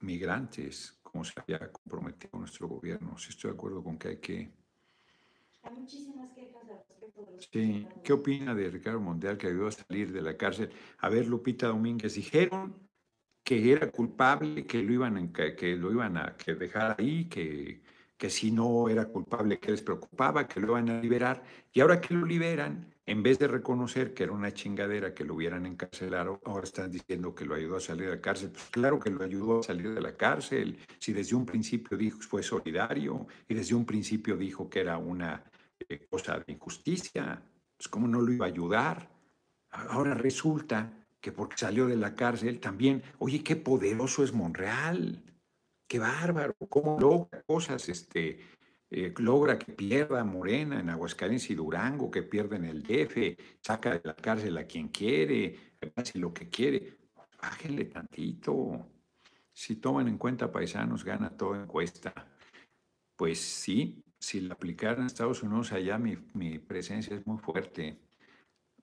migrantes, 0.00 1.00
como 1.02 1.24
se 1.24 1.32
había 1.40 1.72
comprometido 1.72 2.38
nuestro 2.38 2.68
gobierno. 2.68 3.16
Sí 3.16 3.30
estoy 3.30 3.52
de 3.52 3.56
acuerdo 3.56 3.82
con 3.82 3.96
que 3.96 4.08
hay 4.08 4.18
que... 4.18 4.52
Hay 5.62 5.74
muchísimas 5.74 6.30
quejas 6.34 6.62
al 6.68 6.76
respecto 6.76 7.24
de 7.24 7.32
los 7.32 7.48
Sí, 7.50 7.88
¿qué 8.04 8.12
opina 8.12 8.54
de 8.54 8.68
Ricardo 8.68 9.00
Mondial 9.00 9.38
que 9.38 9.46
ayudó 9.46 9.68
a 9.68 9.72
salir 9.72 10.12
de 10.12 10.20
la 10.20 10.36
cárcel? 10.36 10.70
A 10.98 11.08
ver, 11.08 11.26
Lupita 11.26 11.68
Domínguez, 11.68 12.14
dijeron 12.16 12.87
que 13.48 13.72
era 13.72 13.90
culpable, 13.90 14.66
que 14.66 14.82
lo 14.82 14.92
iban, 14.92 15.32
que, 15.32 15.74
lo 15.74 15.90
iban 15.90 16.18
a 16.18 16.36
que 16.36 16.54
dejar 16.54 16.96
ahí, 16.98 17.24
que, 17.30 17.80
que 18.14 18.28
si 18.28 18.50
no 18.50 18.90
era 18.90 19.06
culpable, 19.06 19.58
que 19.58 19.70
les 19.70 19.80
preocupaba, 19.80 20.46
que 20.46 20.60
lo 20.60 20.66
iban 20.72 20.90
a 20.90 21.00
liberar. 21.00 21.42
Y 21.72 21.80
ahora 21.80 21.98
que 21.98 22.12
lo 22.12 22.26
liberan, 22.26 22.94
en 23.06 23.22
vez 23.22 23.38
de 23.38 23.48
reconocer 23.48 24.12
que 24.12 24.24
era 24.24 24.32
una 24.32 24.52
chingadera 24.52 25.14
que 25.14 25.24
lo 25.24 25.34
hubieran 25.34 25.64
encarcelado, 25.64 26.42
ahora 26.44 26.64
están 26.64 26.90
diciendo 26.90 27.34
que 27.34 27.46
lo 27.46 27.54
ayudó 27.54 27.76
a 27.76 27.80
salir 27.80 28.10
de 28.10 28.16
la 28.16 28.20
cárcel. 28.20 28.50
Pues 28.50 28.66
claro 28.66 29.00
que 29.00 29.08
lo 29.08 29.24
ayudó 29.24 29.60
a 29.60 29.62
salir 29.62 29.94
de 29.94 30.00
la 30.02 30.14
cárcel. 30.14 30.76
Si 30.98 31.14
desde 31.14 31.34
un 31.34 31.46
principio 31.46 31.96
dijo 31.96 32.20
fue 32.20 32.42
solidario 32.42 33.26
y 33.48 33.54
desde 33.54 33.74
un 33.74 33.86
principio 33.86 34.36
dijo 34.36 34.68
que 34.68 34.80
era 34.80 34.98
una 34.98 35.42
eh, 35.88 36.06
cosa 36.10 36.38
de 36.38 36.52
injusticia, 36.52 37.40
pues 37.78 37.88
cómo 37.88 38.06
no 38.06 38.20
lo 38.20 38.30
iba 38.30 38.44
a 38.44 38.50
ayudar. 38.50 39.08
Ahora 39.70 40.12
resulta 40.12 40.97
que 41.20 41.32
porque 41.32 41.56
salió 41.56 41.86
de 41.86 41.96
la 41.96 42.14
cárcel 42.14 42.60
también, 42.60 43.02
oye, 43.18 43.42
qué 43.42 43.56
poderoso 43.56 44.22
es 44.22 44.32
Monreal, 44.32 45.22
qué 45.88 45.98
bárbaro, 45.98 46.54
cómo 46.68 46.98
logra 47.00 47.42
cosas, 47.42 47.88
este, 47.88 48.40
eh, 48.90 49.12
logra 49.18 49.58
que 49.58 49.72
pierda 49.72 50.24
Morena 50.24 50.80
en 50.80 50.90
Aguascalientes 50.90 51.50
y 51.50 51.54
Durango, 51.54 52.10
que 52.10 52.22
pierda 52.22 52.56
en 52.56 52.64
el 52.64 52.82
DF, 52.82 53.36
saca 53.60 53.92
de 53.92 54.00
la 54.04 54.14
cárcel 54.14 54.56
a 54.58 54.66
quien 54.66 54.88
quiere, 54.88 55.76
hace 55.96 56.18
lo 56.18 56.32
que 56.32 56.48
quiere. 56.48 56.98
Bájenle 57.40 57.84
tantito. 57.86 58.86
Si 59.52 59.76
toman 59.76 60.08
en 60.08 60.18
cuenta 60.18 60.50
paisanos, 60.50 61.04
gana 61.04 61.36
toda 61.36 61.62
encuesta. 61.62 62.12
Pues 63.16 63.40
sí, 63.40 64.02
si 64.18 64.40
la 64.40 64.54
aplicaran 64.54 65.00
en 65.00 65.06
Estados 65.06 65.42
Unidos, 65.42 65.72
allá 65.72 65.98
mi, 65.98 66.16
mi 66.34 66.58
presencia 66.58 67.16
es 67.16 67.26
muy 67.26 67.38
fuerte. 67.38 67.98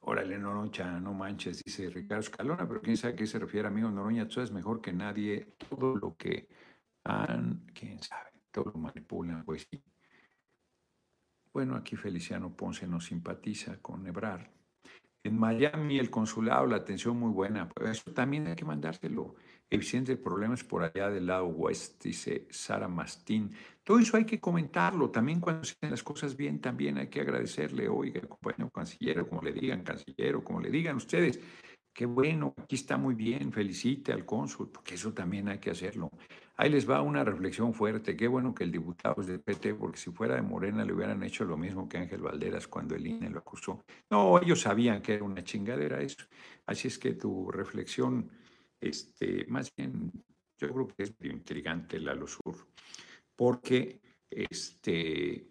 Órale, 0.07 0.37
Noroña, 0.37 0.99
no 0.99 1.15
manches, 1.15 1.63
dice 1.63 1.89
Ricardo 1.89 2.21
Escalona, 2.21 2.67
pero 2.67 2.79
quién 2.79 2.95
sabe 2.95 3.13
a 3.13 3.15
qué 3.15 3.25
se 3.25 3.39
refiere, 3.39 3.67
amigo 3.67 3.89
Noroña, 3.89 4.27
tú 4.27 4.39
eres 4.39 4.51
mejor 4.51 4.79
que 4.79 4.93
nadie, 4.93 5.55
todo 5.67 5.95
lo 5.95 6.15
que 6.15 6.47
han, 7.05 7.65
quién 7.73 7.99
sabe, 8.03 8.29
todo 8.51 8.65
lo 8.65 8.79
manipulan, 8.79 9.43
pues 9.43 9.67
sí. 9.67 9.83
Bueno, 11.51 11.75
aquí 11.75 11.95
Feliciano 11.95 12.55
Ponce 12.55 12.85
nos 12.85 13.05
simpatiza 13.05 13.81
con 13.81 14.05
Ebrard. 14.05 14.47
En 15.23 15.39
Miami, 15.39 15.97
el 15.97 16.11
consulado, 16.11 16.67
la 16.67 16.75
atención 16.75 17.17
muy 17.17 17.31
buena, 17.31 17.67
pues 17.67 17.97
eso 17.97 18.13
también 18.13 18.45
hay 18.45 18.55
que 18.55 18.63
mandárselo. 18.63 19.33
Eficiente 19.69 20.15
problemas 20.15 20.63
por 20.63 20.83
allá 20.83 21.09
del 21.09 21.25
lado 21.25 21.47
oeste, 21.47 22.09
dice 22.09 22.47
Sara 22.51 22.87
Mastín. 22.87 23.51
Todo 23.83 23.99
eso 23.99 24.15
hay 24.15 24.25
que 24.25 24.39
comentarlo. 24.39 25.09
También 25.09 25.39
cuando 25.39 25.63
se 25.63 25.73
hacen 25.73 25.91
las 25.91 26.03
cosas 26.03 26.37
bien, 26.37 26.61
también 26.61 26.97
hay 26.97 27.07
que 27.07 27.21
agradecerle, 27.21 27.89
oiga, 27.89 28.21
compañero 28.21 28.69
canciller, 28.69 29.27
como 29.27 29.41
le 29.41 29.53
digan, 29.53 29.83
canciller, 29.83 30.35
como 30.43 30.61
le 30.61 30.69
digan 30.69 30.97
ustedes. 30.97 31.39
Qué 31.95 32.05
bueno, 32.05 32.53
aquí 32.57 32.75
está 32.75 32.97
muy 32.97 33.15
bien, 33.15 33.53
felicite 33.53 34.11
al 34.11 34.25
cónsul, 34.25 34.69
porque 34.69 34.95
eso 34.95 35.13
también 35.13 35.47
hay 35.47 35.59
que 35.59 35.71
hacerlo. 35.71 36.09
Ahí 36.57 36.69
les 36.69 36.89
va 36.89 37.01
una 37.01 37.23
reflexión 37.23 37.73
fuerte. 37.73 38.15
Qué 38.15 38.27
bueno 38.27 38.53
que 38.53 38.65
el 38.65 38.71
diputado 38.71 39.21
es 39.21 39.27
del 39.27 39.39
PT, 39.39 39.75
porque 39.75 39.97
si 39.97 40.11
fuera 40.11 40.35
de 40.35 40.41
Morena 40.41 40.83
le 40.83 40.93
hubieran 40.93 41.23
hecho 41.23 41.45
lo 41.45 41.57
mismo 41.57 41.87
que 41.87 41.97
Ángel 41.97 42.21
Valderas 42.21 42.67
cuando 42.67 42.95
el 42.95 43.07
INE 43.07 43.29
lo 43.29 43.39
acusó. 43.39 43.83
No, 44.09 44.41
ellos 44.41 44.61
sabían 44.61 45.01
que 45.01 45.15
era 45.15 45.23
una 45.23 45.43
chingadera 45.43 46.01
eso. 46.01 46.25
Así 46.65 46.87
es 46.87 46.99
que 46.99 47.13
tu 47.13 47.49
reflexión 47.49 48.29
este, 48.89 49.45
más 49.47 49.73
bien, 49.75 50.11
yo 50.57 50.71
creo 50.71 50.87
que 50.87 51.03
es 51.03 51.13
intrigante 51.21 51.99
la 51.99 52.15
Sur, 52.27 52.67
porque, 53.35 54.01
este, 54.29 55.47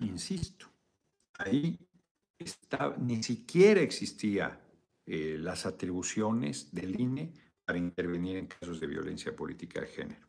insisto, 0.00 0.66
ahí 1.38 1.78
está, 2.38 2.96
ni 2.98 3.22
siquiera 3.22 3.80
existía 3.80 4.60
eh, 5.06 5.36
las 5.38 5.66
atribuciones 5.66 6.72
del 6.72 7.00
INE 7.00 7.32
para 7.64 7.78
intervenir 7.78 8.36
en 8.36 8.46
casos 8.46 8.80
de 8.80 8.86
violencia 8.86 9.34
política 9.34 9.80
de 9.80 9.86
género. 9.86 10.28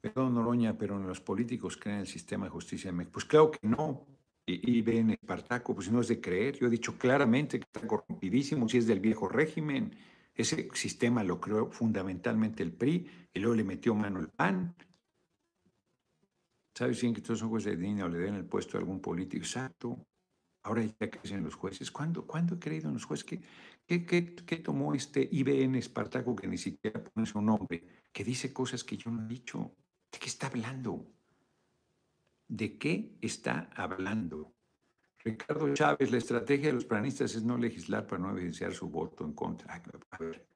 Perdón, 0.00 0.34
Noroña, 0.34 0.78
pero 0.78 0.98
los 0.98 1.20
políticos 1.20 1.76
creen 1.76 2.00
el 2.00 2.06
sistema 2.06 2.46
de 2.46 2.50
justicia 2.50 2.90
de 2.90 2.96
México. 2.96 3.14
Pues 3.14 3.24
claro 3.24 3.50
que 3.50 3.66
no. 3.66 4.06
Y, 4.46 4.78
y 4.78 4.82
ven 4.82 5.10
Espartaco, 5.10 5.74
pues 5.74 5.90
no 5.90 6.00
es 6.00 6.08
de 6.08 6.20
creer. 6.20 6.56
Yo 6.56 6.68
he 6.68 6.70
dicho 6.70 6.96
claramente 6.96 7.58
que 7.58 7.64
está 7.64 7.86
corrompidísimo 7.86 8.68
si 8.68 8.78
es 8.78 8.86
del 8.86 9.00
viejo 9.00 9.28
régimen. 9.28 9.94
Ese 10.38 10.68
sistema 10.72 11.24
lo 11.24 11.40
creó 11.40 11.68
fundamentalmente 11.72 12.62
el 12.62 12.72
PRI 12.72 13.10
y 13.34 13.40
luego 13.40 13.56
le 13.56 13.64
metió 13.64 13.92
mano 13.96 14.20
el 14.20 14.28
PAN. 14.28 14.72
¿Sabes 16.72 17.02
bien 17.02 17.12
que 17.12 17.20
todos 17.20 17.40
son 17.40 17.48
jueces 17.48 17.76
de 17.76 17.84
dinero 17.84 18.08
le 18.08 18.18
den 18.18 18.36
el 18.36 18.44
puesto 18.44 18.76
a 18.76 18.80
algún 18.80 19.00
político? 19.00 19.42
Exacto. 19.42 20.06
Ahora 20.62 20.84
ya 20.84 21.10
crecen 21.10 21.42
los 21.42 21.56
jueces. 21.56 21.90
¿Cuándo, 21.90 22.24
¿Cuándo 22.24 22.54
he 22.54 22.58
creído 22.60 22.86
en 22.86 22.94
los 22.94 23.04
jueces? 23.04 23.24
¿Qué, 23.26 24.06
qué, 24.06 24.36
qué, 24.36 24.56
tomó 24.58 24.94
este 24.94 25.28
IBN 25.28 25.74
Espartaco 25.74 26.36
que 26.36 26.46
ni 26.46 26.56
siquiera 26.56 27.02
pone 27.02 27.26
su 27.26 27.42
nombre? 27.42 27.82
Que 28.12 28.22
dice 28.22 28.52
cosas 28.52 28.84
que 28.84 28.96
yo 28.96 29.10
no 29.10 29.24
he 29.24 29.26
dicho. 29.26 29.74
¿De 30.12 30.20
qué 30.20 30.26
está 30.26 30.46
hablando? 30.46 31.04
¿De 32.46 32.78
qué 32.78 33.18
está 33.22 33.70
hablando? 33.74 34.54
Ricardo 35.24 35.72
Chávez, 35.74 36.10
la 36.10 36.18
estrategia 36.18 36.68
de 36.68 36.74
los 36.74 36.84
planistas 36.84 37.34
es 37.34 37.42
no 37.42 37.58
legislar 37.58 38.06
para 38.06 38.22
no 38.22 38.30
evidenciar 38.30 38.72
su 38.72 38.88
voto 38.88 39.24
en 39.24 39.32
contra. 39.32 39.82
A 40.10 40.18
ver, 40.18 40.46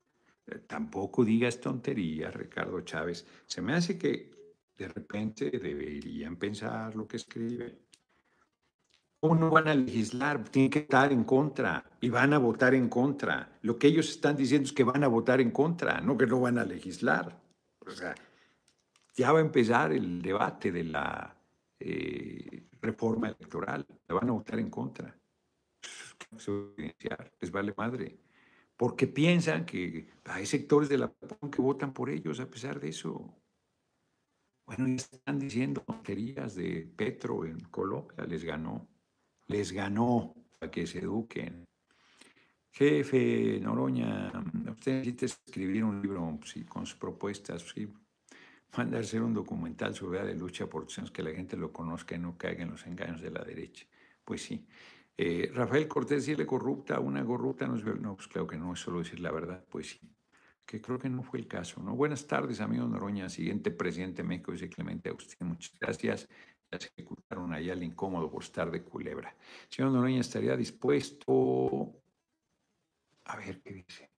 eh, 0.46 0.58
tampoco 0.66 1.24
digas 1.24 1.60
tonterías, 1.60 2.34
Ricardo 2.34 2.80
Chávez. 2.82 3.26
Se 3.46 3.60
me 3.60 3.74
hace 3.74 3.98
que 3.98 4.30
de 4.76 4.88
repente 4.88 5.50
deberían 5.50 6.36
pensar 6.36 6.94
lo 6.94 7.06
que 7.06 7.16
escriben. 7.16 7.78
¿Cómo 9.20 9.36
no 9.36 9.50
van 9.50 9.68
a 9.68 9.74
legislar? 9.74 10.42
Tienen 10.48 10.70
que 10.70 10.80
estar 10.80 11.12
en 11.12 11.22
contra 11.22 11.84
y 12.00 12.08
van 12.08 12.32
a 12.32 12.38
votar 12.38 12.74
en 12.74 12.88
contra. 12.88 13.56
Lo 13.62 13.78
que 13.78 13.86
ellos 13.86 14.10
están 14.10 14.36
diciendo 14.36 14.66
es 14.66 14.72
que 14.72 14.82
van 14.82 15.04
a 15.04 15.08
votar 15.08 15.40
en 15.40 15.52
contra, 15.52 16.00
no 16.00 16.18
que 16.18 16.26
no 16.26 16.40
van 16.40 16.58
a 16.58 16.64
legislar. 16.64 17.40
O 17.86 17.90
sea, 17.90 18.14
ya 19.14 19.30
va 19.30 19.38
a 19.38 19.42
empezar 19.42 19.92
el 19.92 20.20
debate 20.22 20.72
de 20.72 20.84
la 20.84 21.36
eh, 21.78 22.64
reforma 22.82 23.28
electoral, 23.28 23.86
la 24.08 24.14
van 24.14 24.28
a 24.28 24.32
votar 24.32 24.58
en 24.58 24.68
contra. 24.68 25.16
Les 27.40 27.50
vale 27.50 27.72
madre. 27.76 28.18
Porque 28.76 29.06
piensan 29.06 29.64
que 29.64 30.08
hay 30.24 30.44
sectores 30.44 30.88
de 30.88 30.98
la 30.98 31.12
población 31.12 31.50
que 31.50 31.62
votan 31.62 31.92
por 31.92 32.10
ellos 32.10 32.40
a 32.40 32.50
pesar 32.50 32.80
de 32.80 32.88
eso. 32.88 33.34
Bueno, 34.66 34.86
están 34.88 35.38
diciendo 35.38 35.82
tonterías 35.82 36.54
de 36.54 36.90
Petro 36.96 37.44
en 37.44 37.60
Colombia, 37.60 38.24
les 38.26 38.44
ganó. 38.44 38.88
Les 39.46 39.72
ganó 39.72 40.34
para 40.58 40.70
que 40.70 40.86
se 40.86 41.00
eduquen. 41.00 41.64
Jefe 42.72 43.60
Noroña, 43.60 44.32
usted 44.70 45.00
necesita 45.00 45.26
escribir 45.26 45.84
un 45.84 46.00
libro 46.00 46.38
con 46.68 46.86
sus 46.86 46.96
propuestas, 46.96 47.62
sí, 47.62 47.92
manda 48.76 48.98
a 48.98 49.00
hacer 49.00 49.22
un 49.22 49.34
documental 49.34 49.94
sobre 49.94 50.24
la 50.24 50.32
lucha 50.32 50.66
por 50.66 50.86
que 50.86 51.22
la 51.22 51.30
gente 51.30 51.56
lo 51.56 51.72
conozca 51.72 52.14
y 52.14 52.18
no 52.18 52.36
caiga 52.36 52.62
en 52.62 52.70
los 52.70 52.86
engaños 52.86 53.20
de 53.20 53.30
la 53.30 53.44
derecha. 53.44 53.86
Pues 54.24 54.42
sí. 54.42 54.66
Eh, 55.16 55.50
Rafael 55.52 55.86
Cortés 55.86 56.26
le 56.28 56.46
corrupta, 56.46 56.98
una 57.00 57.24
corrupta, 57.24 57.66
no, 57.66 57.76
no, 57.76 58.16
pues 58.16 58.28
claro 58.28 58.46
que 58.46 58.56
no 58.56 58.72
es 58.72 58.80
solo 58.80 59.00
decir 59.00 59.20
la 59.20 59.30
verdad, 59.30 59.64
pues 59.68 59.90
sí, 59.90 60.00
que 60.64 60.80
creo 60.80 60.98
que 60.98 61.10
no 61.10 61.22
fue 61.22 61.38
el 61.40 61.46
caso. 61.46 61.82
¿no? 61.82 61.94
Buenas 61.94 62.26
tardes, 62.26 62.60
amigo 62.60 62.86
Noroña, 62.88 63.28
siguiente 63.28 63.70
presidente 63.70 64.22
de 64.22 64.28
México, 64.28 64.52
dice 64.52 64.70
Clemente 64.70 65.10
Agustín, 65.10 65.48
muchas 65.48 65.78
gracias. 65.78 66.28
Ya 66.70 66.78
se 66.78 66.88
ejecutaron 66.88 67.52
allá 67.52 67.74
el 67.74 67.82
incómodo 67.82 68.30
por 68.30 68.42
estar 68.42 68.70
de 68.70 68.82
culebra. 68.82 69.36
Señor 69.68 69.92
Noroña, 69.92 70.20
¿estaría 70.20 70.56
dispuesto? 70.56 71.92
A 73.24 73.36
ver 73.36 73.60
qué 73.60 73.74
dice 73.74 74.12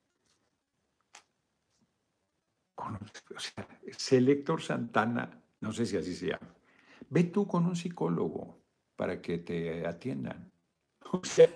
o 2.77 3.41
sea, 3.41 3.67
Selector 3.97 4.61
Santana, 4.63 5.43
no 5.61 5.73
sé 5.73 5.87
si 5.87 5.97
así 5.97 6.15
se 6.15 6.29
llama, 6.29 6.55
ve 7.11 7.25
tú 7.25 7.47
con 7.47 7.67
un 7.67 7.77
psicólogo 7.77 8.63
para 8.97 9.21
que 9.21 9.39
te 9.39 9.87
atiendan. 9.87 10.51
O 11.13 11.23
sea, 11.23 11.49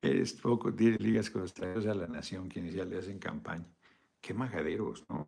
eres 0.00 0.32
poco, 0.32 0.70
ligas 0.70 1.28
con 1.28 1.42
los 1.42 1.52
traidores 1.52 1.86
a 1.86 1.94
la 1.94 2.06
nación, 2.06 2.48
quienes 2.48 2.72
ya 2.72 2.84
le 2.84 2.98
hacen 2.98 3.18
campaña. 3.18 3.66
Qué 4.20 4.32
majaderos, 4.32 5.04
¿no? 5.08 5.26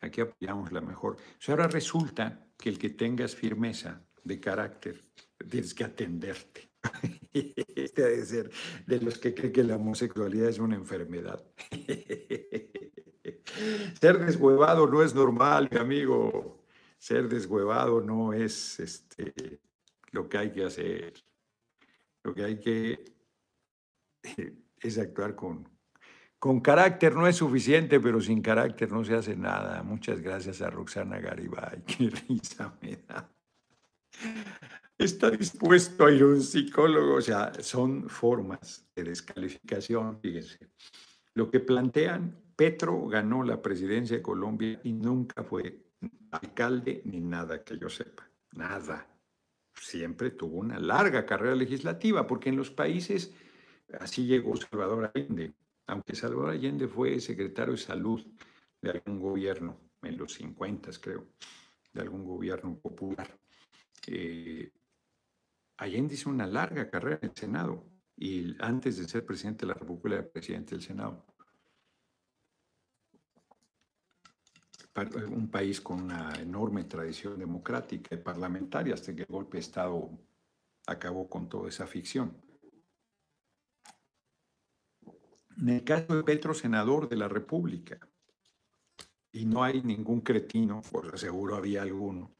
Aquí 0.00 0.22
apoyamos 0.22 0.72
la 0.72 0.80
mejor. 0.80 1.16
O 1.16 1.40
sea, 1.40 1.54
ahora 1.54 1.68
resulta 1.68 2.48
que 2.56 2.70
el 2.70 2.78
que 2.78 2.90
tengas 2.90 3.36
firmeza 3.36 4.02
de 4.24 4.40
carácter, 4.40 5.00
tienes 5.48 5.74
que 5.74 5.84
atenderte. 5.84 6.70
Este 7.32 8.02
debe 8.02 8.24
ser 8.24 8.50
de 8.86 9.00
los 9.00 9.18
que 9.18 9.34
creen 9.34 9.52
que 9.52 9.62
la 9.62 9.76
homosexualidad 9.76 10.48
es 10.48 10.58
una 10.58 10.74
enfermedad. 10.74 11.44
Ser 14.00 14.18
deshuevado 14.18 14.86
no 14.86 15.02
es 15.02 15.14
normal, 15.14 15.68
mi 15.70 15.78
amigo. 15.78 16.64
Ser 16.98 17.28
deshuevado 17.28 18.00
no 18.00 18.32
es 18.32 18.80
este, 18.80 19.60
lo 20.12 20.28
que 20.28 20.38
hay 20.38 20.52
que 20.52 20.64
hacer. 20.64 21.14
Lo 22.22 22.34
que 22.34 22.44
hay 22.44 22.58
que 22.60 23.04
es 24.80 24.98
actuar 24.98 25.34
con, 25.34 25.68
con 26.38 26.60
carácter. 26.60 27.14
No 27.14 27.26
es 27.26 27.36
suficiente, 27.36 28.00
pero 28.00 28.20
sin 28.20 28.42
carácter 28.42 28.90
no 28.90 29.04
se 29.04 29.14
hace 29.14 29.36
nada. 29.36 29.82
Muchas 29.82 30.20
gracias 30.20 30.60
a 30.62 30.70
Roxana 30.70 31.18
Garibay. 31.20 31.82
Qué 31.86 32.10
risa 32.10 32.76
me 32.80 32.96
da. 33.08 33.30
Está 34.98 35.30
dispuesto 35.30 36.04
a 36.04 36.12
ir 36.12 36.24
un 36.24 36.42
psicólogo. 36.42 37.14
O 37.14 37.20
sea, 37.22 37.52
son 37.60 38.08
formas 38.08 38.86
de 38.94 39.04
descalificación, 39.04 40.20
fíjense. 40.20 40.58
Lo 41.34 41.50
que 41.50 41.60
plantean 41.60 42.36
Petro 42.60 43.06
ganó 43.06 43.42
la 43.42 43.62
presidencia 43.62 44.18
de 44.18 44.22
Colombia 44.22 44.78
y 44.84 44.92
nunca 44.92 45.42
fue 45.42 45.80
alcalde 46.30 47.00
ni 47.06 47.18
nada 47.18 47.64
que 47.64 47.78
yo 47.78 47.88
sepa. 47.88 48.30
Nada. 48.52 49.08
Siempre 49.72 50.32
tuvo 50.32 50.58
una 50.58 50.78
larga 50.78 51.24
carrera 51.24 51.54
legislativa, 51.54 52.26
porque 52.26 52.50
en 52.50 52.56
los 52.56 52.70
países 52.70 53.32
así 53.98 54.26
llegó 54.26 54.54
Salvador 54.58 55.10
Allende. 55.14 55.54
Aunque 55.86 56.14
Salvador 56.14 56.50
Allende 56.50 56.86
fue 56.86 57.18
secretario 57.20 57.72
de 57.72 57.80
salud 57.80 58.22
de 58.82 58.90
algún 58.90 59.20
gobierno, 59.20 59.80
en 60.02 60.18
los 60.18 60.34
50 60.34 60.90
creo, 61.00 61.28
de 61.94 62.02
algún 62.02 62.26
gobierno 62.26 62.78
popular. 62.78 63.38
Eh, 64.06 64.70
Allende 65.78 66.12
hizo 66.12 66.28
una 66.28 66.46
larga 66.46 66.90
carrera 66.90 67.20
en 67.22 67.30
el 67.30 67.34
Senado 67.34 67.86
y 68.18 68.54
antes 68.62 68.98
de 68.98 69.08
ser 69.08 69.24
presidente 69.24 69.64
de 69.64 69.72
la 69.72 69.78
República 69.78 70.18
era 70.18 70.28
presidente 70.28 70.74
del 70.74 70.82
Senado. 70.82 71.24
Un 74.94 75.50
país 75.50 75.80
con 75.80 76.02
una 76.02 76.34
enorme 76.40 76.84
tradición 76.84 77.38
democrática 77.38 78.14
y 78.14 78.18
parlamentaria 78.18 78.94
hasta 78.94 79.14
que 79.14 79.22
el 79.22 79.28
golpe 79.28 79.56
de 79.56 79.62
Estado 79.62 80.10
acabó 80.86 81.28
con 81.28 81.48
toda 81.48 81.68
esa 81.68 81.86
ficción. 81.86 82.36
En 85.56 85.68
el 85.68 85.84
caso 85.84 86.16
de 86.16 86.24
Petro, 86.24 86.54
senador 86.54 87.08
de 87.08 87.16
la 87.16 87.28
República, 87.28 87.98
y 89.32 89.44
no 89.44 89.62
hay 89.62 89.82
ningún 89.82 90.22
cretino, 90.22 90.82
pues 90.90 91.20
seguro 91.20 91.54
había 91.54 91.82
alguno, 91.82 92.34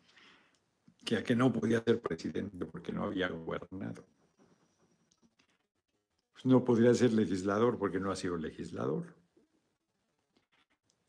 que, 1.04 1.22
que 1.22 1.36
no 1.36 1.52
podía 1.52 1.82
ser 1.82 2.00
presidente 2.00 2.64
porque 2.66 2.92
no 2.92 3.04
había 3.04 3.28
gobernado. 3.28 4.04
Pues 6.32 6.44
no 6.46 6.64
podría 6.64 6.94
ser 6.94 7.12
legislador 7.12 7.78
porque 7.78 8.00
no 8.00 8.10
ha 8.10 8.16
sido 8.16 8.36
legislador. 8.36 9.19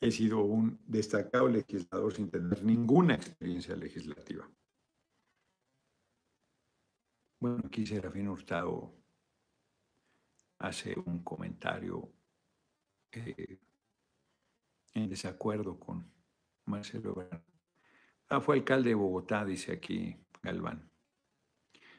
He 0.02 0.10
sido 0.10 0.40
un 0.40 0.80
destacado 0.88 1.48
legislador 1.48 2.12
sin 2.12 2.32
tener 2.32 2.64
ninguna 2.64 3.14
experiencia 3.14 3.76
legislativa. 3.76 4.50
Bueno, 7.40 7.62
aquí 7.64 7.86
Serafín 7.86 8.28
Hurtado 8.28 8.96
hace 10.58 10.96
un 11.06 11.24
comentario 11.24 12.12
eh, 13.12 13.60
en 14.96 15.08
desacuerdo 15.08 15.80
con 15.80 16.12
Marcelo. 16.66 17.30
Ah, 18.30 18.42
fue 18.42 18.56
alcalde 18.56 18.90
de 18.90 18.96
Bogotá, 18.96 19.46
dice 19.46 19.74
aquí 19.74 20.18
Galván. 20.42 20.90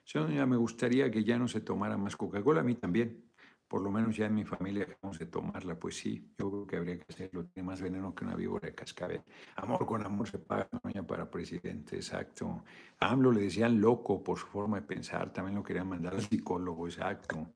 Señor, 0.05 0.47
me 0.49 0.57
gustaría 0.57 1.09
que 1.09 1.23
ya 1.23 1.39
no 1.39 1.47
se 1.47 1.61
tomara 1.61 1.97
más 1.97 2.17
Coca-Cola, 2.17 2.63
a 2.63 2.65
mí 2.65 2.75
también 2.75 3.32
por 3.73 3.81
lo 3.81 3.91
menos 3.91 4.15
ya 4.15 4.27
en 4.27 4.35
mi 4.35 4.45
familia 4.45 4.87
vamos 5.01 5.19
de 5.19 5.25
tomarla, 5.25 5.81
pues 5.81 5.97
sí, 5.97 6.35
yo 6.39 6.51
creo 6.51 6.67
que 6.67 6.77
habría 6.77 6.99
que 6.99 7.07
hacerlo, 7.09 7.47
tiene 7.47 7.67
más 7.67 7.81
veneno 7.81 8.15
que 8.15 8.23
una 8.23 8.37
víbora 8.37 8.69
de 8.69 8.75
cascabel. 8.75 9.23
Amor 9.57 9.87
con 9.87 10.05
amor 10.05 10.29
se 10.29 10.39
paga, 10.39 10.69
¿no? 10.85 11.07
para 11.07 11.31
presidente, 11.31 11.97
exacto. 11.97 12.65
A 13.01 13.11
AMLO 13.11 13.33
le 13.33 13.41
decían 13.41 13.81
loco 13.81 14.23
por 14.23 14.39
su 14.39 14.45
forma 14.45 14.79
de 14.79 14.87
pensar, 14.87 15.33
también 15.33 15.57
lo 15.57 15.63
querían 15.63 15.89
mandar 15.89 16.13
al 16.13 16.21
psicólogo, 16.21 16.87
exacto. 16.87 17.55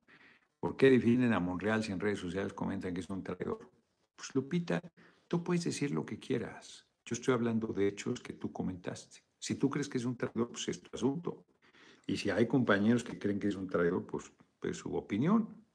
¿Por 0.58 0.74
qué 0.78 0.88
definen 0.88 1.34
a 1.34 1.38
Monreal 1.38 1.84
si 1.84 1.92
en 1.92 2.00
redes 2.00 2.20
sociales 2.20 2.54
comentan 2.54 2.94
que 2.94 3.00
es 3.00 3.10
un 3.10 3.22
traidor? 3.22 3.70
Pues 4.16 4.34
Lupita, 4.34 4.80
tú 5.28 5.44
puedes 5.44 5.64
decir 5.64 5.90
lo 5.90 6.06
que 6.06 6.18
quieras. 6.18 6.86
Yo 7.04 7.12
estoy 7.12 7.34
hablando 7.34 7.74
de 7.74 7.88
hechos 7.88 8.20
que 8.20 8.32
tú 8.32 8.50
comentaste. 8.52 9.18
Si 9.38 9.56
tú 9.56 9.68
crees 9.68 9.90
que 9.90 9.98
es 9.98 10.06
un 10.06 10.16
traidor, 10.16 10.48
pues 10.48 10.66
es 10.68 10.80
tu 10.80 10.88
asunto. 10.94 11.44
Y 12.06 12.16
si 12.16 12.30
hay 12.30 12.46
compañeros 12.46 13.04
que 13.04 13.18
creen 13.18 13.38
que 13.38 13.48
es 13.48 13.54
un 13.54 13.68
traidor, 13.68 14.06
pues, 14.06 14.32
pues 14.58 14.78
su 14.78 14.96
opinión. 14.96 15.65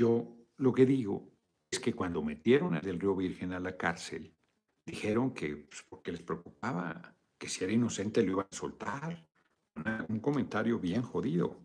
Yo 0.00 0.34
lo 0.56 0.72
que 0.72 0.86
digo 0.86 1.30
es 1.70 1.78
que 1.78 1.92
cuando 1.92 2.22
metieron 2.22 2.74
a 2.74 2.80
Del 2.80 2.98
Río 2.98 3.14
Virgen 3.14 3.52
a 3.52 3.60
la 3.60 3.76
cárcel, 3.76 4.34
dijeron 4.86 5.34
que 5.34 5.54
pues, 5.56 5.84
porque 5.90 6.10
les 6.10 6.22
preocupaba 6.22 7.14
que 7.36 7.50
si 7.50 7.64
era 7.64 7.74
inocente 7.74 8.22
lo 8.22 8.32
iban 8.32 8.46
a 8.50 8.56
soltar. 8.56 9.26
un 10.08 10.20
comentario 10.20 10.78
bien 10.78 11.02
jodido. 11.02 11.60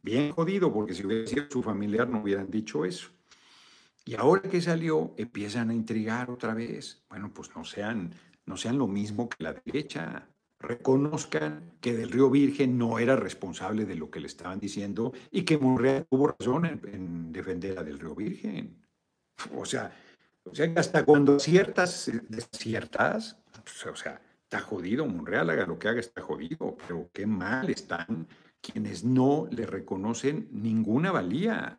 Bien 0.00 0.32
jodido, 0.32 0.72
porque 0.72 0.94
si 0.94 1.04
hubiera 1.04 1.26
sido 1.26 1.44
su 1.50 1.62
familiar 1.62 2.08
no 2.08 2.22
hubieran 2.22 2.50
dicho 2.50 2.86
eso. 2.86 3.10
Y 4.06 4.14
ahora 4.14 4.48
que 4.48 4.62
salió, 4.62 5.12
empiezan 5.18 5.68
a 5.68 5.74
intrigar 5.74 6.30
otra 6.30 6.54
vez. 6.54 7.04
Bueno, 7.10 7.34
pues 7.34 7.54
no 7.54 7.64
sean, 7.66 8.14
no 8.46 8.56
sean 8.56 8.78
lo 8.78 8.86
mismo 8.86 9.28
que 9.28 9.44
la 9.44 9.52
derecha. 9.52 10.26
Reconozcan 10.60 11.72
que 11.80 11.94
del 11.94 12.10
Río 12.10 12.30
Virgen 12.30 12.78
no 12.78 12.98
era 12.98 13.16
responsable 13.16 13.84
de 13.84 13.94
lo 13.94 14.10
que 14.10 14.20
le 14.20 14.26
estaban 14.26 14.58
diciendo 14.58 15.12
y 15.30 15.42
que 15.42 15.58
Monreal 15.58 16.06
tuvo 16.10 16.34
razón 16.38 16.66
en, 16.66 17.32
defender 17.32 17.78
a 17.78 17.84
del 17.84 17.98
Río 17.98 18.14
Virgen. 18.14 18.84
O 19.54 19.64
sea, 19.64 19.92
o 20.44 20.54
sea, 20.54 20.72
hasta 20.76 21.04
cuando 21.04 21.38
ciertas, 21.38 22.10
ciertas, 22.52 23.38
o 23.88 23.96
sea, 23.96 24.20
está 24.42 24.60
jodido, 24.60 25.06
Monreal 25.06 25.50
haga 25.50 25.66
lo 25.66 25.78
que 25.78 25.88
haga, 25.88 26.00
está 26.00 26.22
jodido, 26.22 26.76
pero 26.86 27.08
qué 27.12 27.26
mal 27.26 27.70
están 27.70 28.26
quienes 28.60 29.04
no 29.04 29.46
le 29.50 29.66
reconocen 29.66 30.48
ninguna 30.50 31.12
valía 31.12 31.78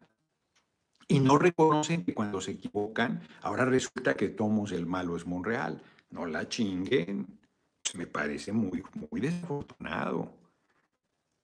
y 1.12 1.20
no 1.20 1.40
reconocen 1.40 2.06
que 2.06 2.14
cuando 2.14 2.40
se 2.40 2.52
equivocan, 2.52 3.22
ahora 3.42 3.66
resulta 3.66 4.14
que 4.14 4.30
Tomos 4.30 4.72
el 4.72 4.86
malo 4.86 5.18
es 5.18 5.26
Monreal. 5.26 5.82
No 6.12 6.28
la 6.28 6.48
chinguen. 6.48 7.39
Pues, 7.90 7.96
me 7.96 8.06
parece 8.06 8.52
muy, 8.52 8.84
muy 9.10 9.20
desafortunado. 9.20 10.38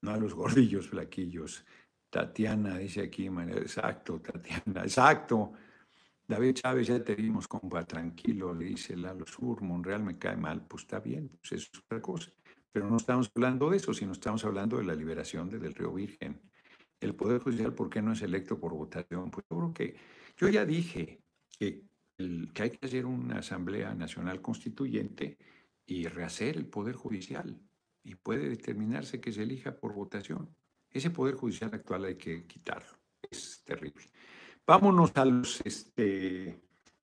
No 0.02 0.12
a 0.12 0.18
los 0.18 0.36
gordillos 0.36 0.88
flaquillos. 0.88 1.66
Tatiana 2.12 2.78
dice 2.78 3.02
aquí, 3.02 3.26
exacto, 3.26 4.22
Tatiana, 4.22 4.84
exacto. 4.84 5.54
David 6.28 6.54
Chávez, 6.54 6.88
ya 6.88 7.04
te 7.04 7.16
dimos 7.16 7.48
compa, 7.48 7.84
tranquilo, 7.84 8.54
le 8.54 8.66
dice 8.66 8.96
Lalo 8.96 9.26
Sur, 9.26 9.62
Monreal 9.62 10.04
me 10.04 10.18
cae 10.18 10.38
mal, 10.38 10.66
pues 10.68 10.84
está 10.84 11.00
bien, 11.00 11.30
pues 11.30 11.52
es 11.54 11.72
otra 11.80 12.00
cosa. 12.00 12.32
Pero 12.72 12.90
no 12.90 12.98
estamos 12.98 13.32
hablando 13.36 13.70
de 13.72 13.78
eso, 13.78 13.94
sino 13.94 14.12
estamos 14.12 14.46
hablando 14.46 14.78
de 14.78 14.86
la 14.86 14.94
liberación 14.94 15.50
del 15.50 15.74
Río 15.74 15.94
Virgen. 15.94 16.42
El 17.00 17.16
Poder 17.16 17.42
Judicial, 17.42 17.74
¿por 17.74 17.90
qué 17.90 18.02
no 18.02 18.14
es 18.14 18.22
electo 18.22 18.60
por 18.60 18.74
votación? 18.74 19.32
Pues 19.32 19.46
yo 19.50 19.58
creo 19.58 19.74
que 19.74 19.96
yo 20.38 20.50
ya 20.50 20.64
dije 20.64 21.22
que, 21.58 21.84
que 22.54 22.64
hay 22.64 22.70
que 22.70 22.86
hacer 22.86 23.06
una 23.06 23.40
Asamblea 23.40 23.96
Nacional 23.96 24.42
Constituyente 24.42 25.38
y 25.86 26.08
rehacer 26.08 26.58
el 26.58 26.66
Poder 26.66 26.96
Judicial. 26.96 27.60
Y 28.04 28.16
puede 28.16 28.50
determinarse 28.50 29.20
que 29.20 29.32
se 29.32 29.44
elija 29.44 29.76
por 29.76 29.94
votación. 29.94 30.56
Ese 30.90 31.10
Poder 31.10 31.36
Judicial 31.36 31.74
actual 31.74 32.06
hay 32.06 32.16
que 32.16 32.46
quitarlo. 32.46 32.98
Es 33.30 33.64
terrible. 33.64 34.04
Vámonos 34.66 35.12
a, 35.16 35.26
los, 35.26 35.62
este, 35.62 36.60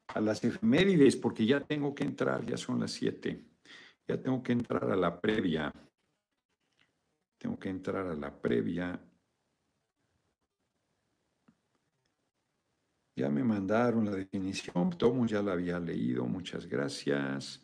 a 0.08 0.20
las 0.20 0.42
efemérides, 0.44 1.16
porque 1.16 1.46
ya 1.46 1.60
tengo 1.60 1.94
que 1.94 2.04
entrar, 2.04 2.44
ya 2.44 2.56
son 2.56 2.80
las 2.80 2.92
siete. 2.92 3.44
Ya 4.06 4.20
tengo 4.20 4.42
que 4.42 4.52
entrar 4.52 4.90
a 4.90 4.96
la 4.96 5.20
previa. 5.20 5.72
Tengo 7.38 7.58
que 7.58 7.68
entrar 7.68 8.06
a 8.06 8.14
la 8.14 8.40
previa. 8.40 9.00
Ya 13.14 13.28
me 13.28 13.44
mandaron 13.44 14.06
la 14.06 14.12
definición, 14.12 14.90
Tomo 14.90 15.26
ya 15.26 15.42
la 15.42 15.52
había 15.52 15.78
leído, 15.78 16.24
muchas 16.24 16.66
gracias. 16.66 17.60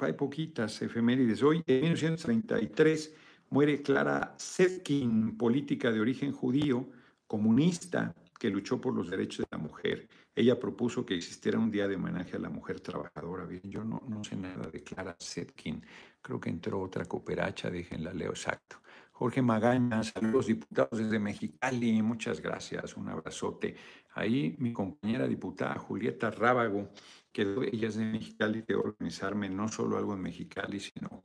Hay 0.00 0.12
poquitas 0.12 0.80
efemérides. 0.80 1.42
Hoy, 1.42 1.62
en 1.66 1.82
1933, 1.82 3.14
muere 3.50 3.82
Clara 3.82 4.36
Zetkin, 4.38 5.36
política 5.36 5.90
de 5.90 6.00
origen 6.00 6.32
judío, 6.32 6.88
comunista, 7.26 8.14
que 8.38 8.48
luchó 8.48 8.80
por 8.80 8.94
los 8.94 9.10
derechos 9.10 9.38
de 9.38 9.56
la 9.56 9.58
mujer. 9.58 10.08
Ella 10.36 10.58
propuso 10.58 11.04
que 11.04 11.16
existiera 11.16 11.58
un 11.58 11.70
día 11.70 11.88
de 11.88 11.96
homenaje 11.96 12.36
a 12.36 12.38
la 12.38 12.48
mujer 12.48 12.78
trabajadora. 12.78 13.44
Bien, 13.44 13.62
yo 13.64 13.82
no, 13.82 14.00
no 14.08 14.22
sé 14.22 14.36
nada 14.36 14.70
de 14.70 14.84
Clara 14.84 15.16
Zetkin. 15.20 15.84
Creo 16.22 16.38
que 16.38 16.50
entró 16.50 16.80
otra 16.80 17.04
cooperacha, 17.04 17.68
déjenla 17.68 18.12
leo 18.12 18.30
exacto. 18.30 18.76
Jorge 19.18 19.42
Magaña, 19.42 20.04
saludos 20.04 20.46
diputados 20.46 20.96
desde 20.96 21.18
Mexicali, 21.18 22.00
muchas 22.02 22.40
gracias, 22.40 22.96
un 22.96 23.08
abrazote. 23.08 23.74
Ahí 24.14 24.54
mi 24.60 24.72
compañera 24.72 25.26
diputada 25.26 25.74
Julieta 25.76 26.30
Rábago, 26.30 26.90
que 27.38 27.70
ella 27.72 27.86
es 27.86 27.94
de 27.94 28.04
Mexicali, 28.04 28.62
de 28.62 28.74
organizarme 28.74 29.48
no 29.48 29.68
solo 29.68 29.96
algo 29.96 30.14
en 30.14 30.22
Mexicali, 30.22 30.80
sino 30.80 31.22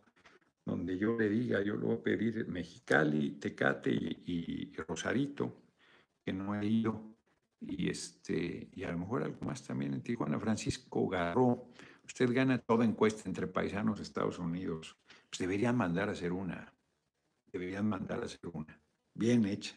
donde 0.63 0.95
yo 0.95 1.17
le 1.17 1.27
diga, 1.27 1.59
yo 1.63 1.75
lo 1.75 1.87
voy 1.87 1.95
a 1.95 2.03
pedir 2.03 2.47
Mexicali, 2.47 3.31
Tecate 3.31 3.89
y, 3.91 4.71
Rosarito, 4.87 5.63
que 6.23 6.31
no 6.31 6.53
he 6.53 6.67
ido, 6.67 7.15
y, 7.59 7.89
este, 7.89 8.69
y 8.71 8.83
a 8.83 8.91
lo 8.91 8.99
mejor 8.99 9.23
algo 9.23 9.43
más 9.43 9.63
también 9.63 9.95
en 9.95 10.03
Tijuana. 10.03 10.39
Francisco 10.39 11.07
Garro, 11.09 11.69
usted 12.05 12.31
gana 12.31 12.59
toda 12.59 12.85
encuesta 12.85 13.23
entre 13.25 13.47
paisanos 13.47 13.97
de 13.97 14.03
Estados 14.03 14.37
Unidos, 14.37 14.95
pues 15.29 15.39
deberían 15.39 15.75
mandar 15.75 16.09
a 16.09 16.11
hacer 16.11 16.31
una, 16.31 16.75
deberían 17.51 17.89
mandar 17.89 18.21
a 18.21 18.25
hacer 18.25 18.51
una, 18.53 18.79
bien 19.15 19.45
hecha. 19.45 19.75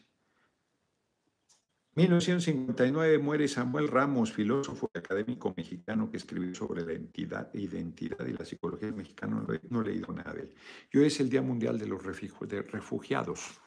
1959 1.97 3.17
muere 3.17 3.47
Samuel 3.47 3.87
Ramos, 3.87 4.31
filósofo 4.31 4.91
y 4.93 4.99
académico 4.99 5.51
mexicano 5.57 6.11
que 6.11 6.17
escribió 6.17 6.53
sobre 6.53 6.85
la 6.85 6.93
identidad, 6.93 7.51
identidad 7.55 8.23
y 8.27 8.33
la 8.33 8.45
psicología 8.45 8.91
mexicana. 8.91 9.43
No, 9.71 9.81
he 9.81 9.85
leído 9.85 10.13
nada 10.13 10.31
de 10.31 10.41
él. 10.41 10.53
Y 10.91 10.99
hoy 10.99 11.07
es 11.07 11.19
el 11.19 11.27
Día 11.27 11.41
Mundial 11.41 11.79
de 11.79 11.87
los 11.87 12.03
Refugiados. 12.03 13.59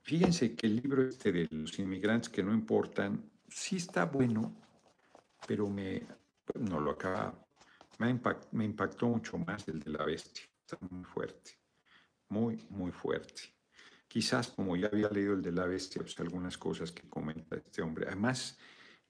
Fíjense 0.00 0.56
que 0.56 0.66
el 0.66 0.82
libro 0.82 1.04
este 1.04 1.30
de 1.30 1.46
los 1.48 1.78
inmigrantes 1.78 2.28
que 2.28 2.42
no 2.42 2.52
importan, 2.52 3.24
sí 3.48 3.76
está 3.76 4.06
bueno, 4.06 4.52
pero 5.46 5.68
me, 5.68 6.04
no 6.58 6.80
lo 6.80 6.90
acaba, 6.90 7.40
me, 8.00 8.20
me 8.50 8.64
impactó 8.64 9.06
mucho 9.06 9.38
más 9.38 9.68
el 9.68 9.78
de 9.78 9.92
la 9.92 10.04
bestia. 10.04 10.44
Está 10.60 10.76
muy 10.90 11.04
fuerte, 11.04 11.52
muy, 12.30 12.58
muy 12.68 12.90
fuerte. 12.90 13.61
Quizás, 14.12 14.48
como 14.48 14.76
ya 14.76 14.88
había 14.88 15.08
leído 15.08 15.32
el 15.32 15.40
de 15.40 15.52
la 15.52 15.64
bestia, 15.64 16.02
pues 16.02 16.20
algunas 16.20 16.58
cosas 16.58 16.92
que 16.92 17.08
comenta 17.08 17.56
este 17.56 17.80
hombre. 17.80 18.04
Además, 18.06 18.58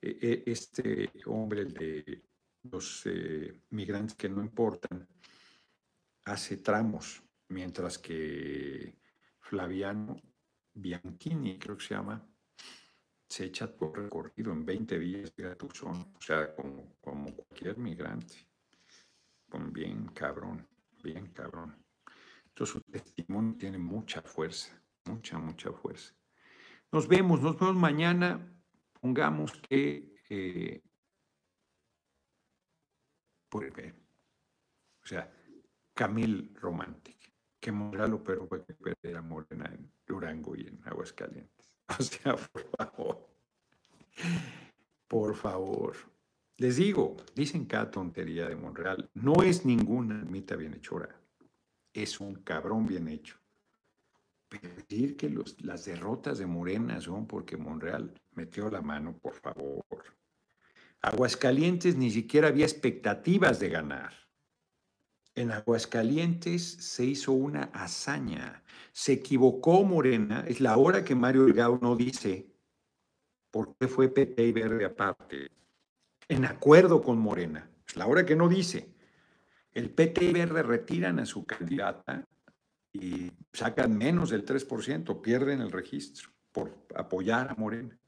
e, 0.00 0.16
e, 0.22 0.44
este 0.46 1.10
hombre, 1.26 1.62
el 1.62 1.74
de 1.74 2.22
los 2.70 3.02
eh, 3.06 3.62
migrantes 3.70 4.14
que 4.14 4.28
no 4.28 4.40
importan, 4.40 5.08
hace 6.26 6.58
tramos, 6.58 7.20
mientras 7.48 7.98
que 7.98 8.96
Flaviano 9.40 10.22
Bianchini, 10.72 11.58
creo 11.58 11.76
que 11.76 11.84
se 11.84 11.94
llama, 11.94 12.24
se 13.28 13.46
echa 13.46 13.74
todo 13.74 13.94
recorrido 13.94 14.52
en 14.52 14.64
20 14.64 15.00
días 15.00 15.34
de 15.34 15.42
Gatuzón, 15.42 16.12
o 16.14 16.22
sea, 16.22 16.54
como, 16.54 16.94
cualquier 17.00 17.76
migrante. 17.76 18.36
Bien 19.72 20.06
cabrón, 20.14 20.64
bien 21.02 21.32
cabrón. 21.32 21.84
Entonces 22.46 22.74
su 22.74 22.80
testimonio 22.82 23.56
tiene 23.58 23.78
mucha 23.78 24.22
fuerza 24.22 24.80
mucha, 25.04 25.38
mucha 25.38 25.72
fuerza. 25.72 26.14
Nos 26.90 27.08
vemos, 27.08 27.40
nos 27.40 27.58
vemos 27.58 27.76
mañana. 27.76 28.48
Pongamos 29.00 29.52
que, 29.68 30.14
eh, 30.28 30.82
o 33.52 35.06
sea, 35.06 35.30
Camil 35.94 36.54
Romantic, 36.54 37.32
que 37.60 37.72
Moralo 37.72 38.22
pero 38.22 38.46
fue 38.46 38.64
que 38.64 38.74
perder 38.74 39.16
a 39.16 39.22
Morena 39.22 39.66
en 39.66 39.92
Durango 40.06 40.56
y 40.56 40.66
en 40.66 40.80
Aguascalientes. 40.84 41.72
O 41.98 42.02
sea, 42.02 42.36
por 42.36 42.70
favor. 42.70 43.28
Por 45.06 45.34
favor. 45.34 45.96
Les 46.56 46.76
digo, 46.76 47.16
dicen 47.34 47.66
cada 47.66 47.90
tontería 47.90 48.48
de 48.48 48.56
Monreal, 48.56 49.10
no 49.14 49.42
es 49.42 49.66
ninguna 49.66 50.24
mitad 50.24 50.56
bienhechora, 50.56 51.20
es 51.92 52.18
un 52.20 52.36
cabrón 52.36 52.86
bien 52.86 53.08
hecho 53.08 53.41
decir 54.58 55.16
que 55.16 55.34
las 55.58 55.84
derrotas 55.84 56.38
de 56.38 56.46
Morena 56.46 57.00
son 57.00 57.26
porque 57.26 57.56
Monreal 57.56 58.12
metió 58.34 58.70
la 58.70 58.82
mano, 58.82 59.16
por 59.18 59.34
favor. 59.34 59.84
Aguascalientes 61.00 61.96
ni 61.96 62.10
siquiera 62.10 62.48
había 62.48 62.64
expectativas 62.64 63.58
de 63.58 63.68
ganar. 63.68 64.12
En 65.34 65.50
Aguascalientes 65.50 66.62
se 66.62 67.04
hizo 67.04 67.32
una 67.32 67.64
hazaña. 67.72 68.62
Se 68.92 69.14
equivocó 69.14 69.82
Morena. 69.82 70.44
Es 70.46 70.60
la 70.60 70.76
hora 70.76 71.04
que 71.04 71.14
Mario 71.14 71.44
Delgado 71.44 71.78
no 71.80 71.96
dice 71.96 72.46
por 73.50 73.76
qué 73.76 73.88
fue 73.88 74.08
PT 74.08 74.46
y 74.46 74.52
Verde 74.52 74.84
aparte. 74.84 75.50
En 76.28 76.44
acuerdo 76.44 77.02
con 77.02 77.18
Morena. 77.18 77.68
Es 77.86 77.96
la 77.96 78.06
hora 78.06 78.24
que 78.24 78.36
no 78.36 78.48
dice. 78.48 78.88
El 79.72 79.90
PT 79.90 80.26
y 80.26 80.32
Verde 80.32 80.62
retiran 80.62 81.18
a 81.18 81.26
su 81.26 81.44
candidata 81.44 82.28
y 82.92 83.32
sacan 83.52 83.96
menos 83.96 84.30
del 84.30 84.44
3%, 84.44 85.22
pierden 85.22 85.60
el 85.60 85.72
registro 85.72 86.30
por 86.52 86.86
apoyar 86.94 87.50
a 87.50 87.54
Morena. 87.54 87.98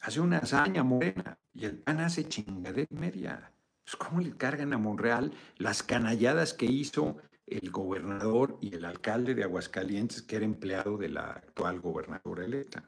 Hace 0.00 0.20
una 0.20 0.38
hazaña 0.38 0.84
Morena 0.84 1.38
y 1.52 1.64
el 1.64 1.78
PAN 1.78 2.00
hace 2.00 2.28
chingadera 2.28 2.88
media. 2.90 3.52
Pues, 3.84 3.96
¿Cómo 3.96 4.20
le 4.20 4.36
cargan 4.36 4.72
a 4.72 4.78
Monreal 4.78 5.32
las 5.56 5.82
canalladas 5.82 6.54
que 6.54 6.66
hizo 6.66 7.16
el 7.46 7.70
gobernador 7.70 8.58
y 8.60 8.74
el 8.74 8.84
alcalde 8.84 9.34
de 9.34 9.44
Aguascalientes, 9.44 10.22
que 10.22 10.36
era 10.36 10.44
empleado 10.44 10.96
de 10.96 11.08
la 11.08 11.32
actual 11.32 11.80
gobernadora 11.80 12.44
electa? 12.44 12.84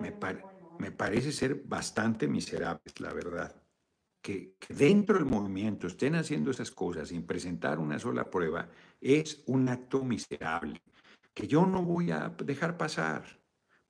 me, 0.00 0.12
me 0.78 0.92
parece 0.92 1.32
ser 1.32 1.62
bastante 1.64 2.26
miserable, 2.26 2.82
la 2.98 3.12
verdad 3.12 3.60
que, 4.20 4.56
dentro 4.68 5.16
del 5.16 5.24
movimiento 5.24 5.86
estén 5.86 6.14
haciendo 6.14 6.50
esas 6.50 6.70
cosas 6.70 7.08
sin 7.08 7.26
presentar 7.26 7.78
una 7.78 7.98
sola 7.98 8.28
prueba 8.30 8.68
es 9.00 9.42
un 9.46 9.68
acto 9.68 10.04
miserable 10.04 10.80
que 11.34 11.46
yo 11.46 11.64
no 11.66 11.82
voy 11.82 12.10
a 12.10 12.28
dejar 12.28 12.76
pasar, 12.76 13.38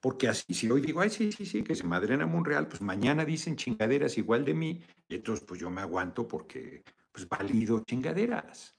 Porque 0.03 0.28
así, 0.28 0.55
si 0.55 0.70
hoy 0.70 0.81
digo, 0.81 1.01
ay, 1.03 1.11
sí, 1.11 1.31
sí, 1.31 1.45
sí, 1.45 1.62
que 1.62 1.74
se 1.74 1.85
madrena 1.85 2.26
Monreal, 2.26 2.68
pues 2.68 2.81
mañana 2.81 3.24
dicen 3.24 3.57
chingaderas 3.57 4.16
igual 4.16 4.45
de 4.47 4.55
mí, 4.55 4.83
y 5.09 5.16
entonces 5.16 5.45
pues 5.47 5.61
yo 5.61 5.68
me 5.70 5.83
aguanto 5.83 6.26
porque 6.26 6.83
pues 7.12 7.28
valido 7.28 7.83
chingaderas. 7.85 8.76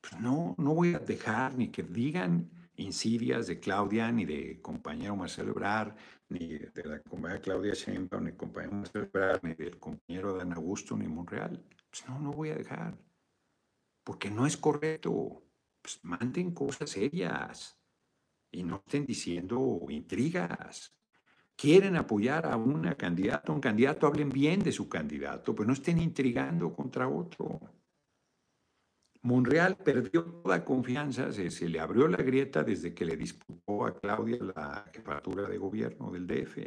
Pues 0.00 0.20
no, 0.20 0.54
no 0.58 0.74
voy 0.74 0.94
a 0.94 1.00
dejar 1.00 1.56
ni 1.56 1.68
que 1.68 1.82
digan 1.82 2.50
insidias 2.76 3.48
de 3.48 3.58
Claudia, 3.58 4.12
ni 4.12 4.24
de 4.24 4.60
compañero 4.62 5.16
Marcelo 5.16 5.50
Ebrard, 5.50 5.96
ni 6.28 6.58
de 6.58 6.84
la 6.84 7.00
compañera 7.00 7.40
Claudia 7.40 7.74
Sheinbaum, 7.74 8.24
ni 8.24 8.32
compañero 8.32 8.76
Marcelo 8.76 9.04
Ebrard, 9.04 9.42
ni 9.42 9.54
del 9.54 9.78
compañero 9.78 10.34
Dan 10.34 10.52
Augusto, 10.52 10.96
ni 10.96 11.06
Monreal. 11.06 11.62
Pues 11.90 12.08
no, 12.08 12.18
no 12.20 12.32
voy 12.32 12.50
a 12.50 12.56
dejar. 12.56 12.96
Porque 14.04 14.30
no 14.30 14.46
es 14.46 14.56
correcto. 14.56 15.42
Pues 15.80 16.00
manden 16.02 16.52
cosas 16.52 16.90
serias 16.90 17.78
y 18.50 18.62
no 18.62 18.76
estén 18.76 19.06
diciendo 19.06 19.86
intrigas. 19.88 20.94
Quieren 21.56 21.96
apoyar 21.96 22.46
a 22.46 22.56
una 22.56 22.94
candidata, 22.94 23.52
un 23.52 23.60
candidato, 23.60 24.06
hablen 24.06 24.28
bien 24.28 24.62
de 24.62 24.70
su 24.70 24.88
candidato, 24.88 25.54
pero 25.54 25.66
no 25.66 25.72
estén 25.72 25.98
intrigando 25.98 26.72
contra 26.72 27.08
otro. 27.08 27.60
Monreal 29.22 29.76
perdió 29.76 30.24
toda 30.24 30.64
confianza, 30.64 31.32
se, 31.32 31.68
le 31.68 31.80
abrió 31.80 32.08
la 32.08 32.18
grieta 32.18 32.62
desde 32.62 32.94
que 32.94 33.04
le 33.04 33.16
disputó 33.16 33.84
a 33.84 33.98
Claudia 33.98 34.38
la 34.40 34.84
jefatura 34.92 35.48
de 35.48 35.58
gobierno 35.58 36.10
del 36.10 36.26
DF. 36.26 36.58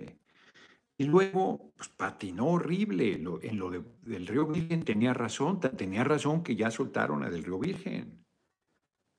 Y 0.97 1.05
luego 1.05 1.71
pues, 1.75 1.89
patinó 1.89 2.47
horrible. 2.47 3.13
en 3.13 3.57
lo 3.57 3.69
del 3.69 4.27
Río 4.27 4.47
Virgen 4.47 4.83
tenía 4.83 5.13
razón, 5.13 5.59
tenía 5.59 6.03
razón 6.03 6.43
que 6.43 6.55
ya 6.55 6.69
soltaron 6.69 7.23
a 7.23 7.29
del 7.29 7.43
Río 7.43 7.59
Virgen. 7.59 8.25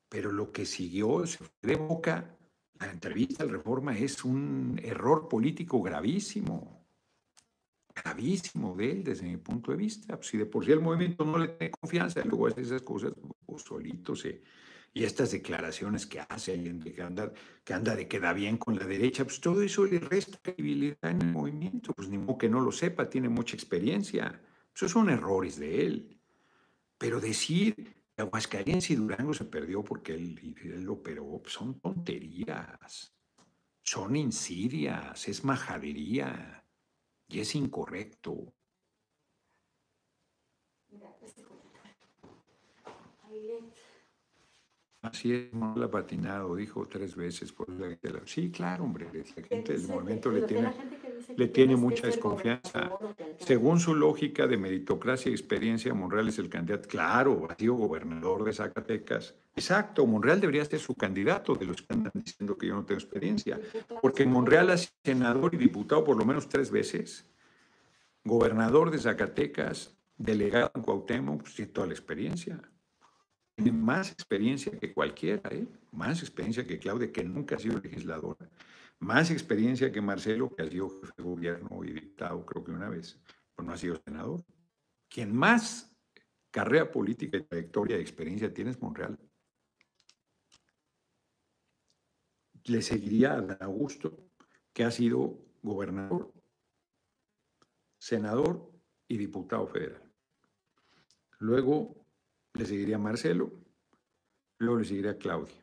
Pero 0.08 0.30
lo 0.30 0.52
que 0.52 0.66
siguió 0.66 1.26
se 1.26 1.38
fue 1.38 1.48
de 1.62 1.76
boca 1.76 2.36
la 2.82 2.90
entrevista 2.90 3.44
al 3.44 3.50
Reforma 3.50 3.96
es 3.96 4.24
un 4.24 4.80
error 4.82 5.28
político 5.28 5.80
gravísimo, 5.80 6.81
gravísimo 7.94 8.74
de 8.76 8.90
él 8.90 9.04
desde 9.04 9.26
mi 9.26 9.36
punto 9.36 9.70
de 9.70 9.76
vista. 9.76 10.18
si 10.22 10.38
de 10.38 10.46
por 10.46 10.64
sí 10.64 10.72
el 10.72 10.80
movimiento 10.80 11.24
no 11.24 11.38
le 11.38 11.48
tiene 11.48 11.70
confianza, 11.70 12.24
luego 12.24 12.48
hace 12.48 12.62
esas 12.62 12.82
cosas 12.82 13.12
pues, 13.46 13.64
y 14.94 15.04
estas 15.04 15.32
declaraciones 15.32 16.06
que 16.06 16.20
hace 16.20 16.62
que 16.94 17.02
anda, 17.02 17.32
que 17.64 17.72
anda 17.72 17.96
de 17.96 18.06
queda 18.08 18.32
bien 18.32 18.58
con 18.58 18.76
la 18.76 18.84
derecha, 18.84 19.24
pues 19.24 19.40
todo 19.40 19.62
eso 19.62 19.86
le 19.86 19.98
resta 19.98 20.38
credibilidad 20.42 21.10
en 21.10 21.22
el 21.22 21.32
movimiento, 21.32 21.94
pues 21.94 22.08
ni 22.08 22.18
modo 22.18 22.36
que 22.36 22.48
no 22.48 22.60
lo 22.60 22.72
sepa, 22.72 23.08
tiene 23.08 23.28
mucha 23.28 23.56
experiencia. 23.56 24.42
Esos 24.74 24.90
son 24.90 25.08
errores 25.08 25.58
de 25.58 25.86
él. 25.86 26.20
Pero 26.98 27.20
decir 27.20 28.02
Aguascalientes 28.16 28.90
y 28.90 28.96
Durango 28.96 29.32
se 29.32 29.44
perdió 29.44 29.82
porque 29.82 30.14
él, 30.14 30.84
lo 30.84 30.94
operó. 30.94 31.42
Son 31.46 31.80
tonterías, 31.80 33.14
son 33.82 34.16
insidias, 34.16 35.26
es 35.26 35.42
majadería 35.42 36.61
y 37.32 37.40
es 37.40 37.54
incorrecto. 37.54 38.52
Así 45.02 45.34
es, 45.34 45.52
no 45.52 45.74
la 45.76 45.86
ha 45.86 45.90
patinado, 45.90 46.54
dijo 46.54 46.86
tres 46.86 47.16
veces. 47.16 47.50
Por 47.52 47.68
la, 47.68 47.98
sí, 48.24 48.52
claro, 48.52 48.84
hombre, 48.84 49.08
la 49.12 49.42
gente 49.42 49.72
del 49.72 49.88
movimiento 49.88 50.30
le 50.30 50.42
tiene, 50.42 50.72
le 51.36 51.48
tiene 51.48 51.74
mucha 51.74 52.06
desconfianza. 52.06 52.88
Según 53.38 53.80
su 53.80 53.96
lógica 53.96 54.46
de 54.46 54.56
meritocracia 54.56 55.28
y 55.30 55.32
experiencia, 55.32 55.92
Monreal 55.92 56.28
es 56.28 56.38
el 56.38 56.48
candidato. 56.48 56.88
Claro, 56.88 57.48
ha 57.50 57.56
sido 57.56 57.74
gobernador 57.74 58.44
de 58.44 58.52
Zacatecas. 58.52 59.34
Exacto, 59.56 60.06
Monreal 60.06 60.40
debería 60.40 60.64
ser 60.64 60.78
su 60.78 60.94
candidato 60.94 61.56
de 61.56 61.66
los 61.66 61.82
que 61.82 61.94
andan 61.94 62.12
diciendo 62.14 62.56
que 62.56 62.68
yo 62.68 62.76
no 62.76 62.84
tengo 62.84 63.00
experiencia. 63.00 63.60
Porque 64.00 64.24
Monreal 64.24 64.70
ha 64.70 64.76
sido 64.76 64.94
senador 65.02 65.52
y 65.54 65.56
diputado 65.56 66.04
por 66.04 66.16
lo 66.16 66.24
menos 66.24 66.48
tres 66.48 66.70
veces. 66.70 67.26
Gobernador 68.22 68.92
de 68.92 68.98
Zacatecas, 68.98 69.96
delegado 70.16 70.70
en 70.76 70.82
Cuauhtémoc, 70.82 71.42
pues 71.42 71.56
tiene 71.56 71.72
toda 71.72 71.88
la 71.88 71.92
experiencia 71.92 72.62
tiene 73.54 73.72
más 73.72 74.10
experiencia 74.10 74.78
que 74.78 74.92
cualquiera, 74.92 75.50
¿eh? 75.50 75.66
más 75.92 76.20
experiencia 76.20 76.66
que 76.66 76.78
Claudia, 76.78 77.12
que 77.12 77.24
nunca 77.24 77.56
ha 77.56 77.58
sido 77.58 77.78
legisladora, 77.78 78.48
más 78.98 79.30
experiencia 79.30 79.90
que 79.90 80.00
Marcelo, 80.00 80.54
que 80.54 80.62
ha 80.62 80.70
sido 80.70 80.88
jefe 80.88 81.12
de 81.16 81.22
gobierno 81.22 81.84
y 81.84 81.92
diputado, 81.92 82.46
creo 82.46 82.64
que 82.64 82.70
una 82.70 82.88
vez, 82.88 83.20
pero 83.54 83.66
no 83.66 83.72
ha 83.72 83.76
sido 83.76 83.96
senador. 84.04 84.44
Quien 85.08 85.34
más 85.34 85.92
carrera 86.50 86.90
política 86.90 87.36
y 87.36 87.42
trayectoria 87.42 87.96
de 87.96 88.02
experiencia 88.02 88.52
tiene 88.52 88.70
es 88.70 88.80
Monreal. 88.80 89.18
Le 92.64 92.80
seguiría 92.80 93.34
a 93.34 93.40
Dan 93.40 93.58
Augusto, 93.60 94.30
que 94.72 94.84
ha 94.84 94.90
sido 94.90 95.38
gobernador, 95.62 96.32
senador 97.98 98.70
y 99.08 99.16
diputado 99.16 99.66
federal. 99.66 100.02
Luego 101.40 102.01
le 102.54 102.66
seguiría 102.66 102.98
Marcelo, 102.98 103.50
luego 104.58 104.78
le 104.78 104.84
seguiría 104.84 105.18
Claudia. 105.18 105.54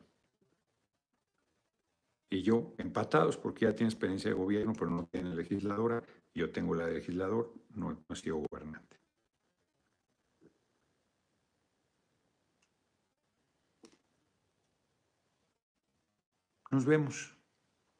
Y 2.32 2.42
yo, 2.42 2.74
empatados, 2.78 3.36
porque 3.36 3.64
ya 3.66 3.74
tiene 3.74 3.90
experiencia 3.90 4.30
de 4.30 4.36
gobierno, 4.36 4.72
pero 4.72 4.90
no 4.90 5.06
tiene 5.06 5.34
legisladora, 5.34 6.02
yo 6.32 6.50
tengo 6.52 6.74
la 6.74 6.86
de 6.86 6.94
legislador, 6.94 7.52
no, 7.74 8.04
he 8.08 8.16
sido 8.16 8.36
gobernante. 8.36 9.00
Nos 16.70 16.84
vemos. 16.84 17.36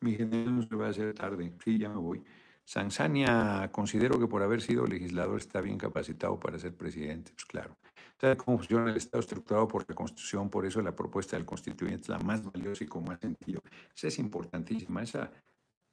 Mi 0.01 0.15
general 0.15 0.67
le 0.71 0.77
va 0.77 0.87
a 0.87 0.91
hacer 0.91 1.13
tarde. 1.13 1.53
Sí, 1.65 1.79
ya 1.79 1.89
me 1.89 1.97
voy. 1.97 2.23
Sanzania, 2.65 3.69
considero 3.73 4.19
que 4.19 4.29
por 4.29 4.43
haber 4.43 4.63
sido 4.63 4.87
legislador 4.87 5.39
está 5.39 5.61
bien 5.61 5.77
capacitado 5.77 6.39
para 6.39 6.59
ser 6.59 6.77
presidente. 6.77 7.33
Pues 7.33 7.45
claro. 7.47 7.77
¿Sabe 8.21 8.37
cómo 8.37 8.59
funciona 8.59 8.91
el 8.91 8.99
Estado 8.99 9.21
estructurado 9.21 9.67
por 9.67 9.87
la 9.89 9.95
Constitución? 9.95 10.51
Por 10.51 10.67
eso 10.67 10.83
la 10.83 10.95
propuesta 10.95 11.39
del 11.39 11.47
constituyente 11.47 12.03
es 12.03 12.09
la 12.11 12.19
más 12.19 12.45
valiosa 12.45 12.85
y 12.85 12.87
con 12.87 13.03
más 13.05 13.19
sentido. 13.19 13.63
Esa 13.97 14.09
es 14.09 14.19
importantísima. 14.19 15.03
Esa, 15.03 15.33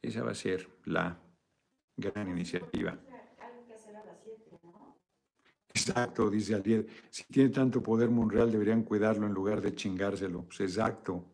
esa 0.02 0.24
va 0.24 0.32
a 0.32 0.36
ser 0.36 0.68
la 0.84 1.18
gran 1.96 2.28
iniciativa. 2.28 3.00
Exacto, 5.70 6.30
dice 6.30 6.56
Alier. 6.56 6.86
Si 7.10 7.24
tiene 7.28 7.50
tanto 7.50 7.82
poder 7.82 8.10
Monreal, 8.10 8.52
deberían 8.52 8.84
cuidarlo 8.84 9.26
en 9.26 9.34
lugar 9.34 9.62
de 9.62 9.74
chingárselo. 9.74 10.44
Pues 10.44 10.60
exacto. 10.60 11.34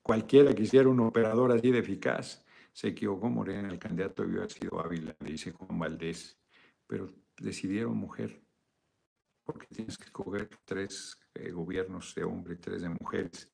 Cualquiera 0.00 0.54
que 0.54 0.62
hiciera 0.62 0.88
un 0.88 1.00
operador 1.00 1.52
así 1.52 1.70
de 1.70 1.80
eficaz. 1.80 2.42
Se 2.72 2.88
equivocó 2.88 3.28
Morena, 3.28 3.68
el 3.68 3.78
candidato 3.78 4.22
debió 4.22 4.38
haber 4.38 4.50
sido 4.50 4.80
Ávila, 4.80 5.14
dice 5.20 5.52
Juan 5.52 5.78
Valdés. 5.78 6.38
Pero 6.86 7.12
decidieron 7.38 7.98
mujer 7.98 8.45
porque 9.46 9.68
tienes 9.68 9.96
que 9.96 10.04
escoger 10.04 10.50
tres 10.64 11.18
eh, 11.32 11.52
gobiernos 11.52 12.14
de 12.14 12.24
hombre 12.24 12.54
y 12.54 12.58
tres 12.58 12.82
de 12.82 12.88
mujeres. 12.88 13.48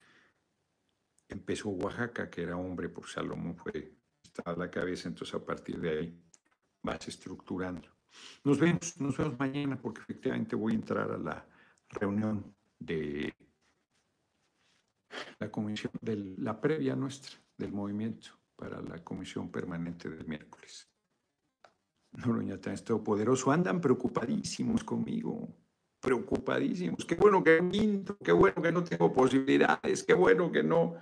Empezó 1.28 1.68
Oaxaca, 1.68 2.30
que 2.30 2.43
era 2.43 2.57
hombre, 2.57 2.88
por 2.88 3.07
Salomón 3.07 3.55
fue, 3.57 3.95
a 4.45 4.53
la 4.55 4.70
cabeza, 4.70 5.09
entonces 5.09 5.34
a 5.34 5.45
partir 5.45 5.78
de 5.78 5.90
ahí 5.90 6.22
vas 6.82 7.07
estructurando. 7.07 7.88
Nos 8.43 8.59
vemos, 8.59 8.99
nos 9.01 9.16
vemos 9.16 9.38
mañana, 9.38 9.80
porque 9.80 10.01
efectivamente 10.01 10.57
voy 10.57 10.72
a 10.72 10.76
entrar 10.76 11.11
a 11.11 11.18
la 11.18 11.47
reunión 11.90 12.57
de 12.78 13.34
la 15.38 15.51
comisión, 15.51 15.93
de 16.01 16.16
la 16.38 16.59
previa 16.59 16.97
nuestra 16.97 17.38
del 17.57 17.72
movimiento 17.72 18.30
para 18.57 18.80
la 18.80 19.05
comisión 19.05 19.51
permanente 19.51 20.09
del 20.09 20.26
miércoles. 20.26 20.88
Noroña 22.12 22.59
tan 22.59 22.76
poderoso, 23.05 23.51
andan 23.51 23.80
preocupadísimos 23.80 24.84
conmigo 24.84 25.61
preocupadísimos. 26.03 27.07
Qué 27.07 27.14
bueno 27.14 27.42
que 27.42 27.62
minto, 27.62 28.18
qué 28.22 28.32
bueno 28.32 28.61
que 28.61 28.72
no 28.72 28.82
tengo 28.82 29.12
posibilidades, 29.12 30.03
qué 30.03 30.14
bueno 30.14 30.50
que 30.50 30.62
no, 30.62 30.96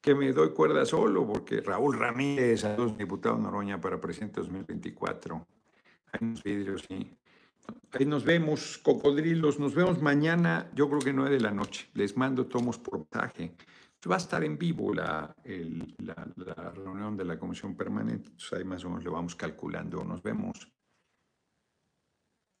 que 0.00 0.14
me 0.14 0.32
doy 0.32 0.50
cuerda 0.50 0.84
solo, 0.84 1.26
porque 1.26 1.60
Raúl 1.60 1.96
Ramírez, 1.96 2.64
a 2.64 2.76
los 2.76 2.98
diputados 2.98 3.38
Noroña 3.38 3.80
para 3.80 4.00
presidente 4.00 4.40
2024. 4.40 5.46
Ahí 6.12 6.28
nos 6.28 6.42
vidrios, 6.42 6.84
sí. 6.88 7.16
Ahí 7.92 8.04
nos 8.04 8.24
vemos, 8.24 8.78
cocodrilos. 8.78 9.58
Nos 9.58 9.74
vemos 9.74 10.02
mañana, 10.02 10.70
yo 10.74 10.88
creo 10.88 11.00
que 11.00 11.12
9 11.12 11.30
de 11.30 11.40
la 11.40 11.52
noche. 11.52 11.88
Les 11.94 12.16
mando 12.16 12.46
tomos 12.46 12.78
por 12.78 12.98
mensaje. 12.98 13.54
Va 14.08 14.14
a 14.14 14.18
estar 14.18 14.44
en 14.44 14.56
vivo 14.56 14.94
la, 14.94 15.34
la, 15.98 16.70
reunión 16.70 17.16
de 17.16 17.24
la 17.24 17.38
comisión 17.38 17.76
permanente. 17.76 18.28
Entonces 18.28 18.52
ahí 18.52 18.64
más 18.64 18.84
o 18.84 18.88
menos 18.88 19.04
lo 19.04 19.12
vamos 19.12 19.34
calculando. 19.34 20.04
Nos 20.04 20.22
vemos. 20.22 20.68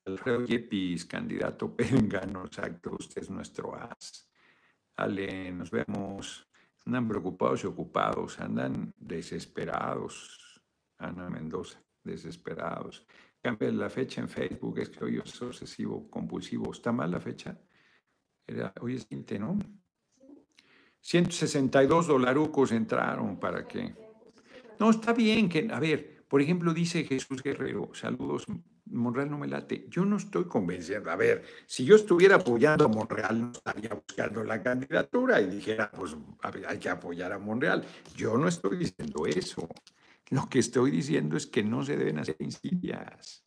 Alfredo 0.06 0.44
Yepis, 0.44 1.04
candidato 1.04 1.68
perengano, 1.76 2.44
exacto, 2.46 2.96
usted 2.98 3.22
es 3.22 3.30
nuestro 3.30 3.74
as. 3.74 4.30
Ale, 4.96 5.52
nos 5.52 5.70
vemos. 5.70 6.48
Andan 6.86 7.08
preocupados 7.08 7.64
y 7.64 7.66
ocupados, 7.66 8.38
andan 8.38 8.94
desesperados. 8.96 10.62
Ana 10.98 11.28
Mendoza, 11.28 11.82
desesperados. 12.02 13.04
Cambia 13.42 13.70
la 13.72 13.90
fecha 13.90 14.20
en 14.20 14.28
Facebook, 14.28 14.78
es 14.78 14.90
que 14.90 15.04
hoy 15.04 15.18
es 15.18 15.42
obsesivo, 15.42 16.08
compulsivo. 16.08 16.72
¿Está 16.72 16.92
mal 16.92 17.10
la 17.10 17.20
fecha? 17.20 17.58
Era, 18.46 18.72
hoy 18.80 18.94
es 18.94 19.08
20, 19.08 19.38
¿no? 19.40 19.58
162 21.00 22.06
dolarucos 22.06 22.72
entraron 22.72 23.38
para 23.38 23.66
que 23.66 23.94
No, 24.78 24.90
está 24.90 25.12
bien 25.12 25.48
que, 25.48 25.68
a 25.70 25.80
ver, 25.80 26.24
por 26.28 26.40
ejemplo, 26.40 26.72
dice 26.72 27.04
Jesús 27.04 27.42
Guerrero, 27.42 27.90
saludos, 27.92 28.46
Monreal 28.86 29.30
no 29.30 29.38
me 29.38 29.48
late. 29.48 29.86
Yo 29.88 30.04
no 30.04 30.16
estoy 30.16 30.44
convenciendo. 30.44 31.10
A 31.10 31.16
ver, 31.16 31.44
si 31.66 31.84
yo 31.84 31.96
estuviera 31.96 32.36
apoyando 32.36 32.84
a 32.84 32.88
Monreal, 32.88 33.40
no 33.40 33.52
estaría 33.52 33.90
buscando 33.90 34.44
la 34.44 34.62
candidatura 34.62 35.40
y 35.40 35.46
dijera, 35.46 35.90
pues 35.90 36.16
hay 36.66 36.78
que 36.78 36.88
apoyar 36.88 37.32
a 37.32 37.38
Monreal. 37.38 37.84
Yo 38.14 38.36
no 38.38 38.48
estoy 38.48 38.78
diciendo 38.78 39.26
eso. 39.26 39.68
Lo 40.30 40.48
que 40.48 40.60
estoy 40.60 40.90
diciendo 40.90 41.36
es 41.36 41.46
que 41.46 41.62
no 41.62 41.84
se 41.84 41.96
deben 41.96 42.18
hacer 42.18 42.36
insidias. 42.40 43.44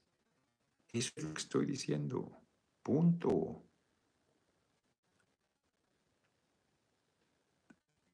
Eso 0.91 1.11
es 1.15 1.23
lo 1.23 1.33
que 1.33 1.41
estoy 1.41 1.65
diciendo. 1.65 2.31
Punto. 2.81 3.65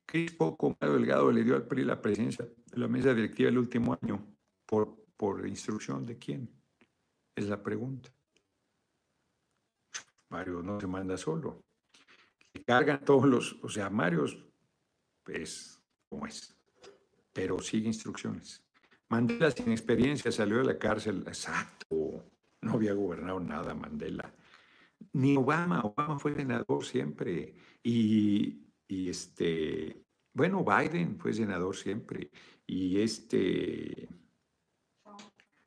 Cris 0.05 0.31
Poco 0.33 0.77
Delgado 0.79 1.31
le 1.31 1.43
dio 1.43 1.55
al 1.55 1.67
PRI 1.67 1.83
la 1.83 2.01
presidencia 2.01 2.45
de 2.45 2.77
la 2.77 2.87
mesa 2.87 3.13
directiva 3.13 3.49
el 3.49 3.57
último 3.57 3.97
año. 4.01 4.25
¿Por, 4.65 5.05
por 5.17 5.47
instrucción 5.47 6.05
de 6.05 6.17
quién? 6.17 6.64
Es 7.35 7.47
la 7.47 7.61
pregunta. 7.61 8.09
Mario 10.29 10.61
no 10.63 10.79
se 10.79 10.87
manda 10.87 11.17
solo. 11.17 11.63
Cargan 12.65 13.03
todos 13.03 13.25
los, 13.25 13.57
o 13.61 13.69
sea, 13.69 13.89
Mario 13.89 14.25
es 15.27 15.81
como 16.09 16.25
es, 16.25 16.55
pero 17.33 17.59
sigue 17.59 17.87
instrucciones. 17.87 18.63
Mandela 19.09 19.51
sin 19.51 19.71
experiencia 19.71 20.31
salió 20.31 20.57
de 20.57 20.63
la 20.63 20.79
cárcel, 20.79 21.23
exacto, 21.27 22.25
no 22.61 22.73
había 22.73 22.93
gobernado 22.93 23.39
nada 23.39 23.75
Mandela. 23.75 24.33
Ni 25.13 25.35
Obama, 25.37 25.81
Obama 25.81 26.17
fue 26.17 26.33
senador 26.33 26.83
siempre. 26.83 27.53
Y, 27.83 28.65
y 28.87 29.09
este, 29.09 30.03
bueno, 30.33 30.65
Biden 30.65 31.19
fue 31.19 31.33
senador 31.33 31.75
siempre. 31.75 32.31
Y 32.65 32.99
este, 32.99 34.09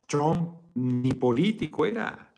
Trump 0.06 0.56
ni 0.78 1.12
político 1.12 1.84
era, 1.86 2.32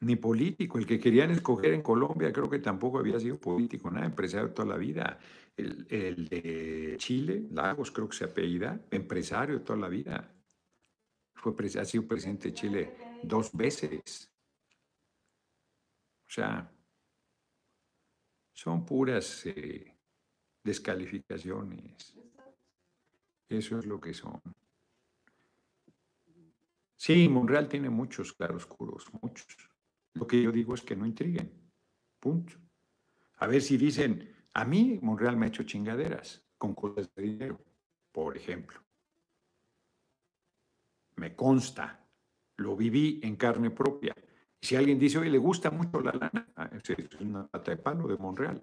ni 0.00 0.16
político. 0.16 0.78
El 0.78 0.86
que 0.86 0.98
querían 0.98 1.30
escoger 1.30 1.72
en 1.74 1.82
Colombia 1.82 2.32
creo 2.32 2.50
que 2.50 2.58
tampoco 2.58 2.98
había 2.98 3.18
sido 3.20 3.38
político, 3.38 3.90
nada, 3.90 4.06
empresario 4.06 4.52
toda 4.52 4.68
la 4.68 4.76
vida. 4.76 5.18
El, 5.56 6.28
de 6.28 6.94
Chile, 6.96 7.46
Lagos 7.50 7.90
creo 7.90 8.08
que 8.08 8.16
se 8.16 8.24
apellida, 8.24 8.80
empresario 8.90 9.62
toda 9.62 9.78
la 9.78 9.88
vida. 9.88 10.34
Fue, 11.34 11.54
ha 11.78 11.84
sido 11.84 12.06
presidente 12.06 12.48
de 12.48 12.54
Chile 12.54 12.96
dos 13.22 13.52
veces. 13.52 14.30
O 16.26 16.30
sea, 16.30 16.72
son 18.54 18.84
puras 18.86 19.44
eh, 19.46 19.94
descalificaciones. 20.64 22.14
Eso 23.48 23.78
es 23.78 23.86
lo 23.86 24.00
que 24.00 24.14
son. 24.14 24.40
Sí, 27.02 27.28
Monreal 27.28 27.68
tiene 27.68 27.90
muchos 27.90 28.32
claroscuros, 28.32 29.12
muchos. 29.20 29.56
Lo 30.14 30.24
que 30.24 30.40
yo 30.40 30.52
digo 30.52 30.72
es 30.72 30.82
que 30.82 30.94
no 30.94 31.04
intriguen. 31.04 31.50
Punto. 32.20 32.52
A 33.38 33.48
ver 33.48 33.60
si 33.60 33.76
dicen, 33.76 34.32
a 34.54 34.64
mí 34.64 35.00
Monreal 35.02 35.36
me 35.36 35.46
ha 35.46 35.48
hecho 35.48 35.64
chingaderas 35.64 36.46
con 36.56 36.76
cosas 36.76 37.12
de 37.16 37.22
dinero, 37.24 37.60
por 38.12 38.36
ejemplo. 38.36 38.80
Me 41.16 41.34
consta, 41.34 42.08
lo 42.58 42.76
viví 42.76 43.18
en 43.24 43.34
carne 43.34 43.72
propia. 43.72 44.14
Si 44.60 44.76
alguien 44.76 45.00
dice, 45.00 45.18
oye, 45.18 45.30
le 45.30 45.38
gusta 45.38 45.72
mucho 45.72 46.00
la 46.00 46.12
lana, 46.12 46.52
ah, 46.54 46.70
es 46.72 47.20
una 47.20 47.48
pata 47.48 47.72
de 47.72 47.78
palo 47.78 48.06
de 48.06 48.16
Monreal. 48.16 48.62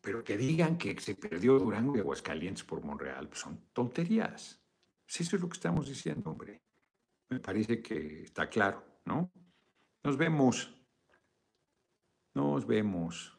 Pero 0.00 0.22
que 0.22 0.36
digan 0.36 0.78
que 0.78 0.96
se 1.00 1.16
perdió 1.16 1.58
Durango 1.58 1.96
y 1.96 1.98
Aguascalientes 1.98 2.62
por 2.62 2.84
Monreal, 2.84 3.26
pues 3.26 3.40
son 3.40 3.66
tonterías. 3.72 4.62
Pues 5.04 5.22
eso 5.22 5.34
es 5.34 5.42
lo 5.42 5.48
que 5.48 5.54
estamos 5.54 5.88
diciendo, 5.88 6.30
hombre. 6.30 6.65
Me 7.28 7.40
parece 7.40 7.82
que 7.82 8.22
está 8.22 8.48
claro, 8.48 8.84
¿no? 9.04 9.32
Nos 10.04 10.16
vemos. 10.16 10.72
Nos 12.34 12.66
vemos. 12.66 13.35